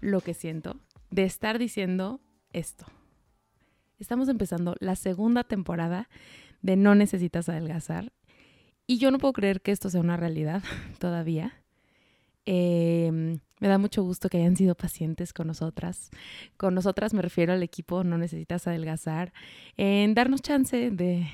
lo 0.00 0.20
que 0.20 0.34
siento 0.34 0.76
de 1.10 1.24
estar 1.24 1.58
diciendo 1.58 2.20
esto. 2.52 2.86
Estamos 3.98 4.28
empezando 4.28 4.76
la 4.80 4.96
segunda 4.96 5.44
temporada 5.44 6.08
de 6.62 6.76
No 6.76 6.94
necesitas 6.94 7.48
adelgazar 7.48 8.12
y 8.86 8.98
yo 8.98 9.10
no 9.10 9.18
puedo 9.18 9.32
creer 9.32 9.60
que 9.60 9.72
esto 9.72 9.90
sea 9.90 10.00
una 10.00 10.16
realidad 10.16 10.62
todavía. 10.98 11.54
Em, 12.46 13.40
me 13.60 13.68
da 13.68 13.78
mucho 13.78 14.02
gusto 14.02 14.28
que 14.28 14.38
hayan 14.38 14.56
sido 14.56 14.74
pacientes 14.74 15.32
con 15.32 15.46
nosotras. 15.46 16.10
Con 16.56 16.74
nosotras 16.74 17.12
me 17.12 17.22
refiero 17.22 17.52
al 17.52 17.62
equipo 17.62 18.02
No 18.02 18.16
necesitas 18.18 18.66
adelgazar, 18.66 19.32
en 19.76 20.14
darnos 20.14 20.42
chance 20.42 20.90
de 20.90 21.28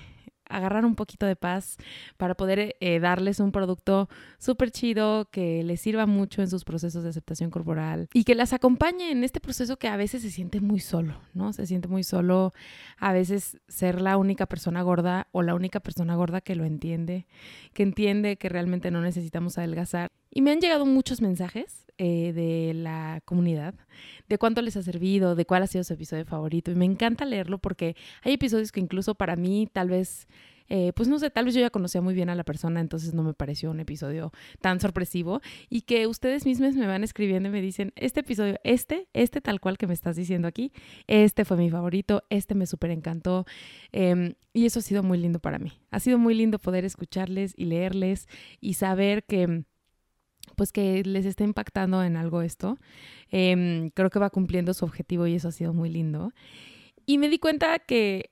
agarrar 0.48 0.84
un 0.84 0.94
poquito 0.94 1.26
de 1.26 1.36
paz 1.36 1.76
para 2.16 2.34
poder 2.34 2.76
eh, 2.80 3.00
darles 3.00 3.40
un 3.40 3.52
producto 3.52 4.08
súper 4.38 4.70
chido 4.70 5.28
que 5.30 5.62
les 5.64 5.80
sirva 5.80 6.06
mucho 6.06 6.42
en 6.42 6.48
sus 6.48 6.64
procesos 6.64 7.02
de 7.02 7.10
aceptación 7.10 7.50
corporal 7.50 8.08
y 8.12 8.24
que 8.24 8.34
las 8.34 8.52
acompañe 8.52 9.10
en 9.10 9.24
este 9.24 9.40
proceso 9.40 9.78
que 9.78 9.88
a 9.88 9.96
veces 9.96 10.22
se 10.22 10.30
siente 10.30 10.60
muy 10.60 10.80
solo, 10.80 11.20
¿no? 11.34 11.52
Se 11.52 11.66
siente 11.66 11.88
muy 11.88 12.02
solo 12.02 12.52
a 12.98 13.12
veces 13.12 13.58
ser 13.68 14.00
la 14.00 14.16
única 14.16 14.46
persona 14.46 14.82
gorda 14.82 15.28
o 15.32 15.42
la 15.42 15.54
única 15.54 15.80
persona 15.80 16.14
gorda 16.16 16.40
que 16.40 16.54
lo 16.54 16.64
entiende, 16.64 17.26
que 17.72 17.82
entiende 17.82 18.36
que 18.36 18.48
realmente 18.48 18.90
no 18.90 19.00
necesitamos 19.00 19.58
adelgazar. 19.58 20.10
Y 20.36 20.42
me 20.42 20.50
han 20.50 20.60
llegado 20.60 20.84
muchos 20.84 21.22
mensajes 21.22 21.86
eh, 21.96 22.34
de 22.34 22.74
la 22.74 23.22
comunidad, 23.24 23.74
de 24.28 24.36
cuánto 24.36 24.60
les 24.60 24.76
ha 24.76 24.82
servido, 24.82 25.34
de 25.34 25.46
cuál 25.46 25.62
ha 25.62 25.66
sido 25.66 25.82
su 25.82 25.94
episodio 25.94 26.26
favorito. 26.26 26.70
Y 26.70 26.74
me 26.74 26.84
encanta 26.84 27.24
leerlo 27.24 27.56
porque 27.56 27.96
hay 28.20 28.34
episodios 28.34 28.70
que 28.70 28.80
incluso 28.80 29.14
para 29.14 29.34
mí 29.34 29.66
tal 29.72 29.88
vez... 29.88 30.28
Eh, 30.68 30.92
pues 30.94 31.08
no 31.08 31.18
sé, 31.20 31.30
tal 31.30 31.44
vez 31.44 31.54
yo 31.54 31.60
ya 31.60 31.70
conocía 31.70 32.00
muy 32.02 32.12
bien 32.12 32.28
a 32.28 32.34
la 32.34 32.42
persona, 32.42 32.80
entonces 32.80 33.14
no 33.14 33.22
me 33.22 33.34
pareció 33.34 33.70
un 33.70 33.78
episodio 33.78 34.32
tan 34.60 34.80
sorpresivo 34.80 35.40
y 35.70 35.82
que 35.82 36.08
ustedes 36.08 36.44
mismos 36.44 36.74
me 36.74 36.88
van 36.88 37.04
escribiendo 37.04 37.48
y 37.48 37.52
me 37.52 37.62
dicen, 37.62 37.92
este 37.94 38.20
episodio, 38.20 38.58
este, 38.64 39.06
este 39.12 39.40
tal 39.40 39.60
cual 39.60 39.78
que 39.78 39.86
me 39.86 39.94
estás 39.94 40.16
diciendo 40.16 40.48
aquí, 40.48 40.72
este 41.06 41.44
fue 41.44 41.56
mi 41.56 41.70
favorito, 41.70 42.24
este 42.30 42.56
me 42.56 42.66
súper 42.66 42.90
encantó 42.90 43.46
em, 43.92 44.34
y 44.52 44.66
eso 44.66 44.80
ha 44.80 44.82
sido 44.82 45.04
muy 45.04 45.18
lindo 45.18 45.38
para 45.38 45.60
mí. 45.60 45.72
Ha 45.92 46.00
sido 46.00 46.18
muy 46.18 46.34
lindo 46.34 46.58
poder 46.58 46.84
escucharles 46.84 47.54
y 47.56 47.66
leerles 47.66 48.26
y 48.60 48.74
saber 48.74 49.22
que 49.22 49.64
pues 50.54 50.72
que 50.72 51.02
les 51.04 51.26
esté 51.26 51.44
impactando 51.44 52.02
en 52.02 52.16
algo 52.16 52.42
esto. 52.42 52.78
Em, 53.30 53.90
creo 53.90 54.10
que 54.10 54.18
va 54.18 54.30
cumpliendo 54.30 54.74
su 54.74 54.84
objetivo 54.84 55.26
y 55.26 55.34
eso 55.34 55.48
ha 55.48 55.52
sido 55.52 55.72
muy 55.72 55.90
lindo. 55.90 56.32
Y 57.06 57.18
me 57.18 57.28
di 57.28 57.38
cuenta 57.38 57.78
que 57.78 58.30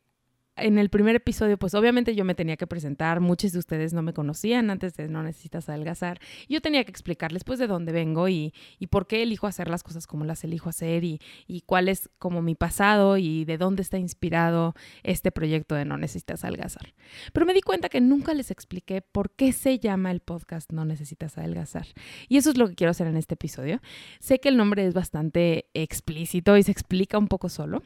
en 0.57 0.79
el 0.79 0.89
primer 0.89 1.17
episodio, 1.17 1.59
pues 1.59 1.75
obviamente 1.75 2.15
yo 2.15 2.25
me 2.25 2.35
tenía 2.35 2.57
que 2.57 2.67
presentar, 2.67 3.21
muchos 3.21 3.53
de 3.53 3.59
ustedes 3.59 3.93
no 3.93 4.03
me 4.03 4.13
conocían 4.13 4.71
antes 4.71 4.95
de 4.95 5.09
No 5.09 5.23
Necesitas 5.23 5.69
Adelgazar, 5.69 6.21
yo 6.49 6.61
tenía 6.61 6.85
que 6.85 6.91
explicarles 6.91 7.43
pues 7.43 7.59
de 7.59 7.67
dónde 7.67 7.93
vengo 7.93 8.29
y, 8.29 8.55
y 8.79 8.87
por 8.87 9.07
qué 9.07 9.23
elijo 9.23 9.47
hacer 9.47 9.69
las 9.69 9.83
cosas 9.83 10.07
como 10.07 10.25
las 10.25 10.45
elijo 10.45 10.69
hacer 10.69 11.03
y, 11.03 11.21
y, 11.47 11.63
cuál 11.63 11.89
es 11.89 12.09
como 12.19 12.41
mi 12.41 12.55
pasado 12.55 13.17
y 13.17 13.45
de 13.45 13.59
dónde 13.59 13.83
está 13.83 13.99
inspirado 13.99 14.75
este 15.03 15.33
proyecto 15.33 15.75
de 15.75 15.85
No 15.85 15.97
Necesitas 15.97 16.45
Adelgazar. 16.45 16.95
Pero 17.33 17.47
me 17.47 17.55
di 17.55 17.61
cuenta 17.61 17.89
que 17.89 18.01
nunca 18.01 18.33
les 18.35 18.51
expliqué 18.51 19.01
por 19.03 19.31
qué 19.31 19.53
se 19.53 19.79
llama 19.79 20.11
el 20.13 20.21
podcast 20.21 20.71
No 20.73 20.85
Necesitas 20.85 21.37
Adelgazar. 21.37 21.87
Y 22.29 22.37
eso 22.37 22.51
es 22.51 22.57
lo 22.57 22.69
que 22.69 22.75
quiero 22.75 22.93
hacer 22.93 23.07
en 23.07 23.17
este 23.17 23.35
episodio. 23.35 23.81
Sé 24.21 24.39
que 24.39 24.51
el 24.51 24.57
nombre 24.57 24.87
es 24.87 24.95
bastante 24.95 25.67
explícito 25.75 26.57
y 26.57 26.63
se 26.63 26.71
explica 26.71 27.19
un 27.19 27.29
poco 27.29 27.49
solo, 27.49 27.83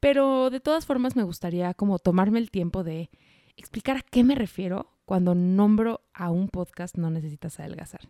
pero 0.00 0.50
de 0.50 0.60
todas 0.60 0.86
formas 0.86 1.14
me 1.14 1.22
gustaría 1.22 1.74
como 1.74 1.98
tomarme 2.08 2.38
el 2.38 2.50
tiempo 2.50 2.84
de 2.84 3.10
explicar 3.54 3.98
a 3.98 4.00
qué 4.00 4.24
me 4.24 4.34
refiero 4.34 4.94
cuando 5.04 5.34
nombro 5.34 6.00
a 6.14 6.30
un 6.30 6.48
podcast 6.48 6.96
no 6.96 7.10
necesitas 7.10 7.60
adelgazar. 7.60 8.00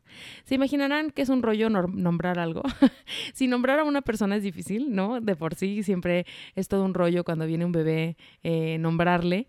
Se 0.44 0.54
imaginarán 0.54 1.10
que 1.10 1.22
es 1.22 1.28
un 1.30 1.42
rollo 1.42 1.68
nombrar 1.68 2.38
algo. 2.38 2.62
si 3.34 3.48
nombrar 3.48 3.80
a 3.80 3.82
una 3.84 4.00
persona 4.00 4.36
es 4.36 4.44
difícil, 4.44 4.94
¿no? 4.94 5.20
De 5.20 5.34
por 5.34 5.56
sí 5.56 5.82
siempre 5.82 6.26
es 6.54 6.68
todo 6.68 6.84
un 6.84 6.94
rollo 6.94 7.24
cuando 7.24 7.44
viene 7.44 7.64
un 7.64 7.72
bebé 7.72 8.16
eh, 8.44 8.78
nombrarle. 8.78 9.48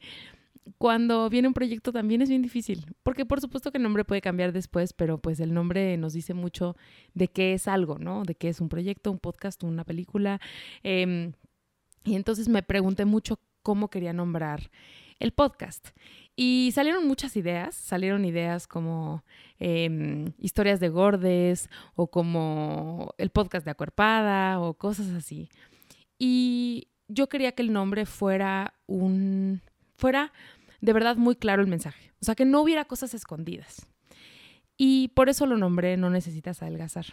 Cuando 0.80 1.30
viene 1.30 1.48
un 1.48 1.54
proyecto 1.54 1.92
también 1.92 2.24
es 2.24 2.30
bien 2.30 2.42
difícil, 2.42 2.88
porque 3.04 3.24
por 3.24 3.40
supuesto 3.40 3.72
que 3.72 3.78
el 3.78 3.84
nombre 3.84 4.04
puede 4.04 4.22
cambiar 4.22 4.52
después, 4.52 4.94
pero 4.94 5.20
pues 5.20 5.40
el 5.40 5.54
nombre 5.54 5.96
nos 5.98 6.14
dice 6.14 6.34
mucho 6.34 6.76
de 7.14 7.28
qué 7.28 7.54
es 7.54 7.68
algo, 7.68 8.00
¿no? 8.00 8.24
De 8.24 8.34
qué 8.34 8.50
es 8.50 8.62
un 8.62 8.70
proyecto, 8.70 9.12
un 9.12 9.20
podcast, 9.20 9.64
una 9.64 9.84
película. 9.84 10.42
Em, 10.82 11.34
y 12.04 12.16
entonces 12.16 12.50
me 12.50 12.64
pregunté 12.64 13.06
mucho 13.06 13.40
cómo 13.70 13.92
quería 13.92 14.14
nombrar 14.14 14.72
el 15.20 15.32
podcast. 15.32 15.90
Y 16.36 16.72
salieron 16.74 17.08
muchas 17.08 17.36
ideas, 17.36 17.76
salieron 17.76 18.26
ideas 18.26 18.66
como 18.66 19.24
em, 19.60 20.34
historias 20.40 20.80
de 20.80 20.90
gordes 20.90 21.70
o 21.94 22.08
como 22.08 23.14
el 23.20 23.30
podcast 23.30 23.66
de 23.66 23.70
acuerpada 23.70 24.60
o 24.60 24.74
cosas 24.74 25.10
así. 25.10 25.50
Y 26.18 26.88
yo 27.08 27.30
quería 27.30 27.52
que 27.52 27.62
el 27.62 27.72
nombre 27.72 28.08
fuera 28.08 28.74
un, 28.88 29.62
fuera 29.98 30.34
de 30.82 30.92
verdad 30.92 31.16
muy 31.16 31.36
claro 31.36 31.62
el 31.62 31.68
mensaje, 31.68 32.12
o 32.20 32.26
sea, 32.26 32.34
que 32.34 32.46
no 32.46 32.62
hubiera 32.62 32.86
cosas 32.86 33.14
escondidas. 33.14 33.86
Y 34.78 35.10
por 35.10 35.30
eso 35.30 35.46
lo 35.46 35.58
nombré 35.58 35.96
No 35.96 36.10
necesitas 36.10 36.64
adelgazar. 36.64 37.06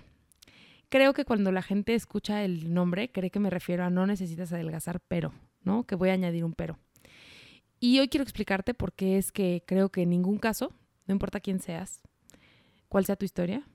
Creo 0.89 1.13
que 1.13 1.27
cuando 1.27 1.53
la 1.53 1.61
gente 1.61 1.95
escucha 1.95 2.45
el 2.45 2.73
nombre, 2.73 3.13
cree 3.13 3.31
que 3.31 3.41
me 3.41 3.51
refiero 3.51 3.85
a 3.85 3.91
no 3.91 4.07
necesitas 4.07 4.55
adelgazar, 4.55 5.01
pero 5.01 5.35
Que 5.87 5.97
voy 5.97 6.11
a 6.11 6.13
añadir 6.13 6.45
un 6.45 6.53
pero. 6.53 6.79
Y 7.81 7.99
hoy 7.99 8.09
quiero 8.09 8.23
explicarte 8.23 8.73
por 8.73 8.93
qué 8.93 9.19
es 9.19 9.33
que 9.33 9.65
creo 9.67 9.91
que 9.91 10.03
en 10.03 10.11
ningún 10.11 10.39
caso, 10.39 10.73
no 11.07 11.13
importa 11.13 11.41
quién 11.41 11.61
seas, 11.61 12.03
cuál 12.89 13.05
sea 13.05 13.17
tu 13.17 13.25
historia, 13.25 13.67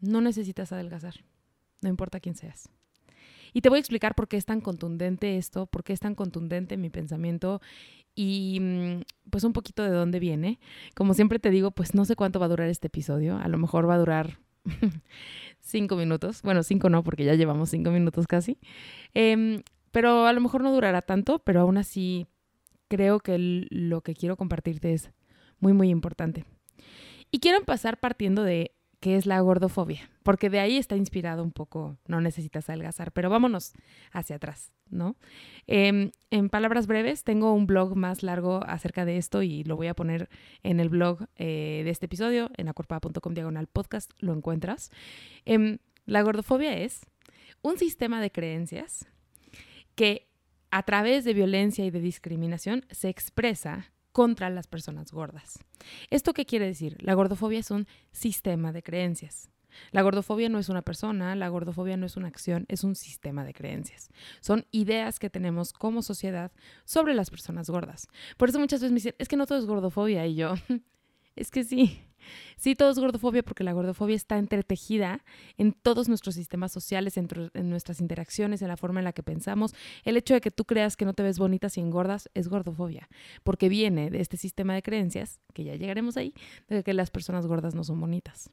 no 0.00 0.20
necesitas 0.20 0.72
adelgazar, 0.72 1.14
no 1.82 1.88
importa 1.88 2.18
quién 2.18 2.34
seas. 2.34 2.68
Y 3.52 3.60
te 3.60 3.68
voy 3.68 3.76
a 3.76 3.80
explicar 3.80 4.14
por 4.14 4.26
qué 4.26 4.36
es 4.36 4.46
tan 4.46 4.60
contundente 4.60 5.36
esto, 5.36 5.66
por 5.66 5.84
qué 5.84 5.92
es 5.92 6.00
tan 6.00 6.14
contundente 6.14 6.76
mi 6.76 6.90
pensamiento 6.90 7.60
y 8.14 8.58
mm, 8.60 9.02
pues 9.30 9.44
un 9.44 9.52
poquito 9.52 9.82
de 9.82 9.90
dónde 9.90 10.18
viene. 10.18 10.58
Como 10.94 11.14
siempre 11.14 11.38
te 11.38 11.50
digo, 11.50 11.70
pues 11.70 11.94
no 11.94 12.04
sé 12.04 12.16
cuánto 12.16 12.40
va 12.40 12.46
a 12.46 12.48
durar 12.48 12.68
este 12.68 12.88
episodio, 12.88 13.36
a 13.36 13.48
lo 13.48 13.58
mejor 13.58 13.88
va 13.88 13.94
a 13.94 13.98
durar 13.98 14.38
cinco 15.60 15.94
minutos, 15.96 16.42
bueno, 16.42 16.62
cinco 16.62 16.88
no, 16.88 17.04
porque 17.04 17.24
ya 17.24 17.34
llevamos 17.34 17.70
cinco 17.70 17.90
minutos 17.90 18.26
casi. 18.26 18.58
Em, 19.12 19.62
pero 19.94 20.26
a 20.26 20.32
lo 20.32 20.40
mejor 20.40 20.64
no 20.64 20.72
durará 20.72 21.02
tanto, 21.02 21.38
pero 21.38 21.60
aún 21.60 21.76
así 21.76 22.26
creo 22.88 23.20
que 23.20 23.38
lo 23.38 24.00
que 24.00 24.14
quiero 24.14 24.36
compartirte 24.36 24.92
es 24.92 25.12
muy, 25.60 25.72
muy 25.72 25.88
importante. 25.88 26.44
Y 27.30 27.38
quiero 27.38 27.58
empezar 27.58 28.00
partiendo 28.00 28.42
de 28.42 28.72
qué 28.98 29.14
es 29.14 29.24
la 29.24 29.38
gordofobia, 29.38 30.10
porque 30.24 30.50
de 30.50 30.58
ahí 30.58 30.78
está 30.78 30.96
inspirado 30.96 31.44
un 31.44 31.52
poco, 31.52 31.96
no 32.08 32.20
necesitas 32.20 32.68
adelgazar, 32.68 33.12
pero 33.12 33.30
vámonos 33.30 33.72
hacia 34.10 34.34
atrás, 34.34 34.72
¿no? 34.90 35.14
Em, 35.68 36.10
en 36.32 36.48
palabras 36.48 36.88
breves, 36.88 37.22
tengo 37.22 37.52
un 37.52 37.68
blog 37.68 37.94
más 37.94 38.24
largo 38.24 38.64
acerca 38.66 39.04
de 39.04 39.16
esto 39.16 39.42
y 39.42 39.62
lo 39.62 39.76
voy 39.76 39.86
a 39.86 39.94
poner 39.94 40.28
en 40.64 40.80
el 40.80 40.88
blog 40.88 41.28
eh, 41.36 41.82
de 41.84 41.90
este 41.90 42.06
episodio, 42.06 42.50
en 42.56 42.66
acorpada.com 42.68 43.32
diagonal 43.32 43.68
podcast, 43.68 44.10
lo 44.18 44.32
encuentras. 44.32 44.90
Em, 45.44 45.78
la 46.04 46.22
gordofobia 46.22 46.76
es 46.78 47.06
un 47.62 47.78
sistema 47.78 48.20
de 48.20 48.32
creencias 48.32 49.06
que 49.94 50.28
a 50.70 50.82
través 50.82 51.24
de 51.24 51.34
violencia 51.34 51.84
y 51.84 51.90
de 51.90 52.00
discriminación 52.00 52.84
se 52.90 53.08
expresa 53.08 53.92
contra 54.12 54.50
las 54.50 54.66
personas 54.66 55.12
gordas. 55.12 55.58
¿Esto 56.10 56.34
qué 56.34 56.46
quiere 56.46 56.66
decir? 56.66 56.96
La 57.00 57.14
gordofobia 57.14 57.58
es 57.58 57.70
un 57.70 57.86
sistema 58.12 58.72
de 58.72 58.82
creencias. 58.82 59.50
La 59.90 60.02
gordofobia 60.02 60.48
no 60.48 60.58
es 60.58 60.68
una 60.68 60.82
persona, 60.82 61.34
la 61.34 61.48
gordofobia 61.48 61.96
no 61.96 62.06
es 62.06 62.16
una 62.16 62.28
acción, 62.28 62.64
es 62.68 62.84
un 62.84 62.94
sistema 62.94 63.44
de 63.44 63.52
creencias. 63.54 64.08
Son 64.40 64.66
ideas 64.70 65.18
que 65.18 65.30
tenemos 65.30 65.72
como 65.72 66.02
sociedad 66.02 66.52
sobre 66.84 67.14
las 67.14 67.30
personas 67.30 67.68
gordas. 67.68 68.06
Por 68.36 68.48
eso 68.48 68.58
muchas 68.58 68.80
veces 68.80 68.92
me 68.92 68.96
dicen, 68.96 69.14
es 69.18 69.28
que 69.28 69.36
no 69.36 69.46
todo 69.46 69.58
es 69.58 69.66
gordofobia 69.66 70.26
y 70.26 70.36
yo, 70.36 70.54
es 71.36 71.50
que 71.50 71.64
sí. 71.64 72.00
Sí, 72.56 72.74
todo 72.74 72.90
es 72.90 72.98
gordofobia 72.98 73.42
porque 73.42 73.64
la 73.64 73.74
gordofobia 73.74 74.16
está 74.16 74.38
entretejida 74.38 75.22
en 75.58 75.72
todos 75.72 76.08
nuestros 76.08 76.34
sistemas 76.34 76.72
sociales, 76.72 77.18
en, 77.18 77.28
nuestras 77.68 78.00
interacciones, 78.00 78.62
en 78.62 78.68
la 78.68 78.78
forma 78.78 79.00
en 79.00 79.04
la 79.04 79.12
que 79.12 79.22
pensamos. 79.22 79.74
El 80.04 80.16
hecho 80.16 80.32
de 80.32 80.40
que 80.40 80.50
tú 80.50 80.64
creas 80.64 80.96
que 80.96 81.04
no 81.04 81.12
te 81.12 81.22
ves 81.22 81.38
bonita 81.38 81.68
si 81.68 81.82
engordas 81.82 82.30
es 82.32 82.48
gordofobia, 82.48 83.10
porque 83.42 83.68
viene 83.68 84.08
de 84.08 84.22
este 84.22 84.38
sistema 84.38 84.74
de 84.74 84.82
creencias, 84.82 85.38
que 85.52 85.64
ya 85.64 85.74
llegaremos 85.74 86.16
ahí, 86.16 86.32
de 86.68 86.82
que 86.82 86.94
las 86.94 87.10
personas 87.10 87.46
gordas 87.46 87.74
no 87.74 87.84
son 87.84 88.00
bonitas. 88.00 88.50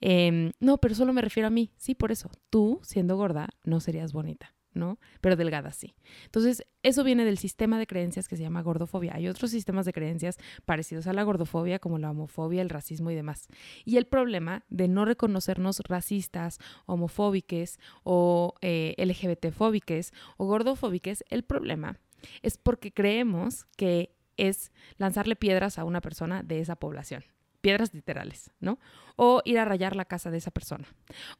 Em, 0.00 0.50
no, 0.58 0.78
pero 0.78 0.96
solo 0.96 1.12
me 1.12 1.22
refiero 1.22 1.46
a 1.46 1.50
mí. 1.50 1.70
Sí, 1.76 1.94
por 1.94 2.10
eso. 2.10 2.28
Tú, 2.50 2.80
siendo 2.82 3.16
gorda, 3.16 3.48
no 3.62 3.78
serías 3.78 4.12
bonita. 4.12 4.55
¿No? 4.76 4.98
Pero 5.20 5.36
delgada 5.36 5.72
sí. 5.72 5.94
Entonces, 6.24 6.64
eso 6.82 7.02
viene 7.02 7.24
del 7.24 7.38
sistema 7.38 7.78
de 7.78 7.86
creencias 7.86 8.28
que 8.28 8.36
se 8.36 8.42
llama 8.42 8.62
gordofobia. 8.62 9.14
Hay 9.14 9.28
otros 9.28 9.50
sistemas 9.50 9.86
de 9.86 9.92
creencias 9.92 10.38
parecidos 10.64 11.06
a 11.06 11.12
la 11.12 11.22
gordofobia, 11.22 11.78
como 11.78 11.98
la 11.98 12.10
homofobia, 12.10 12.62
el 12.62 12.70
racismo 12.70 13.10
y 13.10 13.14
demás. 13.14 13.48
Y 13.84 13.96
el 13.96 14.06
problema 14.06 14.64
de 14.68 14.88
no 14.88 15.04
reconocernos 15.04 15.80
racistas, 15.80 16.58
homofóbiques 16.86 17.80
o 18.04 18.54
eh, 18.60 18.94
LGBTfóbiques 18.98 20.12
o 20.36 20.46
gordofóbiques, 20.46 21.24
el 21.28 21.42
problema 21.42 21.98
es 22.42 22.58
porque 22.58 22.92
creemos 22.92 23.66
que 23.76 24.14
es 24.36 24.72
lanzarle 24.98 25.36
piedras 25.36 25.78
a 25.78 25.84
una 25.84 26.00
persona 26.00 26.42
de 26.42 26.60
esa 26.60 26.76
población 26.76 27.24
piedras 27.66 27.92
literales, 27.92 28.52
¿no? 28.60 28.78
O 29.16 29.42
ir 29.44 29.58
a 29.58 29.64
rayar 29.64 29.96
la 29.96 30.04
casa 30.04 30.30
de 30.30 30.38
esa 30.38 30.52
persona. 30.52 30.86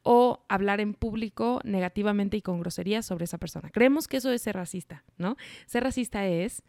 O 0.03 0.43
hablar 0.49 0.81
en 0.81 0.93
público 0.93 1.61
negativamente 1.63 2.35
y 2.35 2.41
con 2.41 2.59
groserías 2.59 3.05
sobre 3.05 3.23
esa 3.23 3.37
persona. 3.37 3.69
Creemos 3.69 4.09
que 4.09 4.17
eso 4.17 4.29
es 4.29 4.41
ser 4.41 4.57
racista, 4.57 5.05
¿no? 5.17 5.37
Ser 5.67 5.85
racista 5.85 6.27
es 6.27 6.63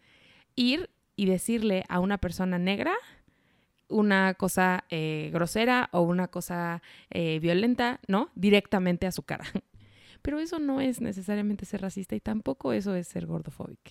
ir 0.54 0.90
y 1.16 1.26
decirle 1.26 1.82
a 1.88 1.98
una 1.98 2.18
persona 2.18 2.60
negra 2.60 2.94
una 3.88 4.34
cosa 4.34 4.84
eh, 4.90 5.30
grosera 5.32 5.88
o 5.90 6.02
una 6.02 6.28
cosa 6.28 6.80
eh, 7.10 7.40
violenta, 7.40 7.98
¿no? 8.06 8.30
Directamente 8.36 9.08
a 9.08 9.10
su 9.10 9.24
cara. 9.24 9.44
Pero 10.22 10.38
eso 10.38 10.60
no 10.60 10.80
es 10.80 11.00
necesariamente 11.00 11.64
ser 11.64 11.80
racista 11.80 12.14
y 12.14 12.20
tampoco 12.20 12.72
eso 12.72 12.94
es 12.94 13.08
ser 13.08 13.26
gordofóbico. 13.26 13.90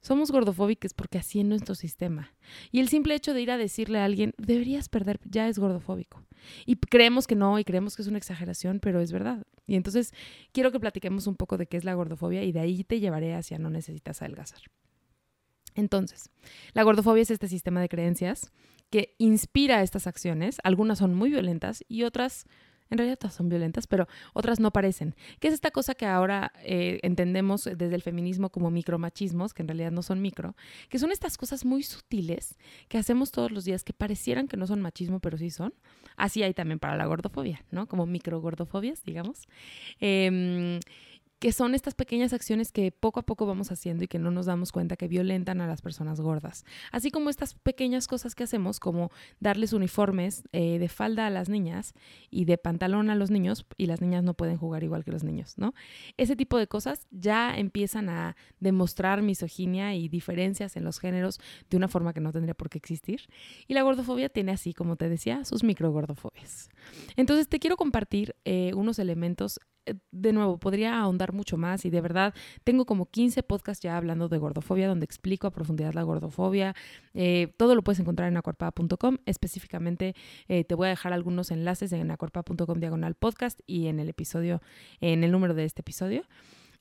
Somos 0.00 0.30
gordofóbicos 0.30 0.94
porque 0.94 1.18
así 1.18 1.40
es 1.40 1.46
nuestro 1.46 1.74
sistema. 1.74 2.32
Y 2.70 2.80
el 2.80 2.88
simple 2.88 3.14
hecho 3.14 3.34
de 3.34 3.42
ir 3.42 3.50
a 3.50 3.58
decirle 3.58 3.98
a 3.98 4.04
alguien, 4.04 4.34
deberías 4.38 4.88
perder, 4.88 5.20
ya 5.24 5.48
es 5.48 5.58
gordofóbico. 5.58 6.24
Y 6.66 6.76
creemos 6.76 7.26
que 7.26 7.34
no, 7.34 7.58
y 7.58 7.64
creemos 7.64 7.96
que 7.96 8.02
es 8.02 8.08
una 8.08 8.18
exageración, 8.18 8.78
pero 8.80 9.00
es 9.00 9.12
verdad. 9.12 9.44
Y 9.66 9.74
entonces 9.74 10.14
quiero 10.52 10.70
que 10.72 10.80
platiquemos 10.80 11.26
un 11.26 11.36
poco 11.36 11.58
de 11.58 11.66
qué 11.66 11.76
es 11.76 11.84
la 11.84 11.94
gordofobia 11.94 12.44
y 12.44 12.52
de 12.52 12.60
ahí 12.60 12.84
te 12.84 13.00
llevaré 13.00 13.34
hacia 13.34 13.58
no 13.58 13.70
necesitas 13.70 14.22
adelgazar. 14.22 14.60
Entonces, 15.74 16.30
la 16.72 16.82
gordofobia 16.82 17.22
es 17.22 17.30
este 17.30 17.48
sistema 17.48 17.80
de 17.80 17.88
creencias 17.88 18.50
que 18.90 19.14
inspira 19.18 19.82
estas 19.82 20.06
acciones. 20.06 20.58
Algunas 20.64 20.98
son 20.98 21.14
muy 21.14 21.30
violentas 21.30 21.84
y 21.88 22.04
otras 22.04 22.46
en 22.90 22.98
realidad 22.98 23.18
todas 23.18 23.34
son 23.34 23.48
violentas, 23.48 23.86
pero 23.86 24.08
otras 24.32 24.60
no 24.60 24.70
parecen. 24.70 25.14
¿Qué 25.40 25.48
es 25.48 25.54
esta 25.54 25.70
cosa 25.70 25.94
que 25.94 26.06
ahora 26.06 26.52
eh, 26.62 27.00
entendemos 27.02 27.64
desde 27.64 27.94
el 27.94 28.02
feminismo 28.02 28.50
como 28.50 28.70
micromachismos, 28.70 29.54
que 29.54 29.62
en 29.62 29.68
realidad 29.68 29.90
no 29.90 30.02
son 30.02 30.20
micro, 30.20 30.56
que 30.88 30.98
son 30.98 31.12
estas 31.12 31.36
cosas 31.36 31.64
muy 31.64 31.82
sutiles 31.82 32.56
que 32.88 32.98
hacemos 32.98 33.30
todos 33.30 33.50
los 33.50 33.64
días 33.64 33.84
que 33.84 33.92
parecieran 33.92 34.48
que 34.48 34.56
no 34.56 34.66
son 34.66 34.80
machismo, 34.80 35.20
pero 35.20 35.38
sí 35.38 35.50
son. 35.50 35.74
Así 36.16 36.42
hay 36.42 36.54
también 36.54 36.78
para 36.78 36.96
la 36.96 37.06
gordofobia, 37.06 37.64
¿no? 37.70 37.86
Como 37.86 38.06
microgordofobias, 38.06 39.04
digamos. 39.04 39.48
Eh, 40.00 40.80
que 41.38 41.52
son 41.52 41.74
estas 41.74 41.94
pequeñas 41.94 42.32
acciones 42.32 42.72
que 42.72 42.90
poco 42.90 43.20
a 43.20 43.22
poco 43.22 43.46
vamos 43.46 43.70
haciendo 43.70 44.04
y 44.04 44.08
que 44.08 44.18
no 44.18 44.30
nos 44.30 44.46
damos 44.46 44.72
cuenta 44.72 44.96
que 44.96 45.08
violentan 45.08 45.60
a 45.60 45.66
las 45.66 45.82
personas 45.82 46.20
gordas. 46.20 46.64
Así 46.90 47.10
como 47.10 47.30
estas 47.30 47.54
pequeñas 47.54 48.08
cosas 48.08 48.34
que 48.34 48.44
hacemos, 48.44 48.80
como 48.80 49.10
darles 49.38 49.72
uniformes 49.72 50.42
eh, 50.52 50.78
de 50.78 50.88
falda 50.88 51.26
a 51.26 51.30
las 51.30 51.48
niñas 51.48 51.94
y 52.30 52.44
de 52.44 52.58
pantalón 52.58 53.10
a 53.10 53.14
los 53.14 53.30
niños, 53.30 53.66
y 53.76 53.86
las 53.86 54.00
niñas 54.00 54.24
no 54.24 54.34
pueden 54.34 54.56
jugar 54.56 54.82
igual 54.82 55.04
que 55.04 55.12
los 55.12 55.24
niños, 55.24 55.58
¿no? 55.58 55.74
Ese 56.16 56.34
tipo 56.34 56.58
de 56.58 56.66
cosas 56.66 57.06
ya 57.10 57.56
empiezan 57.56 58.08
a 58.08 58.36
demostrar 58.60 59.22
misoginia 59.22 59.94
y 59.94 60.08
diferencias 60.08 60.76
en 60.76 60.84
los 60.84 60.98
géneros 60.98 61.40
de 61.70 61.76
una 61.76 61.88
forma 61.88 62.12
que 62.12 62.20
no 62.20 62.32
tendría 62.32 62.54
por 62.54 62.68
qué 62.68 62.78
existir. 62.78 63.28
Y 63.66 63.74
la 63.74 63.82
gordofobia 63.82 64.28
tiene 64.28 64.52
así, 64.52 64.74
como 64.74 64.96
te 64.96 65.08
decía, 65.08 65.44
sus 65.44 65.62
microgordofobias. 65.62 66.70
Entonces 67.16 67.48
te 67.48 67.58
quiero 67.58 67.76
compartir 67.76 68.34
eh, 68.44 68.72
unos 68.74 68.98
elementos 68.98 69.60
de 70.10 70.32
nuevo, 70.32 70.58
podría 70.58 70.98
ahondar 71.00 71.32
mucho 71.32 71.56
más 71.56 71.84
y 71.84 71.90
de 71.90 72.00
verdad 72.00 72.34
tengo 72.64 72.86
como 72.86 73.06
15 73.06 73.42
podcasts 73.42 73.82
ya 73.82 73.96
hablando 73.96 74.28
de 74.28 74.38
gordofobia 74.38 74.88
donde 74.88 75.04
explico 75.04 75.46
a 75.46 75.50
profundidad 75.50 75.94
la 75.94 76.02
gordofobia. 76.02 76.74
Eh, 77.14 77.52
todo 77.56 77.74
lo 77.74 77.82
puedes 77.82 78.00
encontrar 78.00 78.28
en 78.28 78.36
acuerpada.com. 78.36 79.18
Específicamente 79.26 80.14
eh, 80.48 80.64
te 80.64 80.74
voy 80.74 80.86
a 80.86 80.90
dejar 80.90 81.12
algunos 81.12 81.50
enlaces 81.50 81.92
en 81.92 82.10
acuerpada.com 82.10 82.78
diagonal 82.78 83.14
podcast 83.14 83.60
y 83.66 83.86
en 83.86 84.00
el 84.00 84.08
episodio, 84.08 84.62
en 85.00 85.24
el 85.24 85.32
número 85.32 85.54
de 85.54 85.64
este 85.64 85.82
episodio. 85.82 86.24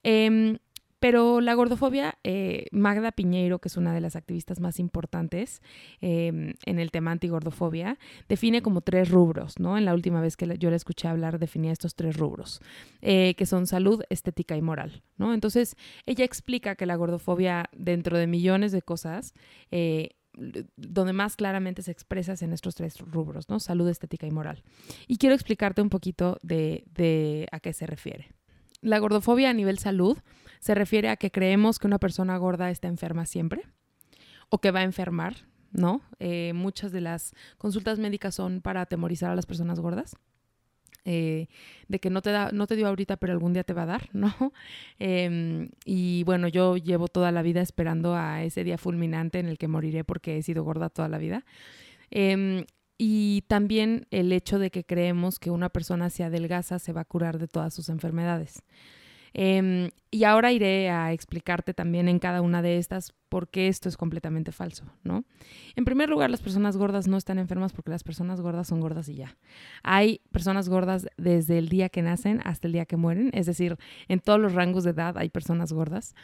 Em, 0.03 0.57
pero 0.99 1.41
la 1.41 1.53
gordofobia, 1.53 2.17
eh, 2.23 2.65
Magda 2.71 3.11
Piñeiro, 3.11 3.59
que 3.59 3.67
es 3.67 3.77
una 3.77 3.93
de 3.93 4.01
las 4.01 4.15
activistas 4.15 4.59
más 4.59 4.79
importantes 4.79 5.61
em, 6.01 6.53
en 6.65 6.79
el 6.79 6.91
tema 6.91 7.11
antigordofobia, 7.11 7.99
define 8.27 8.61
como 8.61 8.81
tres 8.81 9.09
rubros, 9.09 9.59
¿no? 9.59 9.77
En 9.77 9.85
la 9.85 9.93
última 9.93 10.21
vez 10.21 10.37
que 10.37 10.57
yo 10.57 10.69
la 10.69 10.75
escuché 10.75 11.07
hablar, 11.07 11.37
definía 11.37 11.71
estos 11.71 11.95
tres 11.95 12.17
rubros, 12.17 12.61
eh, 13.01 13.35
que 13.35 13.45
son 13.45 13.67
salud, 13.67 14.03
estética 14.09 14.57
y 14.57 14.61
moral, 14.61 15.03
¿no? 15.17 15.33
Entonces, 15.33 15.75
ella 16.05 16.25
explica 16.25 16.75
que 16.75 16.87
la 16.87 16.95
gordofobia, 16.95 17.69
dentro 17.75 18.17
de 18.17 18.25
millones 18.25 18.71
de 18.71 18.81
cosas, 18.81 19.35
eh, 19.69 20.11
donde 20.75 21.13
más 21.13 21.35
claramente 21.35 21.81
se 21.81 21.91
expresa 21.91 22.33
es 22.33 22.41
en 22.43 22.53
estos 22.53 22.75
tres 22.75 22.99
rubros, 22.99 23.49
¿no? 23.49 23.59
Salud, 23.59 23.87
estética 23.87 24.27
y 24.27 24.31
moral. 24.31 24.63
Y 25.07 25.17
quiero 25.17 25.33
explicarte 25.33 25.81
un 25.81 25.89
poquito 25.89 26.37
de 26.43 27.47
a 27.51 27.59
qué 27.59 27.73
se 27.73 27.87
refiere. 27.87 28.29
La 28.81 28.99
gordofobia 28.99 29.49
a 29.49 29.53
nivel 29.53 29.79
salud 29.79 30.17
se 30.59 30.75
refiere 30.75 31.09
a 31.09 31.17
que 31.17 31.31
creemos 31.31 31.79
que 31.79 31.87
una 31.87 31.99
persona 31.99 32.37
gorda 32.37 32.69
está 32.69 32.87
enferma 32.87 33.25
siempre 33.25 33.63
o 34.49 34.59
que 34.59 34.71
va 34.71 34.79
a 34.79 34.83
enfermar, 34.83 35.35
¿no? 35.71 36.01
Eh, 36.19 36.53
muchas 36.53 36.91
de 36.91 37.01
las 37.01 37.33
consultas 37.57 37.99
médicas 37.99 38.35
son 38.35 38.61
para 38.61 38.81
atemorizar 38.81 39.31
a 39.31 39.35
las 39.35 39.45
personas 39.45 39.79
gordas. 39.79 40.15
Eh, 41.09 41.47
de 41.87 41.99
que 41.99 42.09
no 42.09 42.21
te, 42.21 42.31
da, 42.31 42.51
no 42.51 42.67
te 42.67 42.75
dio 42.75 42.85
ahorita, 42.85 43.15
pero 43.15 43.31
algún 43.31 43.53
día 43.53 43.63
te 43.63 43.71
va 43.71 43.83
a 43.83 43.85
dar, 43.85 44.09
¿no? 44.11 44.33
Em, 44.99 45.69
y 45.85 46.23
bueno, 46.25 46.49
yo 46.49 46.75
llevo 46.75 47.07
toda 47.07 47.31
la 47.31 47.41
vida 47.43 47.61
esperando 47.61 48.13
a 48.13 48.43
ese 48.43 48.65
día 48.65 48.77
fulminante 48.77 49.39
en 49.39 49.45
el 49.45 49.57
que 49.57 49.69
moriré 49.69 50.03
porque 50.03 50.37
he 50.37 50.43
sido 50.43 50.65
gorda 50.65 50.89
toda 50.89 51.07
la 51.07 51.17
vida. 51.17 51.45
Em, 52.11 52.65
y 52.97 53.43
también 53.47 54.07
el 54.11 54.33
hecho 54.33 54.59
de 54.59 54.69
que 54.69 54.83
creemos 54.83 55.39
que 55.39 55.49
una 55.49 55.69
persona 55.69 56.09
si 56.09 56.23
adelgaza 56.23 56.77
se 56.77 56.91
va 56.91 57.01
a 57.01 57.05
curar 57.05 57.37
de 57.37 57.47
todas 57.47 57.73
sus 57.73 57.87
enfermedades. 57.87 58.63
Em, 59.33 59.89
y 60.11 60.23
ahora 60.23 60.51
iré 60.51 60.89
a 60.89 61.11
explicarte 61.13 61.73
también 61.73 62.07
en 62.07 62.19
cada 62.19 62.41
una 62.41 62.61
de 62.61 62.77
estas 62.77 63.13
por 63.29 63.49
qué 63.49 63.67
esto 63.67 63.89
es 63.89 63.97
completamente 63.97 64.51
falso, 64.51 64.85
¿no? 65.03 65.25
En 65.75 65.85
primer 65.85 66.09
lugar, 66.09 66.29
las 66.29 66.41
personas 66.41 66.77
gordas 66.77 67.07
no 67.07 67.17
están 67.17 67.39
enfermas 67.39 67.73
porque 67.73 67.91
las 67.91 68.03
personas 68.03 68.41
gordas 68.41 68.67
son 68.67 68.79
gordas 68.79 69.09
y 69.09 69.15
ya. 69.15 69.37
Hay 69.83 70.21
personas 70.31 70.69
gordas 70.69 71.07
desde 71.17 71.57
el 71.57 71.69
día 71.69 71.89
que 71.89 72.01
nacen 72.01 72.41
hasta 72.43 72.67
el 72.67 72.73
día 72.73 72.85
que 72.85 72.97
mueren, 72.97 73.29
es 73.33 73.45
decir, 73.45 73.77
en 74.07 74.19
todos 74.19 74.39
los 74.39 74.53
rangos 74.53 74.83
de 74.83 74.91
edad 74.91 75.17
hay 75.17 75.29
personas 75.29 75.73
gordas. 75.73 76.15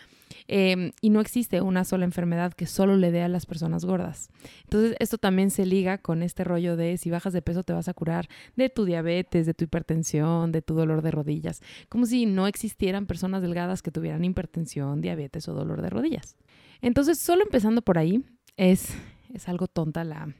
Em, 0.47 0.91
y 1.01 1.09
no 1.09 1.21
existe 1.21 1.61
una 1.61 1.83
sola 1.83 2.05
enfermedad 2.05 2.53
que 2.53 2.65
solo 2.65 2.97
le 2.97 3.11
dé 3.11 3.21
a 3.21 3.27
las 3.27 3.45
personas 3.45 3.85
gordas. 3.85 4.29
Entonces, 4.63 4.95
esto 4.99 5.17
también 5.17 5.51
se 5.51 5.65
liga 5.65 5.97
con 5.97 6.23
este 6.23 6.43
rollo 6.43 6.75
de 6.75 6.97
si 6.97 7.09
bajas 7.11 7.33
de 7.33 7.41
peso 7.41 7.63
te 7.63 7.73
vas 7.73 7.87
a 7.87 7.93
curar 7.93 8.27
de 8.55 8.69
tu 8.69 8.85
diabetes, 8.85 9.45
de 9.45 9.53
tu 9.53 9.65
hipertensión, 9.65 10.51
de 10.51 10.61
tu 10.61 10.73
dolor 10.73 11.01
de 11.01 11.11
rodillas, 11.11 11.61
como 11.89 12.05
si 12.05 12.25
no 12.25 12.47
existieran 12.47 13.05
personas 13.05 13.41
delgadas 13.41 13.81
que 13.81 13.91
tuvieran 13.91 14.23
hipertensión, 14.25 15.01
diabetes 15.01 15.47
o 15.47 15.53
dolor 15.53 15.81
de 15.81 15.89
rodillas. 15.89 16.35
Entonces, 16.83 17.17
solo 17.17 17.43
empezando 17.43 17.81
por 17.81 17.97
ahí, 17.97 18.25
es, 18.57 18.93
es 19.33 19.47
algo 19.47 19.67
tonta 19.67 20.03
la, 20.03 20.35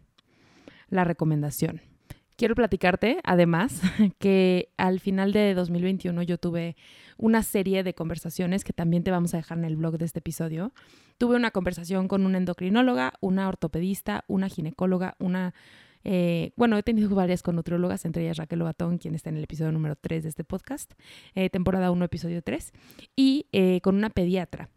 la 0.90 1.06
recomendación. 1.06 1.80
Quiero 2.36 2.54
platicarte, 2.54 3.22
además, 3.24 3.82
que 4.20 4.70
al 4.76 5.00
final 5.00 5.32
de 5.32 5.54
2021 5.54 6.22
yo 6.24 6.38
tuve 6.38 6.76
una 7.18 7.44
serie 7.44 7.82
de 7.84 7.94
conversaciones 7.94 8.66
que 8.66 8.74
también 8.74 9.04
te 9.04 9.12
vamos 9.12 9.34
a 9.34 9.38
dejar 9.38 9.58
en 9.58 9.64
el 9.64 9.78
blog 9.78 9.98
de 9.98 10.04
este 10.04 10.20
episodio. 10.20 10.74
Tuve 11.18 11.38
una 11.38 11.52
conversación 11.52 12.10
con 12.10 12.26
una 12.26 12.40
endocrinóloga, 12.40 13.14
una 13.22 13.48
ortopedista, 13.48 14.26
una 14.28 14.50
ginecóloga, 14.50 15.16
una... 15.20 15.54
Eh, 16.04 16.52
bueno, 16.58 16.78
he 16.78 16.84
tenido 16.84 17.08
varias 17.16 17.42
con 17.42 17.56
nutriólogas, 17.56 18.04
entre 18.04 18.24
ellas 18.24 18.36
Raquel 18.36 18.60
Lobatón, 18.60 18.98
quien 18.98 19.16
está 19.16 19.30
en 19.30 19.38
el 19.38 19.46
episodio 19.46 19.72
número 19.72 19.96
3 19.96 20.24
de 20.24 20.30
este 20.30 20.44
podcast, 20.44 20.92
eh, 21.36 21.50
temporada 21.50 21.90
1, 21.90 22.04
episodio 22.04 22.42
3, 22.42 22.74
y 23.16 23.48
eh, 23.54 23.80
con 23.82 23.96
una 23.96 24.10
pediatra. 24.10 24.70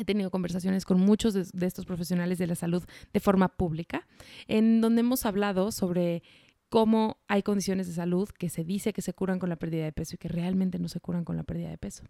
He 0.00 0.04
tenido 0.06 0.30
conversaciones 0.30 0.86
con 0.86 0.98
muchos 0.98 1.34
de, 1.34 1.66
estos 1.66 1.84
profesionales 1.84 2.38
de 2.38 2.46
la 2.46 2.54
salud 2.54 2.82
de 3.12 3.20
forma 3.20 3.48
pública, 3.48 4.06
en 4.48 4.80
donde 4.80 5.00
hemos 5.00 5.26
hablado 5.26 5.72
sobre 5.72 6.22
cómo 6.70 7.18
hay 7.28 7.42
condiciones 7.42 7.86
de 7.86 7.92
salud 7.92 8.30
que 8.30 8.48
se 8.48 8.64
dice 8.64 8.94
que 8.94 9.02
se 9.02 9.12
curan 9.12 9.38
con 9.38 9.50
la 9.50 9.56
pérdida 9.56 9.84
de 9.84 9.92
peso 9.92 10.14
y 10.14 10.18
que 10.18 10.28
realmente 10.28 10.78
no 10.78 10.88
se 10.88 11.00
curan 11.00 11.26
con 11.26 11.36
la 11.36 11.42
pérdida 11.42 11.68
de 11.68 11.76
peso. 11.76 12.04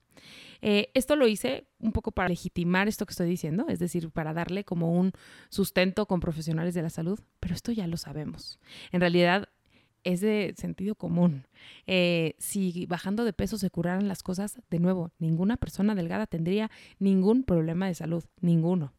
Eh, 0.60 0.92
esto 0.94 1.16
lo 1.16 1.26
hice 1.26 1.66
un 1.80 1.90
poco 1.90 2.12
para 2.12 2.28
legitimar 2.28 2.86
esto 2.86 3.06
que 3.06 3.12
estoy 3.12 3.28
diciendo, 3.28 3.66
es 3.68 3.80
decir, 3.80 4.08
para 4.10 4.32
darle 4.32 4.62
como 4.62 4.92
un 4.92 5.10
sustento 5.48 6.06
con 6.06 6.20
profesionales 6.20 6.74
de 6.74 6.82
la 6.82 6.90
salud, 6.90 7.18
pero 7.40 7.56
esto 7.56 7.72
ya 7.72 7.88
lo 7.88 7.96
sabemos. 7.96 8.60
En 8.92 9.00
realidad 9.00 9.48
es 10.04 10.20
de 10.20 10.54
sentido 10.56 10.94
común. 10.94 11.46
Eh, 11.86 12.34
si 12.38 12.86
bajando 12.86 13.24
de 13.24 13.32
peso 13.32 13.58
se 13.58 13.70
curaran 13.70 14.08
las 14.08 14.22
cosas, 14.22 14.60
de 14.70 14.78
nuevo, 14.78 15.12
ninguna 15.18 15.56
persona 15.56 15.94
delgada 15.94 16.26
tendría 16.26 16.70
ningún 16.98 17.44
problema 17.44 17.86
de 17.86 17.94
salud, 17.94 18.24
ninguno 18.40 18.94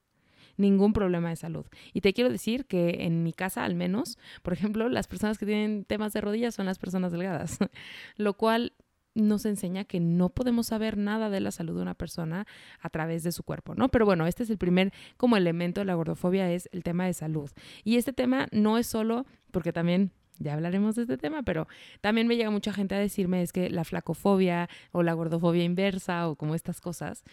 ningún 0.57 0.93
problema 0.93 1.29
de 1.29 1.35
salud. 1.35 1.65
Y 1.91 2.01
te 2.01 2.13
quiero 2.13 2.29
decir 2.29 2.65
que 2.65 3.05
en 3.05 3.23
mi 3.23 3.33
casa, 3.33 3.63
al 3.63 3.73
menos, 3.73 4.19
por 4.43 4.53
ejemplo, 4.53 4.89
las 4.89 5.07
personas 5.07 5.39
que 5.39 5.45
tienen 5.45 5.85
temas 5.85 6.13
de 6.13 6.21
rodillas 6.21 6.53
son 6.53 6.67
las 6.67 6.77
personas 6.77 7.11
delgadas, 7.11 7.57
lo 8.15 8.35
cual 8.35 8.73
nos 9.13 9.45
enseña 9.45 9.83
que 9.83 9.99
no 9.99 10.29
podemos 10.29 10.67
saber 10.67 10.97
nada 10.97 11.29
de 11.29 11.41
la 11.41 11.51
salud 11.51 11.75
de 11.75 11.81
una 11.81 11.95
persona 11.95 12.47
a 12.79 12.89
través 12.89 13.23
de 13.23 13.31
su 13.31 13.43
cuerpo, 13.43 13.75
¿no? 13.75 13.89
Pero 13.89 14.05
bueno, 14.05 14.25
este 14.25 14.43
es 14.43 14.49
el 14.49 14.57
primer 14.57 14.93
como 15.17 15.35
elemento 15.35 15.81
de 15.81 15.85
la 15.85 15.95
gordofobia, 15.95 16.51
es 16.51 16.69
el 16.71 16.83
tema 16.83 17.05
de 17.05 17.13
salud. 17.13 17.49
Y 17.83 17.97
este 17.97 18.13
tema 18.13 18.47
no 18.51 18.77
es 18.77 18.87
solo, 18.87 19.25
porque 19.51 19.73
también 19.73 20.11
ya 20.41 20.53
hablaremos 20.53 20.95
de 20.95 21.03
este 21.03 21.17
tema, 21.17 21.43
pero 21.43 21.67
también 22.01 22.27
me 22.27 22.35
llega 22.35 22.49
mucha 22.49 22.73
gente 22.73 22.95
a 22.95 22.99
decirme 22.99 23.41
es 23.41 23.51
que 23.53 23.69
la 23.69 23.83
flacofobia 23.83 24.69
o 24.91 25.03
la 25.03 25.13
gordofobia 25.13 25.63
inversa 25.63 26.27
o 26.27 26.35
como 26.35 26.55
estas 26.55 26.81
cosas. 26.81 27.23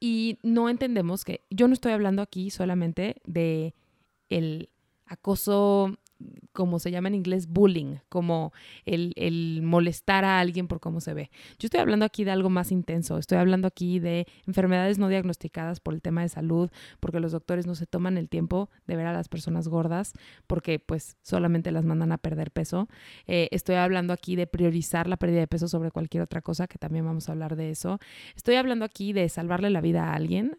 Y 0.00 0.38
no 0.42 0.68
entendemos 0.68 1.24
que 1.24 1.42
yo 1.50 1.68
no 1.68 1.74
estoy 1.74 1.92
hablando 1.92 2.22
aquí 2.22 2.50
solamente 2.50 3.16
de 3.24 3.74
el 4.28 4.68
acoso 5.06 5.96
como 6.52 6.78
se 6.78 6.90
llama 6.90 7.08
en 7.08 7.16
inglés, 7.16 7.48
bullying, 7.48 7.96
como 8.08 8.52
el, 8.84 9.60
molestar 9.62 10.24
a 10.24 10.38
alguien 10.38 10.68
por 10.68 10.80
cómo 10.80 11.00
se 11.00 11.14
ve. 11.14 11.30
Yo 11.58 11.66
estoy 11.66 11.80
hablando 11.80 12.04
aquí 12.04 12.24
de 12.24 12.30
algo 12.30 12.50
más 12.50 12.70
intenso, 12.70 13.18
estoy 13.18 13.38
hablando 13.38 13.66
aquí 13.66 13.98
de 13.98 14.26
enfermedades 14.46 14.98
no 14.98 15.08
diagnosticadas 15.08 15.80
por 15.80 15.94
el 15.94 16.02
tema 16.02 16.22
de 16.22 16.28
salud, 16.28 16.70
porque 17.00 17.20
los 17.20 17.32
doctores 17.32 17.66
no 17.66 17.74
se 17.74 17.86
toman 17.86 18.16
el 18.16 18.28
tiempo 18.28 18.70
de 18.86 18.96
ver 18.96 19.06
a 19.06 19.12
las 19.12 19.28
personas 19.28 19.68
gordas, 19.68 20.12
porque 20.46 20.78
pues 20.78 21.16
solamente 21.22 21.72
las 21.72 21.84
mandan 21.84 22.12
a 22.12 22.18
perder 22.18 22.50
peso. 22.50 22.88
Eh, 23.26 23.48
estoy 23.50 23.76
hablando 23.76 24.12
aquí 24.12 24.36
de 24.36 24.46
priorizar 24.46 25.08
la 25.08 25.16
pérdida 25.16 25.40
de 25.40 25.48
peso 25.48 25.68
sobre 25.68 25.90
cualquier 25.90 26.22
otra 26.22 26.40
cosa, 26.40 26.66
que 26.66 26.78
también 26.78 27.04
vamos 27.04 27.28
a 27.28 27.32
hablar 27.32 27.56
de 27.56 27.70
eso. 27.70 27.98
Estoy 28.36 28.56
hablando 28.56 28.84
aquí 28.84 29.12
de 29.12 29.28
salvarle 29.28 29.70
la 29.70 29.80
vida 29.80 30.10
a 30.10 30.14
alguien, 30.14 30.58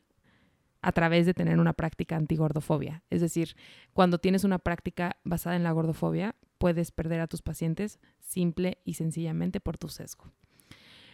a 0.86 0.92
través 0.92 1.26
de 1.26 1.34
tener 1.34 1.60
una 1.60 1.74
práctica 1.74 2.16
antigordofobia. 2.16 3.02
Es 3.10 3.20
decir, 3.20 3.56
cuando 3.94 4.20
tienes 4.20 4.44
una 4.44 4.60
práctica 4.60 5.18
basada 5.24 5.56
en 5.56 5.64
la 5.64 5.72
gordofobia, 5.72 6.36
puedes 6.60 6.92
perder 6.92 7.22
a 7.22 7.28
tus 7.28 7.42
pacientes 7.42 8.00
simple 8.20 8.78
y 8.86 8.94
sencillamente 8.94 9.60
por 9.60 9.80
tu 9.80 9.88
sesgo. 9.90 10.32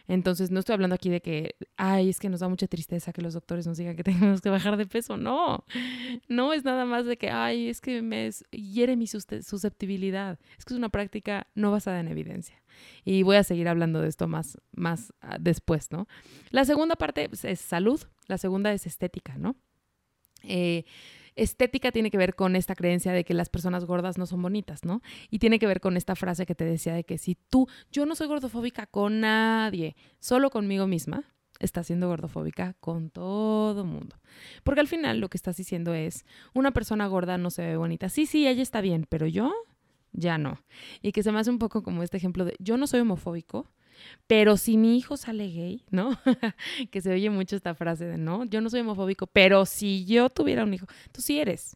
Entonces, 0.09 0.51
no 0.51 0.59
estoy 0.59 0.73
hablando 0.73 0.95
aquí 0.95 1.09
de 1.09 1.21
que, 1.21 1.55
ay, 1.77 2.09
es 2.09 2.19
que 2.19 2.27
nos 2.27 2.41
da 2.41 2.49
mucha 2.49 2.67
tristeza 2.67 3.13
que 3.13 3.21
los 3.21 3.33
doctores 3.33 3.65
nos 3.65 3.77
digan 3.77 3.95
que 3.95 4.03
tenemos 4.11 4.41
que 4.41 4.49
bajar 4.49 4.75
de 4.75 4.85
peso. 4.85 5.15
No, 5.15 5.63
no 6.27 6.51
es 6.51 6.65
nada 6.65 6.83
más 6.83 7.05
de 7.05 7.17
que, 7.17 7.29
ay, 7.29 7.69
es 7.69 7.79
que 7.79 8.01
me 8.01 8.29
hiere 8.51 8.97
mi 8.97 9.07
susceptibilidad. 9.07 10.37
Es 10.57 10.65
que 10.65 10.73
es 10.73 10.77
una 10.77 10.89
práctica 10.89 11.47
no 11.55 11.71
basada 11.71 12.01
en 12.01 12.09
evidencia. 12.09 12.61
Y 13.05 13.23
voy 13.23 13.37
a 13.37 13.43
seguir 13.43 13.67
hablando 13.67 14.01
de 14.01 14.09
esto 14.09 14.27
más, 14.27 14.57
más 14.73 15.13
ah, 15.21 15.37
después, 15.39 15.91
¿no? 15.91 16.07
La 16.49 16.65
segunda 16.65 16.95
parte 16.95 17.27
pues, 17.29 17.45
es 17.45 17.59
salud, 17.59 18.01
la 18.31 18.37
segunda 18.37 18.73
es 18.73 18.87
estética, 18.87 19.37
¿no? 19.37 19.55
Eh, 20.43 20.85
estética 21.35 21.91
tiene 21.91 22.09
que 22.09 22.17
ver 22.17 22.33
con 22.33 22.55
esta 22.55 22.75
creencia 22.75 23.11
de 23.11 23.23
que 23.23 23.33
las 23.33 23.49
personas 23.49 23.85
gordas 23.85 24.17
no 24.17 24.25
son 24.25 24.41
bonitas, 24.41 24.83
¿no? 24.85 25.01
Y 25.29 25.39
tiene 25.39 25.59
que 25.59 25.67
ver 25.67 25.81
con 25.81 25.97
esta 25.97 26.15
frase 26.15 26.45
que 26.45 26.55
te 26.55 26.65
decía 26.65 26.93
de 26.93 27.03
que 27.03 27.17
si 27.17 27.35
tú, 27.35 27.67
yo 27.91 28.05
no 28.05 28.15
soy 28.15 28.27
gordofóbica 28.27 28.87
con 28.87 29.19
nadie, 29.19 29.95
solo 30.19 30.49
conmigo 30.49 30.87
misma, 30.87 31.25
estás 31.59 31.87
siendo 31.87 32.07
gordofóbica 32.07 32.73
con 32.79 33.09
todo 33.09 33.85
mundo. 33.85 34.15
Porque 34.63 34.81
al 34.81 34.87
final 34.87 35.19
lo 35.19 35.29
que 35.29 35.37
estás 35.37 35.57
diciendo 35.57 35.93
es, 35.93 36.25
una 36.53 36.71
persona 36.71 37.05
gorda 37.07 37.37
no 37.37 37.49
se 37.51 37.63
ve 37.63 37.77
bonita. 37.77 38.09
Sí, 38.09 38.25
sí, 38.25 38.47
ella 38.47 38.63
está 38.63 38.81
bien, 38.81 39.05
pero 39.09 39.27
yo 39.27 39.53
ya 40.13 40.37
no. 40.37 40.63
Y 41.01 41.11
que 41.11 41.21
se 41.21 41.31
me 41.31 41.39
hace 41.39 41.49
un 41.49 41.59
poco 41.59 41.83
como 41.83 42.01
este 42.01 42.17
ejemplo 42.17 42.45
de, 42.45 42.55
yo 42.59 42.77
no 42.77 42.87
soy 42.87 43.01
homofóbico, 43.01 43.67
pero 44.27 44.57
si 44.57 44.77
mi 44.77 44.97
hijo 44.97 45.17
sale 45.17 45.47
gay, 45.47 45.83
¿no? 45.89 46.17
que 46.91 47.01
se 47.01 47.11
oye 47.11 47.29
mucho 47.29 47.55
esta 47.55 47.75
frase 47.75 48.05
de, 48.05 48.17
no, 48.17 48.45
yo 48.45 48.61
no 48.61 48.69
soy 48.69 48.81
homofóbico, 48.81 49.27
pero 49.27 49.65
si 49.65 50.05
yo 50.05 50.29
tuviera 50.29 50.63
un 50.63 50.73
hijo, 50.73 50.87
tú 51.11 51.21
sí 51.21 51.39
eres. 51.39 51.75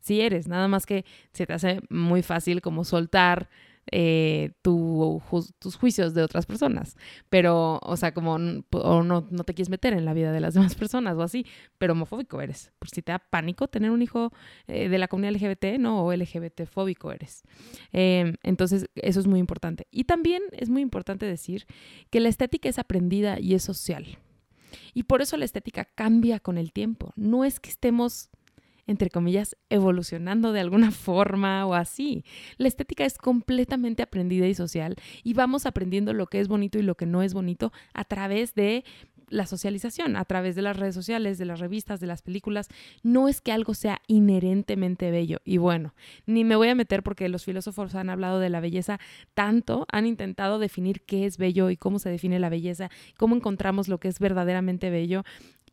Sí 0.00 0.20
eres, 0.20 0.48
nada 0.48 0.66
más 0.66 0.84
que 0.84 1.04
se 1.32 1.46
te 1.46 1.52
hace 1.52 1.80
muy 1.88 2.22
fácil 2.22 2.60
como 2.60 2.84
soltar 2.84 3.48
eh, 3.90 4.52
tus 4.62 5.76
juicios 5.76 6.14
de 6.14 6.22
otras 6.22 6.46
personas. 6.46 6.96
Pero, 7.28 7.80
o 7.82 7.96
sea, 7.96 8.14
como 8.14 8.34
o 8.34 9.02
no, 9.02 9.26
no, 9.30 9.44
te 9.44 9.54
quieres 9.54 9.70
meter 9.70 9.92
en 9.92 10.04
la 10.04 10.14
vida 10.14 10.32
de 10.32 10.40
las 10.40 10.54
demás 10.54 10.74
personas 10.74 11.16
o 11.16 11.22
así, 11.22 11.46
pero 11.78 11.92
homofóbico 11.94 12.40
eres. 12.40 12.72
Por 12.78 12.88
si 12.88 13.02
te 13.02 13.12
da 13.12 13.18
pánico 13.18 13.68
tener 13.68 13.90
un 13.90 14.02
hijo 14.02 14.32
eh, 14.66 14.88
de 14.88 14.98
la 14.98 15.08
comunidad 15.08 15.34
LGBT, 15.34 15.78
¿no? 15.78 16.04
O 16.04 16.12
LGBT 16.12 16.66
fóbico 16.66 17.12
eres. 17.12 17.42
Em, 17.92 18.34
entonces, 18.42 18.88
eso 18.94 19.20
es 19.20 19.26
muy 19.26 19.40
importante. 19.40 19.86
Y 19.90 20.04
también 20.04 20.42
es 20.52 20.68
muy 20.68 20.82
importante 20.82 21.26
decir 21.26 21.66
que 22.10 22.20
la 22.20 22.28
estética 22.28 22.68
es 22.68 22.78
aprendida 22.78 23.40
y 23.40 23.54
es 23.54 23.62
social. 23.62 24.18
Y 24.94 25.04
por 25.04 25.22
eso 25.22 25.36
la 25.36 25.44
estética 25.44 25.84
cambia 25.84 26.40
con 26.40 26.58
el 26.58 26.72
tiempo. 26.72 27.12
No 27.16 27.44
es 27.44 27.60
que 27.60 27.70
estemos 27.70 28.30
entre 28.86 29.10
comillas, 29.10 29.56
evolucionando 29.70 30.52
de 30.52 30.60
alguna 30.60 30.90
forma 30.90 31.66
o 31.66 31.74
así. 31.74 32.24
La 32.58 32.68
estética 32.68 33.04
es 33.04 33.18
completamente 33.18 34.02
aprendida 34.02 34.46
y 34.46 34.54
social 34.54 34.96
y 35.22 35.34
vamos 35.34 35.66
aprendiendo 35.66 36.12
lo 36.12 36.26
que 36.26 36.40
es 36.40 36.48
bonito 36.48 36.78
y 36.78 36.82
lo 36.82 36.94
que 36.94 37.06
no 37.06 37.22
es 37.22 37.34
bonito 37.34 37.72
a 37.94 38.04
través 38.04 38.54
de 38.54 38.84
la 39.32 39.46
socialización 39.46 40.16
a 40.16 40.24
través 40.24 40.54
de 40.54 40.62
las 40.62 40.76
redes 40.76 40.94
sociales, 40.94 41.38
de 41.38 41.46
las 41.46 41.58
revistas, 41.58 42.00
de 42.00 42.06
las 42.06 42.22
películas. 42.22 42.68
No 43.02 43.28
es 43.28 43.40
que 43.40 43.50
algo 43.50 43.74
sea 43.74 44.00
inherentemente 44.06 45.10
bello. 45.10 45.40
Y 45.44 45.56
bueno, 45.56 45.94
ni 46.26 46.44
me 46.44 46.56
voy 46.56 46.68
a 46.68 46.74
meter 46.74 47.02
porque 47.02 47.28
los 47.28 47.44
filósofos 47.44 47.94
han 47.94 48.10
hablado 48.10 48.38
de 48.38 48.50
la 48.50 48.60
belleza 48.60 49.00
tanto, 49.34 49.86
han 49.90 50.06
intentado 50.06 50.58
definir 50.58 51.02
qué 51.02 51.26
es 51.26 51.38
bello 51.38 51.70
y 51.70 51.76
cómo 51.76 51.98
se 51.98 52.10
define 52.10 52.38
la 52.38 52.50
belleza, 52.50 52.90
cómo 53.16 53.34
encontramos 53.34 53.88
lo 53.88 53.98
que 53.98 54.08
es 54.08 54.18
verdaderamente 54.18 54.90
bello. 54.90 55.24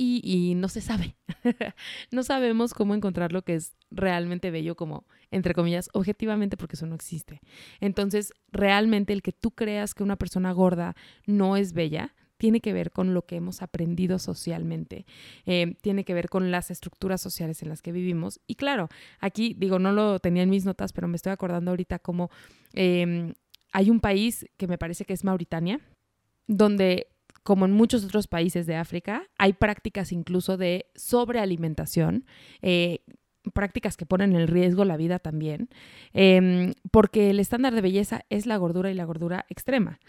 Y, 0.02 0.54
no 0.56 0.70
se 0.70 0.80
sabe. 0.80 1.18
no 2.12 2.24
sabemos 2.24 2.74
cómo 2.74 2.96
encontrar 2.96 3.34
lo 3.34 3.42
que 3.42 3.56
es 3.56 3.76
realmente 3.92 4.50
bello 4.50 4.76
como, 4.76 5.06
entre 5.30 5.54
comillas, 5.54 5.90
objetivamente, 5.92 6.56
porque 6.56 6.78
eso 6.78 6.86
no 6.86 6.96
existe. 6.96 7.42
Entonces, 7.82 8.32
realmente 8.50 9.12
el 9.12 9.22
que 9.22 9.34
tú 9.34 9.52
creas 9.52 9.94
que 9.94 10.04
una 10.04 10.16
persona 10.16 10.54
gorda 10.54 10.96
no 11.26 11.58
es 11.58 11.74
bella, 11.74 12.16
tiene 12.40 12.62
que 12.62 12.74
ver 12.74 12.92
con 12.92 13.14
lo 13.14 13.26
que 13.26 13.36
hemos 13.36 13.62
aprendido 13.62 14.18
socialmente, 14.18 15.06
eh, 15.46 15.76
tiene 15.82 16.06
que 16.06 16.14
ver 16.14 16.30
con 16.30 16.50
las 16.50 16.72
estructuras 16.72 17.22
sociales 17.22 17.62
en 17.62 17.70
las 17.70 17.82
que 17.82 17.92
vivimos. 17.92 18.40
Y 18.48 18.56
claro, 18.56 18.88
aquí 19.20 19.54
digo, 19.56 19.78
no 19.78 19.92
lo 19.92 20.20
tenía 20.20 20.42
en 20.42 20.50
mis 20.50 20.66
notas, 20.66 20.94
pero 20.94 21.08
me 21.08 21.18
estoy 21.18 21.34
acordando 21.34 21.72
ahorita 21.72 22.00
como 22.00 22.32
em, 22.74 23.34
hay 23.74 23.90
un 23.92 24.00
país 24.00 24.48
que 24.58 24.68
me 24.68 24.78
parece 24.78 25.04
que 25.06 25.14
es 25.14 25.24
Mauritania, 25.24 25.82
donde 26.48 27.08
como 27.44 27.66
en 27.66 27.72
muchos 27.72 28.06
otros 28.06 28.28
países 28.28 28.66
de 28.66 28.76
África, 28.76 29.28
hay 29.38 29.54
prácticas 29.54 30.12
incluso 30.12 30.56
de 30.56 30.86
sobrealimentación, 30.96 32.26
eh, 32.62 33.00
prácticas 33.54 33.98
que 33.98 34.06
ponen 34.06 34.36
en 34.36 34.48
riesgo 34.48 34.86
la 34.86 34.98
vida 34.98 35.20
también, 35.20 35.70
em, 36.14 36.74
porque 36.92 37.30
el 37.30 37.40
estándar 37.40 37.74
de 37.74 37.82
belleza 37.82 38.22
es 38.30 38.46
la 38.46 38.58
gordura 38.58 38.92
y 38.92 38.94
la 38.96 39.06
gordura 39.06 39.46
extrema. 39.50 40.00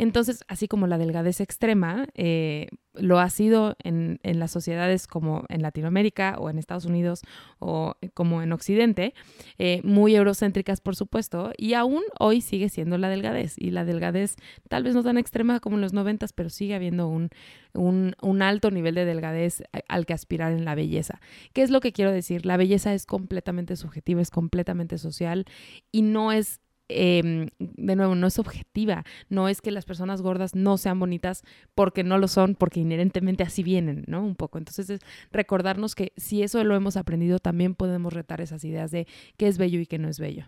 Entonces, 0.00 0.44
así 0.48 0.66
como 0.66 0.86
la 0.86 0.96
delgadez 0.96 1.42
extrema 1.42 2.06
eh, 2.14 2.68
lo 2.94 3.20
ha 3.20 3.28
sido 3.28 3.76
en, 3.84 4.18
las 4.22 4.50
sociedades 4.50 5.06
como 5.06 5.44
en 5.50 5.60
Latinoamérica 5.60 6.36
o 6.38 6.48
en 6.48 6.56
Estados 6.56 6.86
Unidos 6.86 7.20
o 7.58 7.94
como 8.14 8.40
en 8.40 8.52
Occidente, 8.52 9.12
eh, 9.58 9.82
muy 9.84 10.16
eurocéntricas 10.16 10.80
por 10.80 10.96
supuesto, 10.96 11.52
y 11.58 11.74
aún 11.74 12.02
hoy 12.18 12.40
sigue 12.40 12.70
siendo 12.70 12.96
la 12.96 13.10
delgadez. 13.10 13.56
Y 13.58 13.72
la 13.72 13.84
delgadez 13.84 14.36
tal 14.70 14.84
vez 14.84 14.94
no 14.94 15.02
tan 15.02 15.18
extrema 15.18 15.60
como 15.60 15.76
en 15.76 15.82
los 15.82 15.92
noventas, 15.92 16.32
pero 16.32 16.48
sigue 16.48 16.74
habiendo 16.74 17.06
un, 17.06 17.28
un 17.74 18.42
alto 18.42 18.70
nivel 18.70 18.94
de 18.94 19.04
delgadez 19.04 19.62
al 19.88 20.06
que 20.06 20.14
aspirar 20.14 20.52
en 20.52 20.64
la 20.64 20.74
belleza. 20.74 21.20
¿Qué 21.52 21.62
es 21.62 21.70
lo 21.70 21.80
que 21.80 21.92
quiero 21.92 22.12
decir? 22.12 22.46
La 22.46 22.56
belleza 22.56 22.94
es 22.94 23.06
completamente 23.06 23.76
subjetiva, 23.76 24.20
es 24.20 24.30
completamente 24.30 24.98
social 24.98 25.46
y 25.92 26.02
no 26.02 26.32
es 26.32 26.60
Em, 26.92 27.48
de 27.58 27.94
nuevo, 27.94 28.16
no 28.16 28.26
es 28.26 28.38
objetiva, 28.40 29.04
no 29.28 29.48
es 29.48 29.60
que 29.60 29.70
las 29.70 29.84
personas 29.84 30.22
gordas 30.22 30.56
no 30.56 30.76
sean 30.76 30.98
bonitas 30.98 31.44
porque 31.76 32.02
no 32.02 32.18
lo 32.18 32.26
son, 32.26 32.56
porque 32.56 32.80
inherentemente 32.80 33.44
así 33.44 33.62
vienen, 33.62 34.04
¿no? 34.08 34.24
Un 34.24 34.34
poco. 34.34 34.58
Entonces 34.58 34.90
es 34.90 35.00
recordarnos 35.30 35.94
que 35.94 36.12
si 36.16 36.42
eso 36.42 36.62
lo 36.64 36.74
hemos 36.74 36.96
aprendido, 36.96 37.38
también 37.38 37.74
podemos 37.76 38.12
retar 38.12 38.40
esas 38.40 38.64
ideas 38.64 38.90
de 38.90 39.06
qué 39.36 39.46
es 39.46 39.56
bello 39.56 39.78
y 39.80 39.86
qué 39.86 39.98
no 39.98 40.08
es 40.08 40.18
bello. 40.18 40.46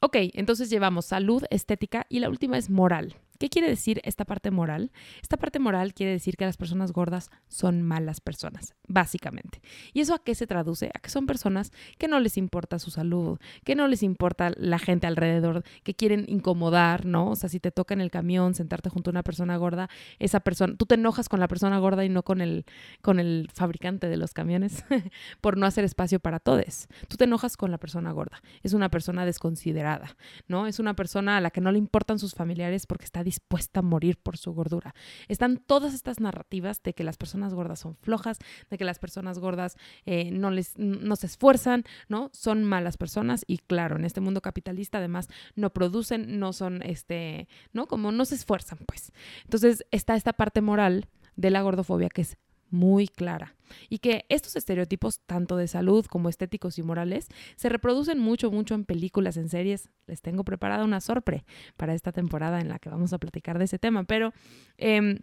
Ok, 0.00 0.16
entonces 0.34 0.68
llevamos 0.68 1.06
salud, 1.06 1.44
estética 1.48 2.06
y 2.10 2.20
la 2.20 2.28
última 2.28 2.58
es 2.58 2.68
moral. 2.68 3.14
¿Qué 3.42 3.48
quiere 3.48 3.66
decir 3.66 4.00
esta 4.04 4.24
parte 4.24 4.52
moral? 4.52 4.92
Esta 5.20 5.36
parte 5.36 5.58
moral 5.58 5.94
quiere 5.94 6.12
decir 6.12 6.36
que 6.36 6.44
las 6.44 6.56
personas 6.56 6.92
gordas 6.92 7.28
son 7.48 7.82
malas 7.82 8.20
personas, 8.20 8.76
básicamente. 8.86 9.60
¿Y 9.92 10.00
eso 10.00 10.14
a 10.14 10.22
qué 10.22 10.36
se 10.36 10.46
traduce? 10.46 10.92
A 10.94 11.00
que 11.00 11.10
son 11.10 11.26
personas 11.26 11.72
que 11.98 12.06
no 12.06 12.20
les 12.20 12.36
importa 12.36 12.78
su 12.78 12.92
salud, 12.92 13.40
que 13.64 13.74
no 13.74 13.88
les 13.88 14.04
importa 14.04 14.52
la 14.56 14.78
gente 14.78 15.08
alrededor, 15.08 15.64
que 15.82 15.94
quieren 15.94 16.24
incomodar, 16.28 17.04
¿no? 17.04 17.30
O 17.30 17.34
sea, 17.34 17.48
si 17.48 17.58
te 17.58 17.72
toca 17.72 17.94
en 17.94 18.00
el 18.00 18.12
camión 18.12 18.54
sentarte 18.54 18.90
junto 18.90 19.10
a 19.10 19.12
una 19.12 19.24
persona 19.24 19.56
gorda, 19.56 19.90
esa 20.20 20.38
persona, 20.38 20.76
tú 20.76 20.86
te 20.86 20.94
enojas 20.94 21.28
con 21.28 21.40
la 21.40 21.48
persona 21.48 21.80
gorda 21.80 22.04
y 22.04 22.08
no 22.08 22.22
con 22.22 22.42
el, 22.42 22.64
con 23.00 23.18
el 23.18 23.50
fabricante 23.52 24.08
de 24.08 24.18
los 24.18 24.34
camiones 24.34 24.84
por 25.40 25.56
no 25.56 25.66
hacer 25.66 25.82
espacio 25.82 26.20
para 26.20 26.38
todos. 26.38 26.86
Tú 27.08 27.16
te 27.16 27.24
enojas 27.24 27.56
con 27.56 27.72
la 27.72 27.78
persona 27.78 28.12
gorda. 28.12 28.40
Es 28.62 28.72
una 28.72 28.88
persona 28.88 29.24
desconsiderada, 29.24 30.16
¿no? 30.46 30.68
Es 30.68 30.78
una 30.78 30.94
persona 30.94 31.38
a 31.38 31.40
la 31.40 31.50
que 31.50 31.60
no 31.60 31.72
le 31.72 31.78
importan 31.78 32.20
sus 32.20 32.34
familiares 32.34 32.86
porque 32.86 33.04
está 33.04 33.24
dispuesta 33.32 33.80
a 33.80 33.82
morir 33.82 34.18
por 34.18 34.36
su 34.36 34.52
gordura. 34.52 34.94
Están 35.28 35.56
todas 35.56 35.94
estas 35.94 36.20
narrativas 36.20 36.82
de 36.82 36.92
que 36.92 37.02
las 37.02 37.16
personas 37.16 37.54
gordas 37.54 37.80
son 37.80 37.96
flojas, 37.96 38.38
de 38.68 38.76
que 38.76 38.84
las 38.84 38.98
personas 38.98 39.38
gordas 39.38 39.76
eh, 40.04 40.30
no, 40.30 40.50
les, 40.50 40.78
no 40.78 41.16
se 41.16 41.26
esfuerzan, 41.26 41.84
¿no? 42.08 42.28
Son 42.34 42.62
malas 42.62 42.98
personas 42.98 43.44
y 43.46 43.58
claro, 43.58 43.96
en 43.96 44.04
este 44.04 44.20
mundo 44.20 44.42
capitalista 44.42 44.98
además 44.98 45.28
no 45.54 45.70
producen, 45.70 46.38
no 46.38 46.52
son, 46.52 46.82
este, 46.82 47.48
¿no? 47.72 47.86
Como 47.86 48.12
no 48.12 48.26
se 48.26 48.34
esfuerzan, 48.34 48.78
pues. 48.86 49.12
Entonces 49.44 49.84
está 49.90 50.14
esta 50.14 50.34
parte 50.34 50.60
moral 50.60 51.08
de 51.36 51.50
la 51.50 51.62
gordofobia 51.62 52.10
que 52.10 52.20
es 52.20 52.36
muy 52.72 53.06
clara 53.06 53.54
y 53.88 53.98
que 53.98 54.24
estos 54.28 54.56
estereotipos, 54.56 55.20
tanto 55.20 55.56
de 55.56 55.68
salud 55.68 56.04
como 56.06 56.28
estéticos 56.28 56.78
y 56.78 56.82
morales, 56.82 57.28
se 57.56 57.68
reproducen 57.68 58.18
mucho, 58.18 58.50
mucho 58.50 58.74
en 58.74 58.84
películas, 58.84 59.36
en 59.36 59.48
series. 59.48 59.88
Les 60.06 60.20
tengo 60.20 60.44
preparada 60.44 60.84
una 60.84 61.00
sorpresa 61.00 61.44
para 61.76 61.94
esta 61.94 62.12
temporada 62.12 62.60
en 62.60 62.68
la 62.68 62.78
que 62.78 62.90
vamos 62.90 63.12
a 63.12 63.18
platicar 63.18 63.58
de 63.58 63.66
ese 63.66 63.78
tema, 63.78 64.04
pero... 64.04 64.32
Eh, 64.78 65.20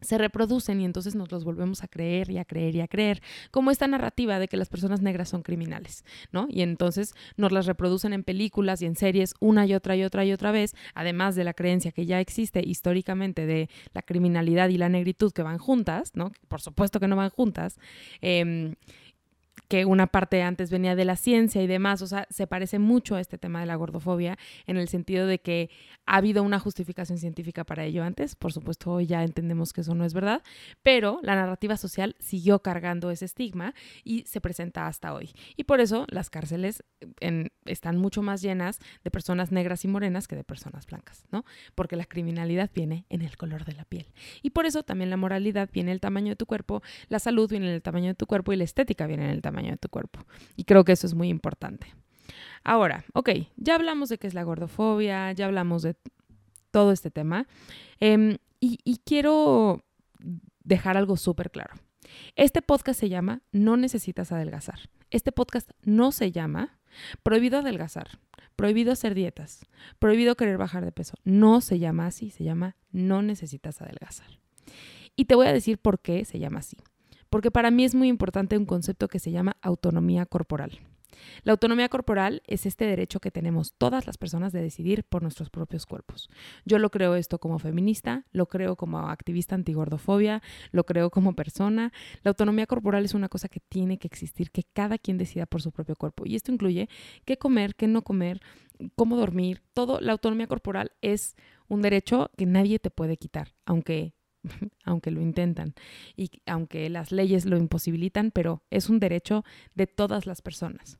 se 0.00 0.18
reproducen 0.18 0.80
y 0.80 0.84
entonces 0.84 1.14
nos 1.14 1.30
los 1.30 1.44
volvemos 1.44 1.82
a 1.82 1.88
creer 1.88 2.30
y 2.30 2.38
a 2.38 2.44
creer 2.44 2.76
y 2.76 2.80
a 2.80 2.88
creer, 2.88 3.22
como 3.50 3.70
esta 3.70 3.86
narrativa 3.86 4.38
de 4.38 4.48
que 4.48 4.56
las 4.56 4.68
personas 4.68 5.02
negras 5.02 5.28
son 5.28 5.42
criminales, 5.42 6.04
¿no? 6.32 6.46
Y 6.48 6.62
entonces 6.62 7.14
nos 7.36 7.52
las 7.52 7.66
reproducen 7.66 8.12
en 8.12 8.24
películas 8.24 8.82
y 8.82 8.86
en 8.86 8.96
series 8.96 9.34
una 9.40 9.66
y 9.66 9.74
otra 9.74 9.96
y 9.96 10.04
otra 10.04 10.24
y 10.24 10.32
otra 10.32 10.52
vez, 10.52 10.74
además 10.94 11.34
de 11.34 11.44
la 11.44 11.54
creencia 11.54 11.92
que 11.92 12.06
ya 12.06 12.20
existe 12.20 12.62
históricamente 12.64 13.46
de 13.46 13.68
la 13.92 14.02
criminalidad 14.02 14.68
y 14.68 14.78
la 14.78 14.88
negritud 14.88 15.32
que 15.32 15.42
van 15.42 15.58
juntas, 15.58 16.12
¿no? 16.14 16.32
Por 16.48 16.60
supuesto 16.60 17.00
que 17.00 17.08
no 17.08 17.16
van 17.16 17.30
juntas. 17.30 17.78
Eh, 18.20 18.74
que 19.68 19.84
una 19.84 20.06
parte 20.06 20.42
antes 20.42 20.70
venía 20.70 20.96
de 20.96 21.04
la 21.04 21.16
ciencia 21.16 21.62
y 21.62 21.66
demás, 21.66 22.02
o 22.02 22.06
sea, 22.06 22.26
se 22.30 22.46
parece 22.46 22.78
mucho 22.78 23.16
a 23.16 23.20
este 23.20 23.38
tema 23.38 23.60
de 23.60 23.66
la 23.66 23.76
gordofobia 23.76 24.38
en 24.66 24.76
el 24.76 24.88
sentido 24.88 25.26
de 25.26 25.40
que 25.40 25.70
ha 26.06 26.16
habido 26.16 26.42
una 26.42 26.58
justificación 26.58 27.18
científica 27.18 27.64
para 27.64 27.84
ello 27.84 28.02
antes, 28.02 28.34
por 28.34 28.52
supuesto 28.52 28.90
hoy 28.90 29.06
ya 29.06 29.22
entendemos 29.22 29.72
que 29.72 29.82
eso 29.82 29.94
no 29.94 30.04
es 30.04 30.14
verdad, 30.14 30.42
pero 30.82 31.20
la 31.22 31.34
narrativa 31.34 31.76
social 31.76 32.16
siguió 32.18 32.62
cargando 32.62 33.10
ese 33.10 33.26
estigma 33.26 33.74
y 34.02 34.24
se 34.26 34.40
presenta 34.40 34.86
hasta 34.86 35.14
hoy. 35.14 35.30
Y 35.56 35.64
por 35.64 35.80
eso 35.80 36.06
las 36.08 36.30
cárceles 36.30 36.82
están 37.64 37.98
mucho 37.98 38.22
más 38.22 38.42
llenas 38.42 38.78
de 39.04 39.10
personas 39.10 39.52
negras 39.52 39.84
y 39.84 39.88
morenas 39.88 40.26
que 40.26 40.36
de 40.36 40.44
personas 40.44 40.86
blancas, 40.86 41.24
¿no? 41.30 41.44
Porque 41.74 41.96
la 41.96 42.06
criminalidad 42.06 42.70
viene 42.74 43.04
en 43.08 43.22
el 43.22 43.36
color 43.36 43.64
de 43.64 43.74
la 43.74 43.84
piel. 43.84 44.06
Y 44.42 44.50
por 44.50 44.66
eso 44.66 44.82
también 44.82 45.10
la 45.10 45.16
moralidad 45.16 45.68
viene 45.72 45.90
en 45.90 45.94
el 45.94 46.00
tamaño 46.00 46.30
de 46.30 46.36
tu 46.36 46.46
cuerpo, 46.46 46.82
la 47.08 47.18
salud 47.18 47.48
viene 47.48 47.68
en 47.68 47.74
el 47.74 47.82
tamaño 47.82 48.08
de 48.08 48.14
tu 48.14 48.26
cuerpo 48.26 48.52
y 48.52 48.56
la 48.56 48.64
estética 48.64 49.06
viene 49.06 49.24
en 49.24 49.30
el 49.30 49.42
tamaño 49.42 49.49
de 49.52 49.76
tu 49.76 49.88
cuerpo. 49.88 50.20
Y 50.56 50.64
creo 50.64 50.84
que 50.84 50.92
eso 50.92 51.06
es 51.06 51.14
muy 51.14 51.28
importante. 51.28 51.94
Ahora, 52.64 53.04
ok, 53.14 53.30
ya 53.56 53.74
hablamos 53.74 54.08
de 54.08 54.18
qué 54.18 54.26
es 54.26 54.34
la 54.34 54.42
gordofobia, 54.42 55.32
ya 55.32 55.46
hablamos 55.46 55.82
de 55.82 55.96
todo 56.70 56.92
este 56.92 57.10
tema. 57.10 57.46
Em, 57.98 58.38
y, 58.60 58.78
y 58.84 58.98
quiero 58.98 59.84
dejar 60.62 60.96
algo 60.96 61.16
súper 61.16 61.50
claro. 61.50 61.74
Este 62.36 62.62
podcast 62.62 63.00
se 63.00 63.08
llama 63.08 63.42
No 63.52 63.76
necesitas 63.76 64.32
adelgazar. 64.32 64.90
Este 65.10 65.32
podcast 65.32 65.70
no 65.82 66.12
se 66.12 66.32
llama 66.32 66.78
Prohibido 67.22 67.58
adelgazar, 67.58 68.18
prohibido 68.56 68.92
hacer 68.92 69.14
dietas, 69.14 69.64
prohibido 69.98 70.36
querer 70.36 70.58
bajar 70.58 70.84
de 70.84 70.92
peso. 70.92 71.14
No 71.24 71.60
se 71.60 71.78
llama 71.78 72.06
así, 72.06 72.30
se 72.30 72.44
llama 72.44 72.76
No 72.90 73.22
necesitas 73.22 73.80
adelgazar. 73.80 74.40
Y 75.16 75.26
te 75.26 75.34
voy 75.34 75.46
a 75.46 75.52
decir 75.52 75.78
por 75.78 76.00
qué 76.00 76.24
se 76.24 76.38
llama 76.38 76.60
así 76.60 76.76
porque 77.30 77.50
para 77.50 77.70
mí 77.70 77.84
es 77.84 77.94
muy 77.94 78.08
importante 78.08 78.58
un 78.58 78.66
concepto 78.66 79.08
que 79.08 79.18
se 79.18 79.30
llama 79.30 79.56
autonomía 79.62 80.26
corporal. 80.26 80.80
La 81.42 81.52
autonomía 81.52 81.88
corporal 81.88 82.42
es 82.46 82.66
este 82.66 82.84
derecho 82.84 83.20
que 83.20 83.30
tenemos 83.30 83.74
todas 83.74 84.06
las 84.06 84.18
personas 84.18 84.52
de 84.52 84.62
decidir 84.62 85.04
por 85.04 85.22
nuestros 85.22 85.50
propios 85.50 85.86
cuerpos. 85.86 86.30
Yo 86.64 86.78
lo 86.78 86.90
creo 86.90 87.14
esto 87.14 87.38
como 87.38 87.58
feminista, 87.58 88.24
lo 88.32 88.46
creo 88.46 88.76
como 88.76 88.98
activista 88.98 89.54
antigordofobia, 89.54 90.42
lo 90.72 90.84
creo 90.84 91.10
como 91.10 91.34
persona. 91.34 91.92
La 92.22 92.30
autonomía 92.30 92.66
corporal 92.66 93.04
es 93.04 93.14
una 93.14 93.28
cosa 93.28 93.48
que 93.48 93.60
tiene 93.60 93.98
que 93.98 94.06
existir, 94.06 94.50
que 94.50 94.64
cada 94.64 94.98
quien 94.98 95.18
decida 95.18 95.46
por 95.46 95.62
su 95.62 95.72
propio 95.72 95.96
cuerpo. 95.96 96.24
Y 96.26 96.36
esto 96.36 96.52
incluye 96.52 96.88
qué 97.24 97.38
comer, 97.38 97.74
qué 97.74 97.86
no 97.86 98.02
comer, 98.02 98.40
cómo 98.96 99.16
dormir. 99.16 99.62
Todo, 99.74 100.00
la 100.00 100.12
autonomía 100.12 100.46
corporal 100.46 100.92
es 101.00 101.36
un 101.68 101.82
derecho 101.82 102.30
que 102.36 102.46
nadie 102.46 102.78
te 102.78 102.90
puede 102.90 103.16
quitar, 103.16 103.54
aunque 103.64 104.14
aunque 104.84 105.10
lo 105.10 105.20
intentan 105.20 105.74
y 106.16 106.30
aunque 106.46 106.88
las 106.90 107.12
leyes 107.12 107.44
lo 107.44 107.56
imposibilitan, 107.56 108.30
pero 108.30 108.62
es 108.70 108.88
un 108.88 109.00
derecho 109.00 109.44
de 109.74 109.86
todas 109.86 110.26
las 110.26 110.42
personas. 110.42 110.98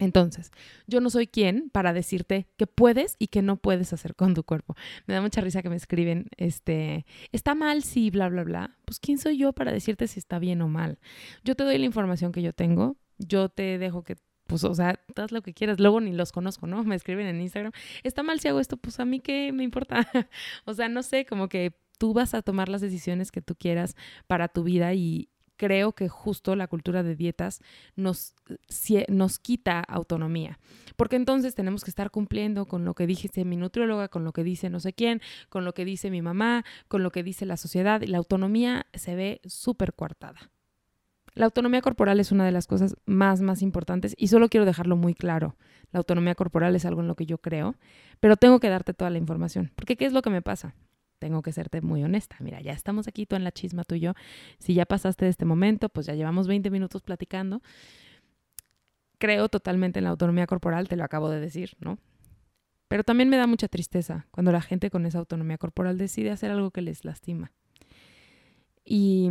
Entonces, 0.00 0.52
yo 0.86 1.00
no 1.00 1.10
soy 1.10 1.26
quien 1.26 1.70
para 1.70 1.92
decirte 1.92 2.46
qué 2.56 2.68
puedes 2.68 3.16
y 3.18 3.28
qué 3.28 3.42
no 3.42 3.56
puedes 3.56 3.92
hacer 3.92 4.14
con 4.14 4.32
tu 4.32 4.44
cuerpo. 4.44 4.76
Me 5.06 5.14
da 5.14 5.20
mucha 5.20 5.40
risa 5.40 5.60
que 5.60 5.70
me 5.70 5.76
escriben, 5.76 6.28
este, 6.36 7.04
está 7.32 7.56
mal 7.56 7.82
si 7.82 8.10
bla, 8.10 8.28
bla, 8.28 8.44
bla. 8.44 8.76
Pues, 8.84 9.00
¿quién 9.00 9.18
soy 9.18 9.38
yo 9.38 9.52
para 9.52 9.72
decirte 9.72 10.06
si 10.06 10.20
está 10.20 10.38
bien 10.38 10.62
o 10.62 10.68
mal? 10.68 10.98
Yo 11.44 11.56
te 11.56 11.64
doy 11.64 11.78
la 11.78 11.84
información 11.84 12.30
que 12.30 12.42
yo 12.42 12.52
tengo, 12.52 12.96
yo 13.18 13.48
te 13.48 13.78
dejo 13.78 14.04
que 14.04 14.16
pues, 14.48 14.64
o 14.64 14.74
sea, 14.74 14.98
haz 15.16 15.30
lo 15.30 15.42
que 15.42 15.52
quieras. 15.52 15.78
Luego 15.78 16.00
ni 16.00 16.10
los 16.12 16.32
conozco, 16.32 16.66
¿no? 16.66 16.82
Me 16.84 16.96
escriben 16.96 17.26
en 17.26 17.40
Instagram. 17.40 17.72
Está 18.02 18.22
mal 18.24 18.40
si 18.40 18.48
hago 18.48 18.60
esto, 18.60 18.76
pues 18.78 18.98
a 18.98 19.04
mí 19.04 19.20
qué 19.20 19.52
me 19.52 19.62
importa. 19.62 20.08
o 20.64 20.74
sea, 20.74 20.88
no 20.88 21.02
sé, 21.02 21.26
como 21.26 21.48
que 21.48 21.74
tú 21.98 22.14
vas 22.14 22.34
a 22.34 22.42
tomar 22.42 22.68
las 22.68 22.80
decisiones 22.80 23.30
que 23.30 23.42
tú 23.42 23.54
quieras 23.54 23.96
para 24.26 24.48
tu 24.48 24.62
vida 24.62 24.94
y 24.94 25.28
creo 25.58 25.92
que 25.92 26.08
justo 26.08 26.56
la 26.56 26.68
cultura 26.68 27.02
de 27.02 27.16
dietas 27.16 27.60
nos, 27.96 28.34
nos 29.08 29.38
quita 29.38 29.80
autonomía, 29.80 30.58
porque 30.96 31.16
entonces 31.16 31.54
tenemos 31.54 31.84
que 31.84 31.90
estar 31.90 32.10
cumpliendo 32.10 32.64
con 32.66 32.86
lo 32.86 32.94
que 32.94 33.06
dice 33.06 33.44
mi 33.44 33.56
nutrióloga, 33.56 34.08
con 34.08 34.24
lo 34.24 34.32
que 34.32 34.44
dice 34.44 34.70
no 34.70 34.80
sé 34.80 34.94
quién, 34.94 35.20
con 35.50 35.66
lo 35.66 35.74
que 35.74 35.84
dice 35.84 36.10
mi 36.10 36.22
mamá, 36.22 36.64
con 36.86 37.02
lo 37.02 37.10
que 37.10 37.22
dice 37.22 37.44
la 37.44 37.58
sociedad, 37.58 38.00
y 38.00 38.06
la 38.06 38.18
autonomía 38.18 38.86
se 38.94 39.16
ve 39.16 39.40
súper 39.44 39.92
coartada. 39.92 40.50
La 41.34 41.44
autonomía 41.44 41.82
corporal 41.82 42.18
es 42.18 42.32
una 42.32 42.44
de 42.44 42.52
las 42.52 42.66
cosas 42.66 42.96
más, 43.04 43.40
más 43.42 43.62
importantes 43.62 44.14
y 44.16 44.28
solo 44.28 44.48
quiero 44.48 44.64
dejarlo 44.64 44.96
muy 44.96 45.14
claro. 45.14 45.56
La 45.92 45.98
autonomía 45.98 46.34
corporal 46.34 46.74
es 46.74 46.84
algo 46.84 47.00
en 47.00 47.08
lo 47.08 47.14
que 47.14 47.26
yo 47.26 47.38
creo, 47.38 47.76
pero 48.20 48.36
tengo 48.36 48.60
que 48.60 48.68
darte 48.68 48.94
toda 48.94 49.10
la 49.10 49.18
información, 49.18 49.72
porque 49.74 49.96
¿qué 49.96 50.06
es 50.06 50.12
lo 50.12 50.22
que 50.22 50.30
me 50.30 50.42
pasa? 50.42 50.74
Tengo 51.18 51.42
que 51.42 51.52
serte 51.52 51.80
muy 51.80 52.02
honesta. 52.02 52.36
Mira, 52.40 52.60
ya 52.60 52.72
estamos 52.72 53.08
aquí 53.08 53.26
tú 53.26 53.36
en 53.36 53.44
la 53.44 53.52
chisma 53.52 53.84
tú 53.84 53.94
y 53.94 54.00
yo. 54.00 54.14
Si 54.58 54.74
ya 54.74 54.86
pasaste 54.86 55.24
de 55.24 55.30
este 55.30 55.44
momento, 55.44 55.88
pues 55.88 56.06
ya 56.06 56.14
llevamos 56.14 56.46
20 56.46 56.70
minutos 56.70 57.02
platicando. 57.02 57.62
Creo 59.18 59.48
totalmente 59.48 59.98
en 59.98 60.04
la 60.04 60.10
autonomía 60.10 60.46
corporal, 60.46 60.88
te 60.88 60.96
lo 60.96 61.04
acabo 61.04 61.28
de 61.28 61.40
decir, 61.40 61.76
¿no? 61.80 61.98
Pero 62.88 63.04
también 63.04 63.28
me 63.28 63.36
da 63.36 63.46
mucha 63.46 63.68
tristeza 63.68 64.26
cuando 64.30 64.52
la 64.52 64.62
gente 64.62 64.90
con 64.90 65.04
esa 65.04 65.18
autonomía 65.18 65.58
corporal 65.58 65.98
decide 65.98 66.30
hacer 66.30 66.50
algo 66.50 66.70
que 66.70 66.80
les 66.80 67.04
lastima. 67.04 67.52
Y, 68.84 69.28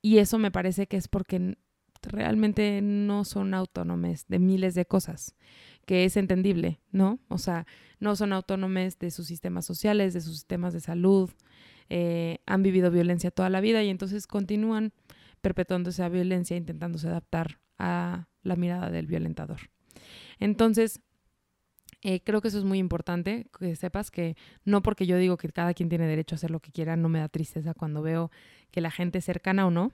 y 0.00 0.18
eso 0.18 0.38
me 0.38 0.52
parece 0.52 0.86
que 0.86 0.96
es 0.96 1.08
porque 1.08 1.56
realmente 2.02 2.80
no 2.82 3.24
son 3.24 3.54
autónomes 3.54 4.26
de 4.28 4.38
miles 4.38 4.74
de 4.74 4.86
cosas 4.86 5.34
que 5.88 6.04
es 6.04 6.18
entendible, 6.18 6.82
¿no? 6.92 7.18
O 7.28 7.38
sea, 7.38 7.66
no 7.98 8.14
son 8.14 8.34
autónomes 8.34 8.98
de 8.98 9.10
sus 9.10 9.26
sistemas 9.26 9.64
sociales, 9.64 10.12
de 10.12 10.20
sus 10.20 10.34
sistemas 10.34 10.74
de 10.74 10.80
salud, 10.80 11.30
eh, 11.88 12.40
han 12.44 12.62
vivido 12.62 12.90
violencia 12.90 13.30
toda 13.30 13.48
la 13.48 13.62
vida 13.62 13.82
y 13.82 13.88
entonces 13.88 14.26
continúan 14.26 14.92
perpetuando 15.40 15.88
esa 15.88 16.10
violencia, 16.10 16.58
intentándose 16.58 17.08
adaptar 17.08 17.58
a 17.78 18.28
la 18.42 18.56
mirada 18.56 18.90
del 18.90 19.06
violentador. 19.06 19.70
Entonces, 20.38 21.00
eh, 22.02 22.20
creo 22.22 22.42
que 22.42 22.48
eso 22.48 22.58
es 22.58 22.64
muy 22.64 22.76
importante, 22.76 23.46
que 23.58 23.74
sepas 23.74 24.10
que 24.10 24.36
no 24.66 24.82
porque 24.82 25.06
yo 25.06 25.16
digo 25.16 25.38
que 25.38 25.48
cada 25.48 25.72
quien 25.72 25.88
tiene 25.88 26.06
derecho 26.06 26.34
a 26.34 26.36
hacer 26.36 26.50
lo 26.50 26.60
que 26.60 26.70
quiera, 26.70 26.96
no 26.96 27.08
me 27.08 27.20
da 27.20 27.30
tristeza 27.30 27.72
cuando 27.72 28.02
veo 28.02 28.30
que 28.70 28.82
la 28.82 28.90
gente 28.90 29.22
cercana 29.22 29.66
o 29.66 29.70
no, 29.70 29.92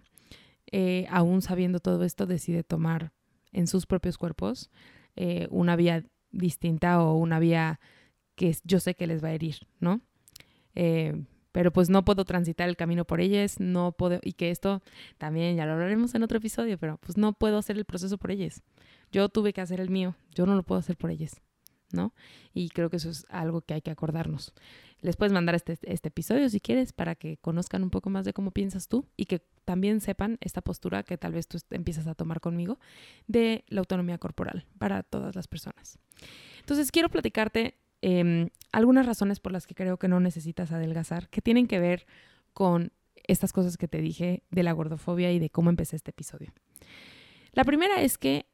eh, 0.73 1.07
aún 1.09 1.41
sabiendo 1.41 1.79
todo 1.79 2.03
esto, 2.03 2.27
decide 2.27 2.65
tomar 2.65 3.13
en 3.53 3.69
sus 3.69 3.87
propios 3.87 4.19
cuerpos 4.19 4.73
eh, 5.17 5.49
una 5.51 5.77
vía 5.77 6.05
distinta 6.31 7.03
o 7.03 7.17
una 7.17 7.39
vía 7.39 7.81
que 8.35 8.57
yo 8.65 8.81
sé 8.81 8.95
que 8.95 9.07
les 9.07 9.23
va 9.23 9.29
a 9.29 9.33
herir, 9.33 9.57
¿no? 9.81 10.01
Eh, 10.75 11.25
pero 11.53 11.73
pues 11.73 11.89
no 11.89 12.05
puedo 12.05 12.25
transitar 12.25 12.69
el 12.69 12.77
camino 12.77 13.05
por 13.05 13.21
ellas, 13.21 13.61
no 13.61 13.93
puedo, 13.93 14.19
y 14.25 14.33
que 14.33 14.51
esto 14.51 14.83
también 15.19 15.57
ya 15.57 15.67
lo 15.67 15.75
hablaremos 15.75 16.13
en 16.17 16.25
otro 16.25 16.39
episodio, 16.39 16.79
pero 16.79 16.99
pues 16.99 17.17
no 17.17 17.33
puedo 17.33 17.59
hacer 17.59 17.77
el 17.77 17.85
proceso 17.85 18.19
por 18.19 18.33
ellas. 18.33 18.65
Yo 19.13 19.29
tuve 19.29 19.53
que 19.53 19.61
hacer 19.61 19.81
el 19.81 19.89
mío, 19.89 20.17
yo 20.35 20.47
no 20.47 20.57
lo 20.57 20.65
puedo 20.65 20.81
hacer 20.81 20.97
por 20.97 21.13
ellas, 21.13 21.41
¿no? 21.93 22.13
Y 22.53 22.71
creo 22.71 22.91
que 22.91 22.97
eso 22.97 23.09
es 23.09 23.25
algo 23.29 23.61
que 23.61 23.75
hay 23.75 23.83
que 23.83 23.93
acordarnos. 23.93 24.53
Les 25.05 25.17
puedes 25.17 25.35
mandar 25.35 25.55
este, 25.55 25.79
este 25.83 26.09
episodio 26.09 26.49
si 26.49 26.61
quieres 26.61 26.95
para 26.95 27.15
que 27.15 27.37
conozcan 27.37 27.83
un 27.83 27.91
poco 27.91 28.09
más 28.09 28.25
de 28.25 28.33
cómo 28.33 28.53
piensas 28.53 28.89
tú 28.89 29.05
y 29.19 29.27
que 29.27 29.43
también 29.67 30.01
sepan 30.01 30.39
esta 30.41 30.63
postura 30.63 31.03
que 31.03 31.19
tal 31.19 31.33
vez 31.33 31.47
tú 31.47 31.59
empiezas 31.69 32.07
a 32.07 32.15
tomar 32.15 32.41
conmigo 32.41 32.79
de 33.27 33.67
la 33.69 33.81
autonomía 33.81 34.17
corporal 34.17 34.65
para 34.79 35.03
todas 35.03 35.37
las 35.37 35.47
personas. 35.47 35.99
Entonces 36.61 36.91
quiero 36.91 37.11
platicarte 37.11 37.77
em, 38.01 38.49
algunas 38.73 39.05
razones 39.05 39.41
por 39.41 39.53
las 39.53 39.67
que 39.67 39.75
creo 39.75 39.99
que 39.99 40.09
no 40.09 40.21
necesitas 40.21 40.73
adelgazar, 40.73 41.29
que 41.29 41.43
tienen 41.43 41.67
que 41.67 41.81
ver 41.81 42.07
con 42.55 42.91
estas 43.25 43.53
cosas 43.53 43.77
que 43.77 43.89
te 43.89 44.01
dije 44.01 44.43
de 44.51 44.63
la 44.63 44.73
gordofobia 44.73 45.31
y 45.33 45.39
de 45.39 45.51
cómo 45.51 45.69
empecé 45.69 45.97
este 45.97 46.13
episodio. 46.13 46.51
La 47.53 47.65
primera 47.65 48.01
es 48.01 48.17
que 48.17 48.47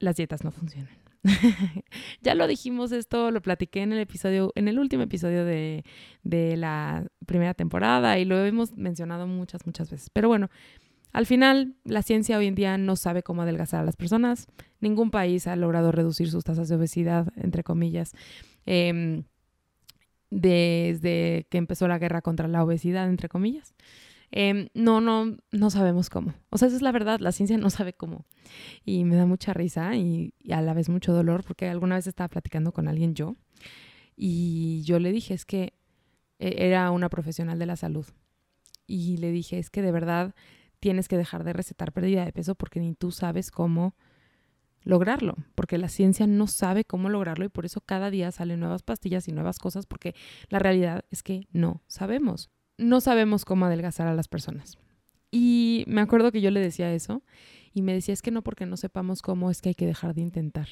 las 0.00 0.16
dietas 0.16 0.44
no 0.44 0.50
funcionan. 0.50 1.01
ya 2.22 2.34
lo 2.34 2.46
dijimos 2.46 2.92
esto, 2.92 3.30
lo 3.30 3.40
platiqué 3.42 3.82
en 3.82 3.92
el 3.92 4.00
episodio, 4.00 4.52
en 4.54 4.68
el 4.68 4.78
último 4.78 5.02
episodio 5.04 5.44
de, 5.44 5.84
de 6.22 6.56
la 6.56 7.06
primera 7.26 7.54
temporada 7.54 8.18
y 8.18 8.24
lo 8.24 8.44
hemos 8.44 8.76
mencionado 8.76 9.26
muchas, 9.26 9.66
muchas 9.66 9.90
veces. 9.90 10.10
Pero 10.10 10.28
bueno, 10.28 10.50
al 11.12 11.26
final, 11.26 11.74
la 11.84 12.02
ciencia 12.02 12.38
hoy 12.38 12.46
en 12.46 12.54
día 12.54 12.78
no 12.78 12.96
sabe 12.96 13.22
cómo 13.22 13.42
adelgazar 13.42 13.80
a 13.80 13.84
las 13.84 13.96
personas. 13.96 14.48
Ningún 14.80 15.10
país 15.10 15.46
ha 15.46 15.56
logrado 15.56 15.92
reducir 15.92 16.30
sus 16.30 16.42
tasas 16.42 16.68
de 16.68 16.76
obesidad, 16.76 17.28
entre 17.36 17.62
comillas, 17.62 18.12
em, 18.64 19.24
desde 20.30 21.46
que 21.50 21.58
empezó 21.58 21.86
la 21.86 21.98
guerra 21.98 22.22
contra 22.22 22.48
la 22.48 22.64
obesidad, 22.64 23.08
entre 23.08 23.28
comillas. 23.28 23.74
Em, 24.34 24.68
no, 24.72 25.02
no, 25.02 25.36
no 25.50 25.70
sabemos 25.70 26.08
cómo. 26.08 26.32
O 26.48 26.56
sea, 26.56 26.68
esa 26.68 26.76
es 26.76 26.82
la 26.82 26.90
verdad, 26.90 27.20
la 27.20 27.32
ciencia 27.32 27.58
no 27.58 27.68
sabe 27.68 27.92
cómo. 27.92 28.24
Y 28.84 29.04
me 29.04 29.14
da 29.16 29.26
mucha 29.26 29.52
risa 29.52 29.94
y, 29.94 30.34
a 30.50 30.62
la 30.62 30.72
vez 30.74 30.88
mucho 30.88 31.12
dolor 31.12 31.44
porque 31.44 31.68
alguna 31.68 31.96
vez 31.96 32.06
estaba 32.06 32.28
platicando 32.28 32.72
con 32.72 32.88
alguien 32.88 33.14
yo 33.14 33.36
y 34.16 34.82
yo 34.84 34.98
le 34.98 35.12
dije, 35.12 35.34
es 35.34 35.44
que 35.44 35.74
e, 36.38 36.66
era 36.66 36.90
una 36.90 37.10
profesional 37.10 37.58
de 37.58 37.66
la 37.66 37.76
salud. 37.76 38.06
Y 38.86 39.18
le 39.18 39.30
dije, 39.30 39.58
es 39.58 39.68
que 39.68 39.82
de 39.82 39.92
verdad 39.92 40.34
tienes 40.80 41.08
que 41.08 41.18
dejar 41.18 41.44
de 41.44 41.52
recetar 41.52 41.92
pérdida 41.92 42.24
de 42.24 42.32
peso 42.32 42.54
porque 42.54 42.80
ni 42.80 42.94
tú 42.94 43.12
sabes 43.12 43.50
cómo 43.50 43.94
lograrlo, 44.82 45.36
porque 45.54 45.78
la 45.78 45.88
ciencia 45.88 46.26
no 46.26 46.46
sabe 46.46 46.84
cómo 46.84 47.08
lograrlo 47.10 47.44
y 47.44 47.48
por 47.50 47.66
eso 47.66 47.82
cada 47.82 48.10
día 48.10 48.32
salen 48.32 48.60
nuevas 48.60 48.82
pastillas 48.82 49.28
y 49.28 49.32
nuevas 49.32 49.58
cosas 49.58 49.86
porque 49.86 50.14
la 50.48 50.58
realidad 50.58 51.04
es 51.10 51.22
que 51.22 51.46
no 51.52 51.82
sabemos 51.86 52.50
no 52.82 53.00
sabemos 53.00 53.44
cómo 53.44 53.66
adelgazar 53.66 54.06
a 54.06 54.14
las 54.14 54.28
personas. 54.28 54.78
Y 55.30 55.84
me 55.86 56.00
acuerdo 56.00 56.32
que 56.32 56.40
yo 56.40 56.50
le 56.50 56.60
decía 56.60 56.92
eso 56.92 57.22
y 57.72 57.82
me 57.82 57.94
decía, 57.94 58.12
es 58.12 58.22
que 58.22 58.30
no 58.30 58.42
porque 58.42 58.66
no 58.66 58.76
sepamos 58.76 59.22
cómo 59.22 59.50
es 59.50 59.62
que 59.62 59.70
hay 59.70 59.74
que 59.74 59.86
dejar 59.86 60.14
de 60.14 60.20
intentar. 60.20 60.68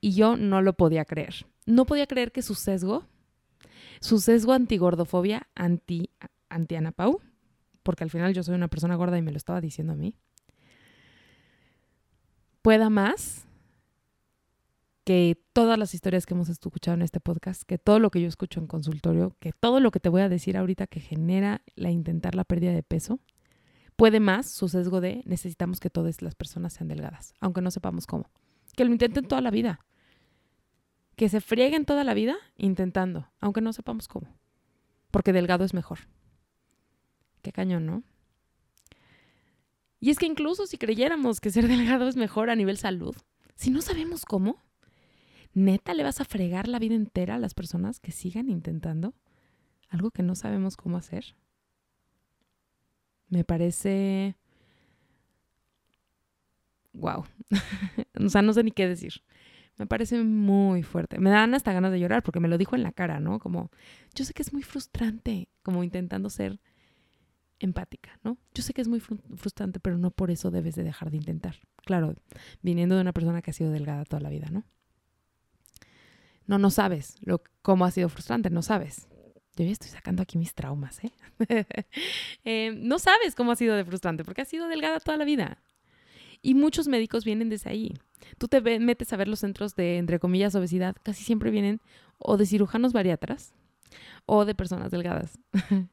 Y 0.00 0.12
yo 0.12 0.36
no 0.36 0.62
lo 0.62 0.74
podía 0.74 1.04
creer. 1.04 1.46
No 1.66 1.86
podía 1.86 2.06
creer 2.06 2.32
que 2.32 2.42
su 2.42 2.54
sesgo, 2.54 3.04
su 4.00 4.18
sesgo 4.18 4.52
antigordofobia, 4.52 5.48
anti, 5.54 6.10
anti 6.48 6.74
Ana 6.76 6.92
Pau, 6.92 7.20
porque 7.82 8.04
al 8.04 8.10
final 8.10 8.34
yo 8.34 8.42
soy 8.42 8.54
una 8.54 8.68
persona 8.68 8.94
gorda 8.94 9.18
y 9.18 9.22
me 9.22 9.32
lo 9.32 9.36
estaba 9.36 9.60
diciendo 9.60 9.92
a 9.92 9.96
mí, 9.96 10.16
pueda 12.62 12.90
más 12.90 13.46
que 15.04 15.40
todas 15.52 15.78
las 15.78 15.94
historias 15.94 16.26
que 16.26 16.34
hemos 16.34 16.48
escuchado 16.48 16.94
en 16.94 17.02
este 17.02 17.20
podcast, 17.20 17.62
que 17.62 17.78
todo 17.78 17.98
lo 17.98 18.10
que 18.10 18.20
yo 18.20 18.28
escucho 18.28 18.60
en 18.60 18.66
consultorio, 18.66 19.36
que 19.40 19.52
todo 19.52 19.80
lo 19.80 19.90
que 19.90 20.00
te 20.00 20.08
voy 20.08 20.22
a 20.22 20.28
decir 20.28 20.56
ahorita 20.56 20.86
que 20.86 21.00
genera 21.00 21.62
la 21.74 21.90
intentar 21.90 22.34
la 22.34 22.44
pérdida 22.44 22.72
de 22.72 22.82
peso, 22.82 23.20
puede 23.96 24.20
más 24.20 24.50
su 24.50 24.68
sesgo 24.68 25.00
de 25.00 25.22
necesitamos 25.24 25.80
que 25.80 25.90
todas 25.90 26.22
las 26.22 26.34
personas 26.34 26.72
sean 26.74 26.88
delgadas, 26.88 27.34
aunque 27.40 27.60
no 27.60 27.70
sepamos 27.70 28.06
cómo. 28.06 28.30
Que 28.76 28.84
lo 28.84 28.92
intenten 28.92 29.26
toda 29.26 29.40
la 29.40 29.50
vida. 29.50 29.80
Que 31.16 31.28
se 31.28 31.40
frieguen 31.40 31.84
toda 31.84 32.04
la 32.04 32.14
vida 32.14 32.36
intentando, 32.56 33.28
aunque 33.40 33.60
no 33.60 33.72
sepamos 33.72 34.08
cómo. 34.08 34.28
Porque 35.10 35.32
delgado 35.32 35.64
es 35.64 35.74
mejor. 35.74 35.98
Qué 37.42 37.52
cañón, 37.52 37.86
¿no? 37.86 38.02
Y 40.00 40.10
es 40.10 40.18
que 40.18 40.26
incluso 40.26 40.66
si 40.66 40.78
creyéramos 40.78 41.40
que 41.40 41.50
ser 41.50 41.68
delgado 41.68 42.08
es 42.08 42.16
mejor 42.16 42.50
a 42.50 42.56
nivel 42.56 42.78
salud, 42.78 43.16
si 43.56 43.70
no 43.70 43.82
sabemos 43.82 44.24
cómo, 44.24 44.62
¿Neta 45.54 45.94
le 45.94 46.02
vas 46.02 46.20
a 46.20 46.24
fregar 46.24 46.68
la 46.68 46.78
vida 46.78 46.94
entera 46.94 47.34
a 47.34 47.38
las 47.38 47.54
personas 47.54 48.00
que 48.00 48.12
sigan 48.12 48.48
intentando 48.48 49.14
algo 49.88 50.10
que 50.10 50.22
no 50.22 50.34
sabemos 50.34 50.76
cómo 50.76 50.96
hacer? 50.96 51.36
Me 53.28 53.44
parece... 53.44 54.36
Wow. 56.94 57.24
o 58.24 58.28
sea, 58.28 58.42
no 58.42 58.52
sé 58.52 58.62
ni 58.64 58.70
qué 58.70 58.88
decir. 58.88 59.22
Me 59.78 59.86
parece 59.86 60.22
muy 60.22 60.82
fuerte. 60.82 61.18
Me 61.18 61.30
dan 61.30 61.54
hasta 61.54 61.72
ganas 61.72 61.92
de 61.92 62.00
llorar 62.00 62.22
porque 62.22 62.40
me 62.40 62.48
lo 62.48 62.58
dijo 62.58 62.76
en 62.76 62.82
la 62.82 62.92
cara, 62.92 63.20
¿no? 63.20 63.38
Como, 63.38 63.70
yo 64.14 64.24
sé 64.24 64.34
que 64.34 64.42
es 64.42 64.52
muy 64.52 64.62
frustrante, 64.62 65.48
como 65.62 65.82
intentando 65.82 66.28
ser 66.30 66.60
empática, 67.58 68.18
¿no? 68.22 68.38
Yo 68.54 68.62
sé 68.62 68.74
que 68.74 68.82
es 68.82 68.88
muy 68.88 69.00
frustrante, 69.00 69.80
pero 69.80 69.96
no 69.96 70.10
por 70.10 70.30
eso 70.30 70.50
debes 70.50 70.74
de 70.74 70.82
dejar 70.82 71.10
de 71.10 71.16
intentar. 71.16 71.56
Claro, 71.84 72.14
viniendo 72.60 72.96
de 72.96 73.00
una 73.00 73.12
persona 73.12 73.40
que 73.40 73.50
ha 73.50 73.54
sido 73.54 73.70
delgada 73.70 74.04
toda 74.04 74.20
la 74.20 74.28
vida, 74.28 74.48
¿no? 74.50 74.64
No, 76.46 76.58
no 76.58 76.70
sabes 76.70 77.16
cómo 77.62 77.84
ha 77.84 77.90
sido 77.90 78.08
frustrante, 78.08 78.50
no 78.50 78.62
sabes. 78.62 79.08
Yo 79.56 79.64
ya 79.64 79.72
estoy 79.72 79.90
sacando 79.90 80.22
aquí 80.22 80.38
mis 80.38 80.54
traumas, 80.54 81.02
¿eh? 81.04 81.12
¿eh? 82.44 82.72
No 82.74 82.98
sabes 82.98 83.34
cómo 83.34 83.52
ha 83.52 83.56
sido 83.56 83.76
de 83.76 83.84
frustrante, 83.84 84.24
porque 84.24 84.42
ha 84.42 84.46
sido 84.46 84.66
delgada 84.68 84.98
toda 85.00 85.18
la 85.18 85.24
vida. 85.24 85.62
Y 86.40 86.54
muchos 86.54 86.88
médicos 86.88 87.24
vienen 87.24 87.50
desde 87.50 87.70
ahí. 87.70 87.94
Tú 88.38 88.48
te 88.48 88.60
metes 88.78 89.12
a 89.12 89.16
ver 89.16 89.28
los 89.28 89.40
centros 89.40 89.76
de, 89.76 89.98
entre 89.98 90.18
comillas, 90.18 90.54
obesidad, 90.54 90.96
casi 91.02 91.22
siempre 91.22 91.50
vienen 91.50 91.80
o 92.18 92.36
de 92.36 92.46
cirujanos 92.46 92.92
bariatras 92.92 93.54
o 94.26 94.44
de 94.44 94.54
personas 94.54 94.90
delgadas. 94.90 95.38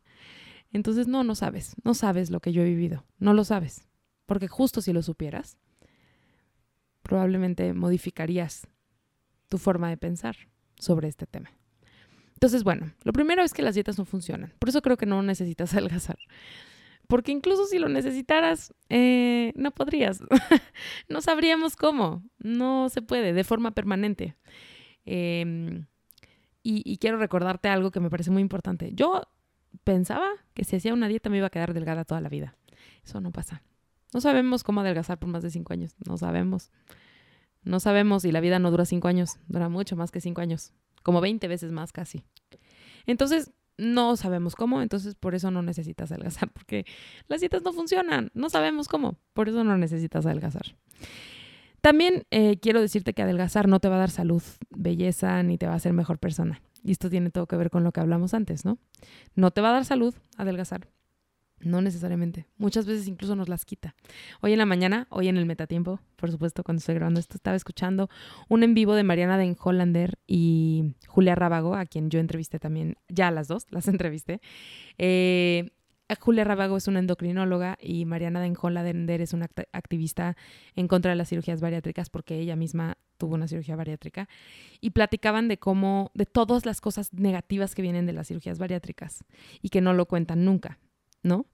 Entonces, 0.72 1.08
no, 1.08 1.24
no 1.24 1.36
sabes, 1.36 1.76
no 1.84 1.94
sabes 1.94 2.30
lo 2.30 2.40
que 2.40 2.54
yo 2.54 2.62
he 2.62 2.66
vivido, 2.66 3.06
no 3.18 3.34
lo 3.34 3.44
sabes. 3.44 3.88
Porque 4.26 4.48
justo 4.48 4.82
si 4.82 4.94
lo 4.94 5.02
supieras, 5.02 5.58
probablemente 7.02 7.74
modificarías 7.74 8.68
tu 9.50 9.58
forma 9.58 9.90
de 9.90 9.98
pensar 9.98 10.36
sobre 10.78 11.08
este 11.08 11.26
tema. 11.26 11.52
Entonces, 12.34 12.64
bueno, 12.64 12.94
lo 13.04 13.12
primero 13.12 13.44
es 13.44 13.54
que 13.54 13.62
las 13.62 13.76
dietas 13.76 13.98
no 13.98 14.06
funcionan. 14.06 14.54
Por 14.60 14.70
eso 14.70 14.82
creo 14.82 14.96
que 14.96 15.06
no 15.06 15.22
necesitas 15.22 15.74
adelgazar. 15.74 16.18
Porque 17.08 17.32
incluso 17.32 17.66
si 17.66 17.80
lo 17.80 17.90
necesitaras, 17.90 18.74
eh, 18.88 19.52
no 19.56 19.72
podrías. 19.72 20.22
no 21.10 21.22
sabríamos 21.22 21.76
cómo. 21.76 22.24
No 22.38 22.88
se 22.90 23.02
puede 23.02 23.34
de 23.34 23.44
forma 23.44 23.72
permanente. 23.72 24.38
Em, 25.06 25.88
y, 26.64 26.84
y, 26.86 26.98
quiero 26.98 27.18
recordarte 27.18 27.68
algo 27.68 27.90
que 27.90 28.00
me 28.00 28.10
parece 28.10 28.32
muy 28.32 28.42
importante. 28.42 28.92
Yo 28.94 29.24
pensaba 29.84 30.30
que 30.54 30.64
si 30.64 30.76
hacía 30.76 30.94
una 30.94 31.08
dieta 31.08 31.30
me 31.30 31.38
iba 31.38 31.48
a 31.48 31.50
quedar 31.50 31.74
delgada 31.74 32.06
toda 32.06 32.22
la 32.22 32.30
vida. 32.30 32.56
Eso 33.04 33.20
no 33.20 33.32
pasa. 33.32 33.64
No 34.14 34.22
sabemos 34.22 34.64
cómo 34.64 34.82
adelgazar 34.82 35.20
por 35.20 35.30
más 35.30 35.44
de 35.44 35.50
cinco 35.50 35.74
años. 35.74 35.96
No 36.08 36.18
sabemos. 36.18 36.72
No 37.64 37.80
sabemos 37.80 38.26
y 38.26 38.32
la 38.32 38.40
vida 38.40 38.60
no 38.60 38.72
dura 38.72 38.86
cinco 38.86 39.08
años, 39.08 39.38
dura 39.48 39.70
mucho 39.70 39.96
más 39.96 40.12
que 40.12 40.22
cinco 40.22 40.42
años, 40.42 40.74
como 41.04 41.22
20 41.22 41.48
veces 41.48 41.72
más 41.72 41.92
casi. 41.92 42.24
Entonces, 43.06 43.52
no 43.78 44.16
sabemos 44.18 44.56
cómo, 44.56 44.82
entonces 44.82 45.16
por 45.16 45.36
eso 45.36 45.52
no 45.52 45.62
necesitas 45.62 46.12
adelgazar, 46.12 46.50
porque 46.54 46.86
las 47.28 47.40
dietas 47.40 47.64
no 47.64 47.74
funcionan, 47.74 48.30
no 48.34 48.50
sabemos 48.50 48.88
cómo, 48.88 49.18
por 49.34 49.50
eso 49.50 49.64
no 49.64 49.78
necesitas 49.78 50.26
adelgazar. 50.26 50.76
También 51.82 52.26
eh, 52.30 52.58
quiero 52.60 52.82
decirte 52.82 53.14
que 53.14 53.22
adelgazar 53.22 53.70
no 53.70 53.80
te 53.80 53.88
va 53.88 53.96
a 53.96 54.00
dar 54.00 54.12
salud, 54.12 54.44
belleza, 54.70 55.42
ni 55.44 55.58
te 55.58 55.66
va 55.66 55.74
a 55.74 55.78
hacer 55.78 55.94
mejor 55.94 56.20
persona. 56.20 56.62
Y 56.84 56.92
esto 56.92 57.10
tiene 57.10 57.30
todo 57.30 57.48
que 57.48 57.56
ver 57.56 57.70
con 57.70 57.84
lo 57.84 57.94
que 57.94 58.02
hablamos 58.02 58.34
antes, 58.34 58.66
¿no? 58.66 58.78
No 59.36 59.52
te 59.52 59.62
va 59.62 59.70
a 59.70 59.74
dar 59.74 59.86
salud 59.86 60.14
adelgazar, 60.38 60.90
no 61.62 61.82
necesariamente. 61.82 62.46
Muchas 62.58 62.86
veces 62.86 63.08
incluso 63.08 63.36
nos 63.36 63.50
las 63.50 63.66
quita. 63.66 63.96
Hoy 64.42 64.54
en 64.54 64.60
la 64.60 64.66
mañana, 64.66 65.08
hoy 65.10 65.28
en 65.28 65.38
el 65.38 65.46
metatiempo, 65.46 66.00
por 66.16 66.32
supuesto, 66.32 66.64
cuando 66.64 66.80
estoy 66.80 66.96
grabando 66.96 67.20
esto, 67.20 67.36
estaba 67.36 67.56
escuchando 67.56 68.10
un 68.48 68.64
en 68.64 68.74
vivo 68.74 68.96
de 68.96 69.04
Mariana 69.04 69.38
Den 69.38 69.56
Hollander 69.60 70.18
y 70.28 70.96
Julia 71.08 71.36
Rábago, 71.36 71.76
a 71.76 71.86
quien 71.86 72.10
yo 72.10 72.20
entrevisté 72.20 72.60
también, 72.60 72.96
ya 73.08 73.28
a 73.28 73.32
las 73.32 73.48
dos 73.48 73.66
las 73.70 73.88
entrevisté. 73.88 74.42
Eh, 74.98 75.70
Julia 76.20 76.44
Rábago 76.44 76.78
es 76.78 76.88
una 76.88 77.00
endocrinóloga 77.00 77.78
y 77.80 78.06
Mariana 78.06 78.42
Den 78.42 78.56
Hollander 78.60 79.22
es 79.22 79.34
una 79.34 79.48
activista 79.74 80.36
en 80.76 80.88
contra 80.88 81.12
de 81.12 81.16
las 81.16 81.30
cirugías 81.30 81.62
bariátricas 81.62 82.10
porque 82.10 82.40
ella 82.40 82.56
misma 82.56 82.98
tuvo 83.18 83.36
una 83.36 83.48
cirugía 83.48 83.76
bariátrica 83.76 84.28
y 84.82 84.92
platicaban 84.92 85.48
de 85.48 85.60
cómo, 85.60 86.10
de 86.16 86.26
todas 86.26 86.66
las 86.66 86.82
cosas 86.82 87.14
negativas 87.14 87.76
que 87.76 87.84
vienen 87.84 88.08
de 88.08 88.14
las 88.14 88.28
cirugías 88.28 88.58
bariátricas 88.58 89.24
y 89.62 89.70
que 89.70 89.82
no 89.82 89.94
lo 89.94 90.08
cuentan 90.08 90.46
nunca. 90.46 90.80
¿No? 91.24 91.46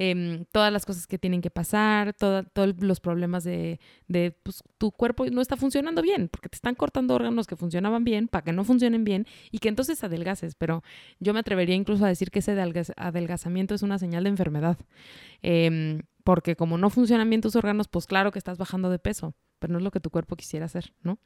Em, 0.00 0.44
todas 0.52 0.72
las 0.72 0.86
cosas 0.86 1.08
que 1.08 1.18
tienen 1.18 1.40
que 1.40 1.50
pasar, 1.50 2.14
todos 2.14 2.46
los 2.78 3.00
problemas 3.00 3.42
de, 3.42 3.80
de 4.06 4.30
pues, 4.44 4.62
tu 4.78 4.92
cuerpo 4.92 5.26
no 5.26 5.40
está 5.40 5.56
funcionando 5.56 6.02
bien, 6.02 6.28
porque 6.28 6.48
te 6.48 6.54
están 6.54 6.76
cortando 6.76 7.16
órganos 7.16 7.48
que 7.48 7.56
funcionaban 7.56 8.04
bien 8.04 8.28
para 8.28 8.44
que 8.44 8.52
no 8.52 8.62
funcionen 8.62 9.02
bien 9.02 9.26
y 9.50 9.58
que 9.58 9.68
entonces 9.68 10.04
adelgaces. 10.04 10.54
Pero 10.54 10.84
yo 11.18 11.34
me 11.34 11.40
atrevería 11.40 11.74
incluso 11.74 12.04
a 12.04 12.08
decir 12.08 12.30
que 12.30 12.38
ese 12.38 12.52
adelgazamiento 12.96 13.74
es 13.74 13.82
una 13.82 13.98
señal 13.98 14.22
de 14.22 14.30
enfermedad, 14.30 14.78
em, 15.42 16.02
porque 16.22 16.54
como 16.54 16.78
no 16.78 16.90
funcionan 16.90 17.28
bien 17.28 17.40
tus 17.40 17.56
órganos, 17.56 17.88
pues 17.88 18.06
claro 18.06 18.30
que 18.30 18.38
estás 18.38 18.56
bajando 18.56 18.90
de 18.90 19.00
peso. 19.00 19.34
Pero 19.58 19.72
no 19.72 19.78
es 19.78 19.84
lo 19.84 19.90
que 19.90 20.00
tu 20.00 20.10
cuerpo 20.10 20.36
quisiera 20.36 20.66
hacer, 20.66 20.92
¿no? 21.02 21.18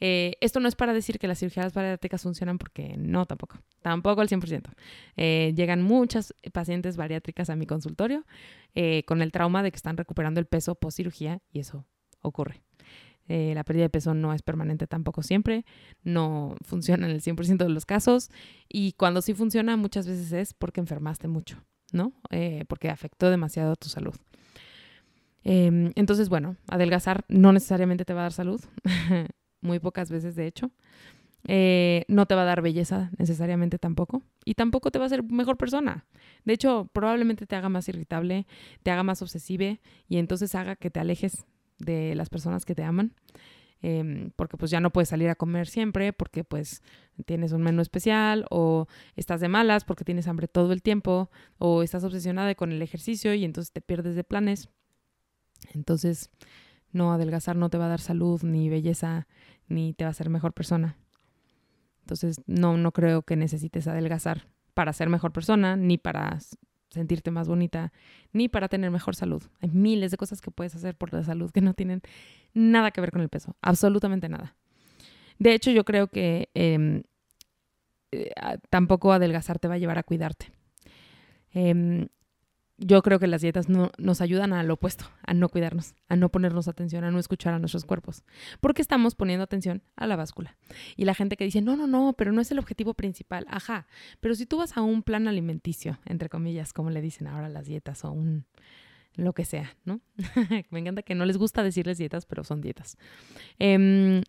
Eh, 0.00 0.34
esto 0.40 0.60
no 0.60 0.68
es 0.68 0.74
para 0.74 0.92
decir 0.92 1.18
que 1.18 1.28
las 1.28 1.38
cirugías 1.38 1.74
bariátricas 1.74 2.22
funcionan 2.22 2.58
porque 2.58 2.96
no, 2.96 3.26
tampoco, 3.26 3.58
tampoco 3.82 4.20
al 4.20 4.28
100%. 4.28 4.72
Eh, 5.16 5.52
llegan 5.56 5.82
muchas 5.82 6.34
pacientes 6.52 6.96
bariátricas 6.96 7.50
a 7.50 7.56
mi 7.56 7.66
consultorio 7.66 8.24
eh, 8.74 9.02
con 9.06 9.22
el 9.22 9.32
trauma 9.32 9.62
de 9.62 9.70
que 9.70 9.76
están 9.76 9.96
recuperando 9.96 10.40
el 10.40 10.46
peso 10.46 10.74
post 10.74 10.96
cirugía 10.96 11.40
y 11.52 11.60
eso 11.60 11.84
ocurre. 12.20 12.62
la 13.28 13.64
pérdida 13.64 13.84
de 13.84 13.90
peso 13.90 14.14
no 14.14 14.32
es 14.34 14.42
permanente 14.42 14.86
tampoco 14.86 15.22
siempre, 15.22 15.64
no 16.02 16.56
funciona 16.62 17.06
en 17.06 17.12
el 17.12 17.22
100% 17.22 17.56
de 17.56 17.68
los 17.70 17.86
casos 17.86 18.30
y 18.68 18.92
cuando 18.92 19.22
sí 19.22 19.34
funciona 19.34 19.76
muchas 19.76 20.06
veces 20.06 20.32
es 20.32 20.54
porque 20.54 20.80
enfermaste 20.80 21.28
mucho, 21.28 21.56
¿no? 21.92 22.12
porque 22.68 22.90
afectó 22.90 23.30
demasiado 23.30 23.72
a 23.72 23.76
tu 23.76 23.88
salud. 23.88 24.14
Em, 25.44 25.92
entonces, 25.96 26.28
bueno, 26.28 26.56
adelgazar 26.68 27.24
no 27.28 27.52
necesariamente 27.52 28.04
te 28.04 28.14
va 28.14 28.20
a 28.20 28.24
dar 28.24 28.32
salud, 28.32 28.60
muy 29.60 29.78
pocas 29.78 30.10
veces 30.10 30.36
de 30.36 30.46
hecho. 30.46 30.70
Eh, 31.48 32.04
no 32.06 32.26
te 32.26 32.36
va 32.36 32.42
a 32.42 32.44
dar 32.44 32.62
belleza 32.62 33.10
necesariamente 33.18 33.78
tampoco. 33.78 34.22
Y 34.44 34.54
tampoco 34.54 34.90
te 34.90 34.98
va 34.98 35.04
a 35.04 35.06
hacer 35.06 35.22
mejor 35.24 35.56
persona. 35.56 36.06
De 36.44 36.52
hecho, 36.52 36.88
probablemente 36.92 37.46
te 37.46 37.56
haga 37.56 37.68
más 37.68 37.88
irritable, 37.88 38.46
te 38.82 38.90
haga 38.90 39.02
más 39.02 39.22
obsesive 39.22 39.80
y 40.08 40.18
entonces 40.18 40.54
haga 40.54 40.76
que 40.76 40.90
te 40.90 41.00
alejes 41.00 41.44
de 41.78 42.14
las 42.14 42.28
personas 42.28 42.64
que 42.64 42.74
te 42.74 42.84
aman. 42.84 43.14
Em, 43.84 44.30
porque 44.36 44.56
pues 44.56 44.70
ya 44.70 44.80
no 44.80 44.90
puedes 44.92 45.08
salir 45.08 45.28
a 45.28 45.34
comer 45.34 45.66
siempre, 45.66 46.12
porque 46.12 46.44
pues 46.44 46.82
tienes 47.26 47.50
un 47.50 47.62
menú 47.62 47.82
especial, 47.82 48.46
o 48.50 48.86
estás 49.16 49.40
de 49.40 49.48
malas 49.48 49.84
porque 49.84 50.04
tienes 50.04 50.28
hambre 50.28 50.46
todo 50.46 50.72
el 50.72 50.82
tiempo, 50.82 51.30
o 51.58 51.82
estás 51.82 52.04
obsesionada 52.04 52.54
con 52.54 52.70
el 52.70 52.80
ejercicio 52.80 53.34
y 53.34 53.44
entonces 53.44 53.72
te 53.72 53.80
pierdes 53.80 54.14
de 54.14 54.22
planes. 54.22 54.68
Entonces, 55.74 56.30
no, 56.92 57.12
adelgazar 57.12 57.56
no 57.56 57.70
te 57.70 57.78
va 57.78 57.86
a 57.86 57.90
dar 57.90 58.00
salud, 58.00 58.42
ni 58.42 58.68
belleza, 58.68 59.26
ni 59.68 59.94
te 59.94 60.04
va 60.04 60.08
a 60.08 60.10
hacer 60.10 60.28
mejor 60.28 60.52
persona. 60.52 60.96
Entonces, 62.00 62.40
no, 62.46 62.76
no 62.76 62.92
creo 62.92 63.22
que 63.22 63.36
necesites 63.36 63.86
adelgazar 63.86 64.46
para 64.74 64.92
ser 64.92 65.08
mejor 65.08 65.32
persona, 65.32 65.76
ni 65.76 65.98
para 65.98 66.38
sentirte 66.90 67.30
más 67.30 67.48
bonita, 67.48 67.92
ni 68.32 68.48
para 68.48 68.68
tener 68.68 68.90
mejor 68.90 69.16
salud. 69.16 69.42
Hay 69.60 69.70
miles 69.70 70.10
de 70.10 70.16
cosas 70.16 70.40
que 70.40 70.50
puedes 70.50 70.74
hacer 70.74 70.96
por 70.96 71.12
la 71.12 71.24
salud 71.24 71.50
que 71.50 71.60
no 71.60 71.74
tienen 71.74 72.02
nada 72.52 72.90
que 72.90 73.00
ver 73.00 73.12
con 73.12 73.22
el 73.22 73.28
peso, 73.28 73.56
absolutamente 73.62 74.28
nada. 74.28 74.54
De 75.38 75.54
hecho, 75.54 75.70
yo 75.70 75.84
creo 75.84 76.08
que 76.08 76.50
em, 76.54 77.02
eh, 78.12 78.30
tampoco 78.68 79.12
adelgazar 79.12 79.58
te 79.58 79.68
va 79.68 79.74
a 79.74 79.78
llevar 79.78 79.98
a 79.98 80.02
cuidarte. 80.02 80.52
Em, 81.52 82.08
yo 82.84 83.00
creo 83.02 83.18
que 83.18 83.26
las 83.26 83.42
dietas 83.42 83.68
no, 83.68 83.90
nos 83.96 84.20
ayudan 84.20 84.52
al 84.52 84.70
opuesto, 84.70 85.06
a 85.24 85.34
no 85.34 85.48
cuidarnos, 85.48 85.94
a 86.08 86.16
no 86.16 86.30
ponernos 86.30 86.68
atención, 86.68 87.04
a 87.04 87.10
no 87.10 87.18
escuchar 87.18 87.54
a 87.54 87.58
nuestros 87.58 87.84
cuerpos, 87.84 88.24
porque 88.60 88.82
estamos 88.82 89.14
poniendo 89.14 89.44
atención 89.44 89.82
a 89.96 90.06
la 90.06 90.16
báscula. 90.16 90.56
Y 90.96 91.04
la 91.04 91.14
gente 91.14 91.36
que 91.36 91.44
dice, 91.44 91.60
no, 91.62 91.76
no, 91.76 91.86
no, 91.86 92.14
pero 92.14 92.32
no 92.32 92.40
es 92.40 92.50
el 92.50 92.58
objetivo 92.58 92.94
principal, 92.94 93.46
ajá, 93.48 93.86
pero 94.20 94.34
si 94.34 94.46
tú 94.46 94.58
vas 94.58 94.76
a 94.76 94.82
un 94.82 95.02
plan 95.02 95.28
alimenticio, 95.28 95.98
entre 96.04 96.28
comillas, 96.28 96.72
como 96.72 96.90
le 96.90 97.00
dicen 97.00 97.26
ahora 97.26 97.48
las 97.48 97.66
dietas, 97.66 98.04
o 98.04 98.12
un 98.12 98.46
lo 99.14 99.34
que 99.34 99.44
sea, 99.44 99.76
¿no? 99.84 100.00
Me 100.70 100.78
encanta 100.78 101.02
que 101.02 101.14
no 101.14 101.26
les 101.26 101.36
gusta 101.36 101.62
decirles 101.62 101.98
dietas, 101.98 102.24
pero 102.24 102.44
son 102.44 102.62
dietas. 102.62 102.96
Em, 103.58 104.22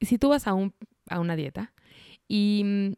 si 0.00 0.18
tú 0.18 0.28
vas 0.28 0.46
a, 0.46 0.52
un, 0.52 0.74
a 1.08 1.20
una 1.20 1.36
dieta 1.36 1.72
y 2.28 2.96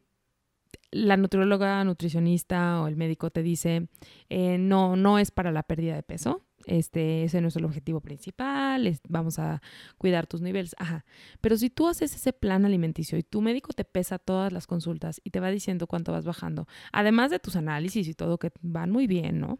la 0.91 1.17
nutrióloga, 1.17 1.83
nutricionista 1.83 2.81
o 2.81 2.87
el 2.87 2.95
médico 2.95 3.29
te 3.29 3.43
dice, 3.43 3.89
eh, 4.29 4.57
no, 4.57 4.95
no 4.95 5.19
es 5.19 5.31
para 5.31 5.51
la 5.51 5.63
pérdida 5.63 5.95
de 5.95 6.03
peso, 6.03 6.43
este, 6.65 7.23
ese 7.23 7.41
no 7.41 7.49
es 7.49 7.55
el 7.55 7.65
objetivo 7.65 8.01
principal, 8.01 8.99
vamos 9.07 9.39
a 9.39 9.61
cuidar 9.97 10.27
tus 10.27 10.41
niveles, 10.41 10.75
ajá. 10.77 11.05
Pero 11.41 11.57
si 11.57 11.69
tú 11.69 11.87
haces 11.87 12.15
ese 12.15 12.33
plan 12.33 12.65
alimenticio 12.65 13.17
y 13.17 13.23
tu 13.23 13.41
médico 13.41 13.73
te 13.73 13.85
pesa 13.85 14.17
todas 14.19 14.51
las 14.51 14.67
consultas 14.67 15.21
y 15.23 15.29
te 15.31 15.39
va 15.39 15.49
diciendo 15.49 15.87
cuánto 15.87 16.11
vas 16.11 16.25
bajando, 16.25 16.67
además 16.91 17.31
de 17.31 17.39
tus 17.39 17.55
análisis 17.55 18.07
y 18.07 18.13
todo 18.13 18.37
que 18.37 18.51
van 18.61 18.91
muy 18.91 19.07
bien, 19.07 19.39
¿no? 19.39 19.59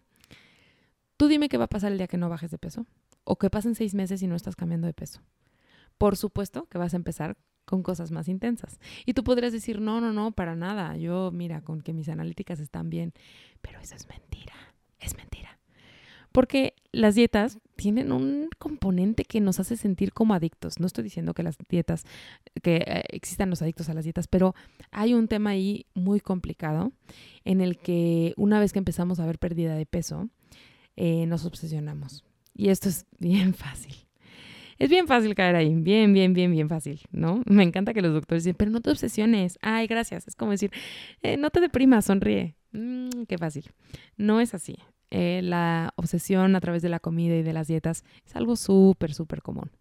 Tú 1.17 1.27
dime 1.27 1.49
qué 1.49 1.57
va 1.57 1.65
a 1.65 1.69
pasar 1.69 1.91
el 1.91 1.97
día 1.97 2.07
que 2.07 2.17
no 2.17 2.29
bajes 2.29 2.51
de 2.51 2.57
peso 2.57 2.85
o 3.23 3.37
que 3.37 3.49
pasen 3.49 3.75
seis 3.75 3.95
meses 3.95 4.21
y 4.21 4.27
no 4.27 4.35
estás 4.35 4.55
cambiando 4.55 4.87
de 4.87 4.93
peso. 4.93 5.21
Por 5.97 6.15
supuesto 6.15 6.67
que 6.69 6.77
vas 6.77 6.93
a 6.93 6.97
empezar 6.97 7.37
con 7.67 7.83
cosas 7.83 8.11
más 8.11 8.29
intensas. 8.29 8.79
Y 9.05 9.13
tú 9.13 9.23
podrías 9.23 9.51
decir, 9.51 9.81
no, 9.81 9.99
no, 9.99 10.13
no, 10.13 10.31
para 10.31 10.55
nada. 10.55 10.95
Yo, 10.95 11.31
mira, 11.33 11.61
con 11.61 11.81
que 11.81 11.93
mis 11.93 12.07
analíticas 12.07 12.61
están 12.61 12.89
bien. 12.89 13.13
Pero 13.61 13.79
eso 13.81 13.93
es 13.95 14.07
mentira, 14.07 14.53
es 14.99 15.17
mentira. 15.17 15.59
Porque 16.31 16.75
las 16.93 17.15
dietas 17.15 17.59
tienen 17.75 18.13
un 18.13 18.49
componente 18.57 19.25
que 19.25 19.41
nos 19.41 19.59
hace 19.59 19.75
sentir 19.75 20.13
como 20.13 20.33
adictos. 20.33 20.79
No 20.79 20.87
estoy 20.87 21.03
diciendo 21.03 21.33
que 21.33 21.43
las 21.43 21.57
dietas, 21.67 22.05
que 22.63 22.77
eh, 22.77 23.03
existan 23.09 23.49
los 23.49 23.61
adictos 23.61 23.89
a 23.89 23.93
las 23.93 24.05
dietas, 24.05 24.27
pero 24.27 24.55
hay 24.91 25.13
un 25.13 25.27
tema 25.27 25.49
ahí 25.49 25.87
muy 25.93 26.21
complicado 26.21 26.93
en 27.43 27.59
el 27.59 27.77
que 27.77 28.33
una 28.37 28.61
vez 28.61 28.71
que 28.71 28.79
empezamos 28.79 29.19
a 29.19 29.25
ver 29.25 29.39
pérdida 29.39 29.75
de 29.75 29.85
peso, 29.85 30.29
eh, 30.95 31.25
nos 31.25 31.45
obsesionamos. 31.45 32.23
Y 32.53 32.69
esto 32.69 32.87
es 32.87 33.05
bien 33.19 33.53
fácil. 33.53 34.06
Es 34.79 34.89
bien 34.89 35.07
fácil 35.07 35.33
caer 35.35 35.55
ahí, 35.55 35.73
bien, 35.75 36.13
bien, 36.13 36.33
bien, 36.33 36.51
bien 36.51 36.69
fácil, 36.69 37.01
¿no? 37.11 37.41
Me 37.45 37.63
encanta 37.63 37.93
que 37.93 38.01
los 38.01 38.13
doctores 38.13 38.43
dicen, 38.43 38.55
pero 38.57 38.71
no 38.71 38.81
te 38.81 38.91
obsesiones, 38.91 39.57
ay, 39.61 39.87
gracias. 39.87 40.27
Es 40.27 40.35
como 40.35 40.51
decir, 40.51 40.71
eh, 41.23 41.37
no 41.37 41.49
te 41.49 41.59
deprimas, 41.59 42.05
sonríe. 42.05 42.55
Mm, 42.71 43.23
qué 43.27 43.37
fácil. 43.37 43.71
No 44.17 44.39
es 44.39 44.53
así. 44.53 44.77
Eh, 45.09 45.41
la 45.43 45.93
obsesión 45.95 46.55
a 46.55 46.59
través 46.59 46.81
de 46.81 46.89
la 46.89 46.99
comida 46.99 47.35
y 47.35 47.43
de 47.43 47.53
las 47.53 47.67
dietas 47.67 48.03
es 48.25 48.35
algo 48.35 48.55
súper, 48.55 49.13
súper 49.13 49.41
común. 49.41 49.71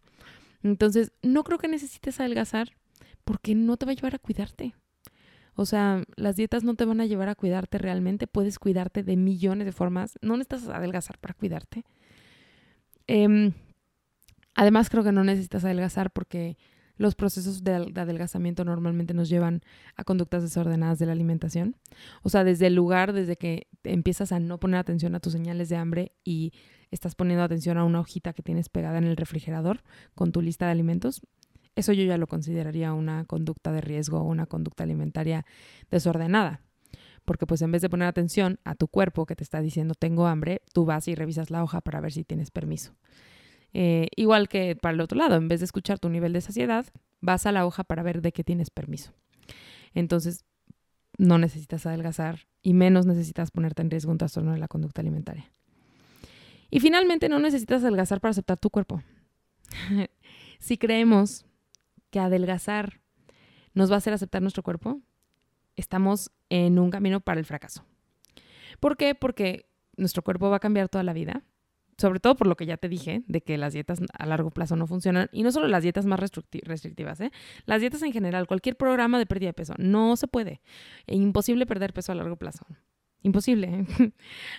Entonces, 0.62 1.12
no 1.22 1.44
creo 1.44 1.58
que 1.58 1.68
necesites 1.68 2.20
adelgazar 2.20 2.76
porque 3.24 3.54
no 3.54 3.76
te 3.76 3.86
va 3.86 3.92
a 3.92 3.96
llevar 3.96 4.14
a 4.14 4.18
cuidarte. 4.18 4.74
O 5.56 5.64
sea, 5.64 6.04
las 6.16 6.36
dietas 6.36 6.64
no 6.64 6.74
te 6.74 6.84
van 6.84 7.00
a 7.00 7.06
llevar 7.06 7.28
a 7.28 7.34
cuidarte 7.34 7.78
realmente. 7.78 8.26
Puedes 8.26 8.58
cuidarte 8.58 9.02
de 9.02 9.16
millones 9.16 9.66
de 9.66 9.72
formas. 9.72 10.18
No 10.22 10.36
necesitas 10.36 10.68
adelgazar 10.68 11.18
para 11.18 11.34
cuidarte. 11.34 11.84
Eh, 13.08 13.52
Además, 14.56 14.88
creo 14.90 15.04
que 15.04 15.12
no 15.12 15.22
necesitas 15.22 15.64
adelgazar 15.64 16.10
porque 16.10 16.56
los 16.96 17.14
procesos 17.14 17.62
de, 17.62 17.74
adelgazamiento 17.74 18.64
normalmente 18.64 19.12
nos 19.12 19.28
llevan 19.28 19.60
a 19.96 20.04
conductas 20.04 20.42
desordenadas 20.42 20.98
de 20.98 21.04
la 21.04 21.12
alimentación. 21.12 21.76
O 22.22 22.30
sea, 22.30 22.42
desde 22.42 22.68
el 22.68 22.74
lugar, 22.74 23.12
desde 23.12 23.36
que 23.36 23.68
empiezas 23.84 24.32
a 24.32 24.40
no 24.40 24.58
poner 24.58 24.80
atención 24.80 25.14
a 25.14 25.20
tus 25.20 25.34
señales 25.34 25.68
de 25.68 25.76
hambre 25.76 26.12
y 26.24 26.52
estás 26.90 27.14
poniendo 27.14 27.44
atención 27.44 27.76
a 27.76 27.84
una 27.84 28.00
hojita 28.00 28.32
que 28.32 28.42
tienes 28.42 28.70
pegada 28.70 28.96
en 28.96 29.04
el 29.04 29.18
refrigerador 29.18 29.82
con 30.14 30.32
tu 30.32 30.40
lista 30.40 30.64
de 30.64 30.72
alimentos, 30.72 31.20
eso 31.74 31.92
yo 31.92 32.04
ya 32.04 32.16
lo 32.16 32.26
consideraría 32.26 32.94
una 32.94 33.26
conducta 33.26 33.72
de 33.72 33.82
riesgo 33.82 34.20
o 34.20 34.24
una 34.24 34.46
conducta 34.46 34.84
alimentaria 34.84 35.44
desordenada. 35.90 36.62
Porque 37.26 37.46
pues 37.46 37.60
en 37.60 37.72
vez 37.72 37.82
de 37.82 37.90
poner 37.90 38.08
atención 38.08 38.58
a 38.64 38.74
tu 38.74 38.88
cuerpo 38.88 39.26
que 39.26 39.36
te 39.36 39.44
está 39.44 39.60
diciendo 39.60 39.94
tengo 39.94 40.26
hambre, 40.26 40.62
tú 40.72 40.86
vas 40.86 41.08
y 41.08 41.14
revisas 41.14 41.50
la 41.50 41.62
hoja 41.62 41.82
para 41.82 42.00
ver 42.00 42.12
si 42.12 42.24
tienes 42.24 42.50
permiso. 42.50 42.94
Eh, 43.78 44.08
igual 44.16 44.48
que 44.48 44.74
para 44.74 44.94
el 44.94 45.02
otro 45.02 45.18
lado, 45.18 45.36
en 45.36 45.48
vez 45.48 45.60
de 45.60 45.66
escuchar 45.66 45.98
tu 45.98 46.08
nivel 46.08 46.32
de 46.32 46.40
saciedad, 46.40 46.86
vas 47.20 47.44
a 47.44 47.52
la 47.52 47.66
hoja 47.66 47.84
para 47.84 48.02
ver 48.02 48.22
de 48.22 48.32
qué 48.32 48.42
tienes 48.42 48.70
permiso. 48.70 49.12
Entonces, 49.92 50.46
no 51.18 51.36
necesitas 51.36 51.84
adelgazar 51.84 52.46
y 52.62 52.72
menos 52.72 53.04
necesitas 53.04 53.50
ponerte 53.50 53.82
en 53.82 53.90
riesgo 53.90 54.12
un 54.12 54.16
trastorno 54.16 54.52
de 54.52 54.58
la 54.58 54.66
conducta 54.66 55.02
alimentaria. 55.02 55.52
Y 56.70 56.80
finalmente, 56.80 57.28
no 57.28 57.38
necesitas 57.38 57.82
adelgazar 57.82 58.18
para 58.22 58.30
aceptar 58.30 58.56
tu 58.56 58.70
cuerpo. 58.70 59.02
si 60.58 60.78
creemos 60.78 61.44
que 62.08 62.18
adelgazar 62.18 63.02
nos 63.74 63.90
va 63.90 63.96
a 63.96 63.98
hacer 63.98 64.14
aceptar 64.14 64.40
nuestro 64.40 64.62
cuerpo, 64.62 65.02
estamos 65.76 66.30
en 66.48 66.78
un 66.78 66.90
camino 66.90 67.20
para 67.20 67.40
el 67.40 67.44
fracaso. 67.44 67.84
¿Por 68.80 68.96
qué? 68.96 69.14
Porque 69.14 69.68
nuestro 69.98 70.22
cuerpo 70.22 70.48
va 70.48 70.56
a 70.56 70.60
cambiar 70.60 70.88
toda 70.88 71.04
la 71.04 71.12
vida 71.12 71.44
sobre 71.98 72.20
todo 72.20 72.36
por 72.36 72.46
lo 72.46 72.56
que 72.56 72.66
ya 72.66 72.76
te 72.76 72.88
dije, 72.88 73.22
de 73.26 73.40
que 73.42 73.58
las 73.58 73.72
dietas 73.72 74.00
a 74.12 74.26
largo 74.26 74.50
plazo 74.50 74.76
no 74.76 74.86
funcionan, 74.86 75.28
y 75.32 75.42
no 75.42 75.52
solo 75.52 75.68
las 75.68 75.82
dietas 75.82 76.06
más 76.06 76.20
restrictivas, 76.20 77.20
¿eh? 77.20 77.30
las 77.64 77.80
dietas 77.80 78.02
en 78.02 78.12
general, 78.12 78.46
cualquier 78.46 78.76
programa 78.76 79.18
de 79.18 79.26
pérdida 79.26 79.50
de 79.50 79.54
peso, 79.54 79.74
no 79.78 80.16
se 80.16 80.28
puede. 80.28 80.60
E 81.06 81.16
imposible 81.16 81.66
perder 81.66 81.92
peso 81.92 82.12
a 82.12 82.14
largo 82.14 82.36
plazo. 82.36 82.66
Imposible. 83.22 83.86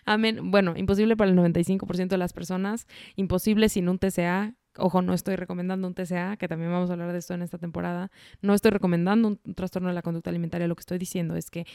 Amén. 0.06 0.52
Bueno, 0.52 0.74
imposible 0.76 1.16
para 1.16 1.32
el 1.32 1.38
95% 1.38 2.08
de 2.08 2.18
las 2.18 2.34
personas, 2.34 2.88
imposible 3.16 3.70
sin 3.70 3.88
un 3.88 3.98
TCA. 3.98 4.56
Ojo, 4.78 5.02
no 5.02 5.14
estoy 5.14 5.36
recomendando 5.36 5.88
un 5.88 5.94
TCA, 5.94 6.38
que 6.38 6.48
también 6.48 6.72
vamos 6.72 6.90
a 6.90 6.94
hablar 6.94 7.12
de 7.12 7.20
esto 7.20 7.34
en 7.34 7.42
esta 7.42 7.58
temporada. 7.58 8.12
No 8.42 8.54
estoy 8.54 8.72
recomendando 8.72 9.28
un 9.28 9.38
trastorno 9.56 9.90
de 9.90 9.96
la 9.96 10.02
conducta 10.02 10.30
alimentaria. 10.30 10.68
Lo 10.68 10.76
que 10.76 10.82
estoy 10.82 10.98
diciendo 10.98 11.36
es 11.36 11.50
que 11.50 11.66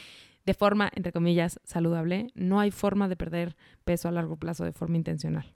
de 0.45 0.53
forma, 0.53 0.89
entre 0.95 1.11
comillas, 1.11 1.59
saludable, 1.63 2.27
no 2.35 2.59
hay 2.59 2.71
forma 2.71 3.07
de 3.07 3.15
perder 3.15 3.55
peso 3.83 4.07
a 4.07 4.11
largo 4.11 4.37
plazo 4.37 4.63
de 4.63 4.73
forma 4.73 4.97
intencional. 4.97 5.53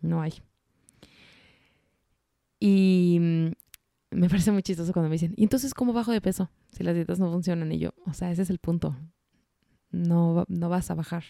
No 0.00 0.22
hay. 0.22 0.34
Y 2.58 3.18
mm, 3.20 4.16
me 4.16 4.28
parece 4.28 4.52
muy 4.52 4.62
chistoso 4.62 4.92
cuando 4.92 5.08
me 5.08 5.14
dicen, 5.14 5.34
¿y 5.36 5.42
entonces 5.42 5.74
cómo 5.74 5.92
bajo 5.92 6.12
de 6.12 6.20
peso 6.20 6.50
si 6.72 6.84
las 6.84 6.94
dietas 6.94 7.18
no 7.18 7.30
funcionan? 7.30 7.72
Y 7.72 7.78
yo, 7.78 7.90
o 8.06 8.12
sea, 8.12 8.30
ese 8.30 8.42
es 8.42 8.50
el 8.50 8.58
punto. 8.58 8.96
No, 9.90 10.44
no 10.48 10.68
vas 10.68 10.90
a 10.90 10.94
bajar. 10.94 11.24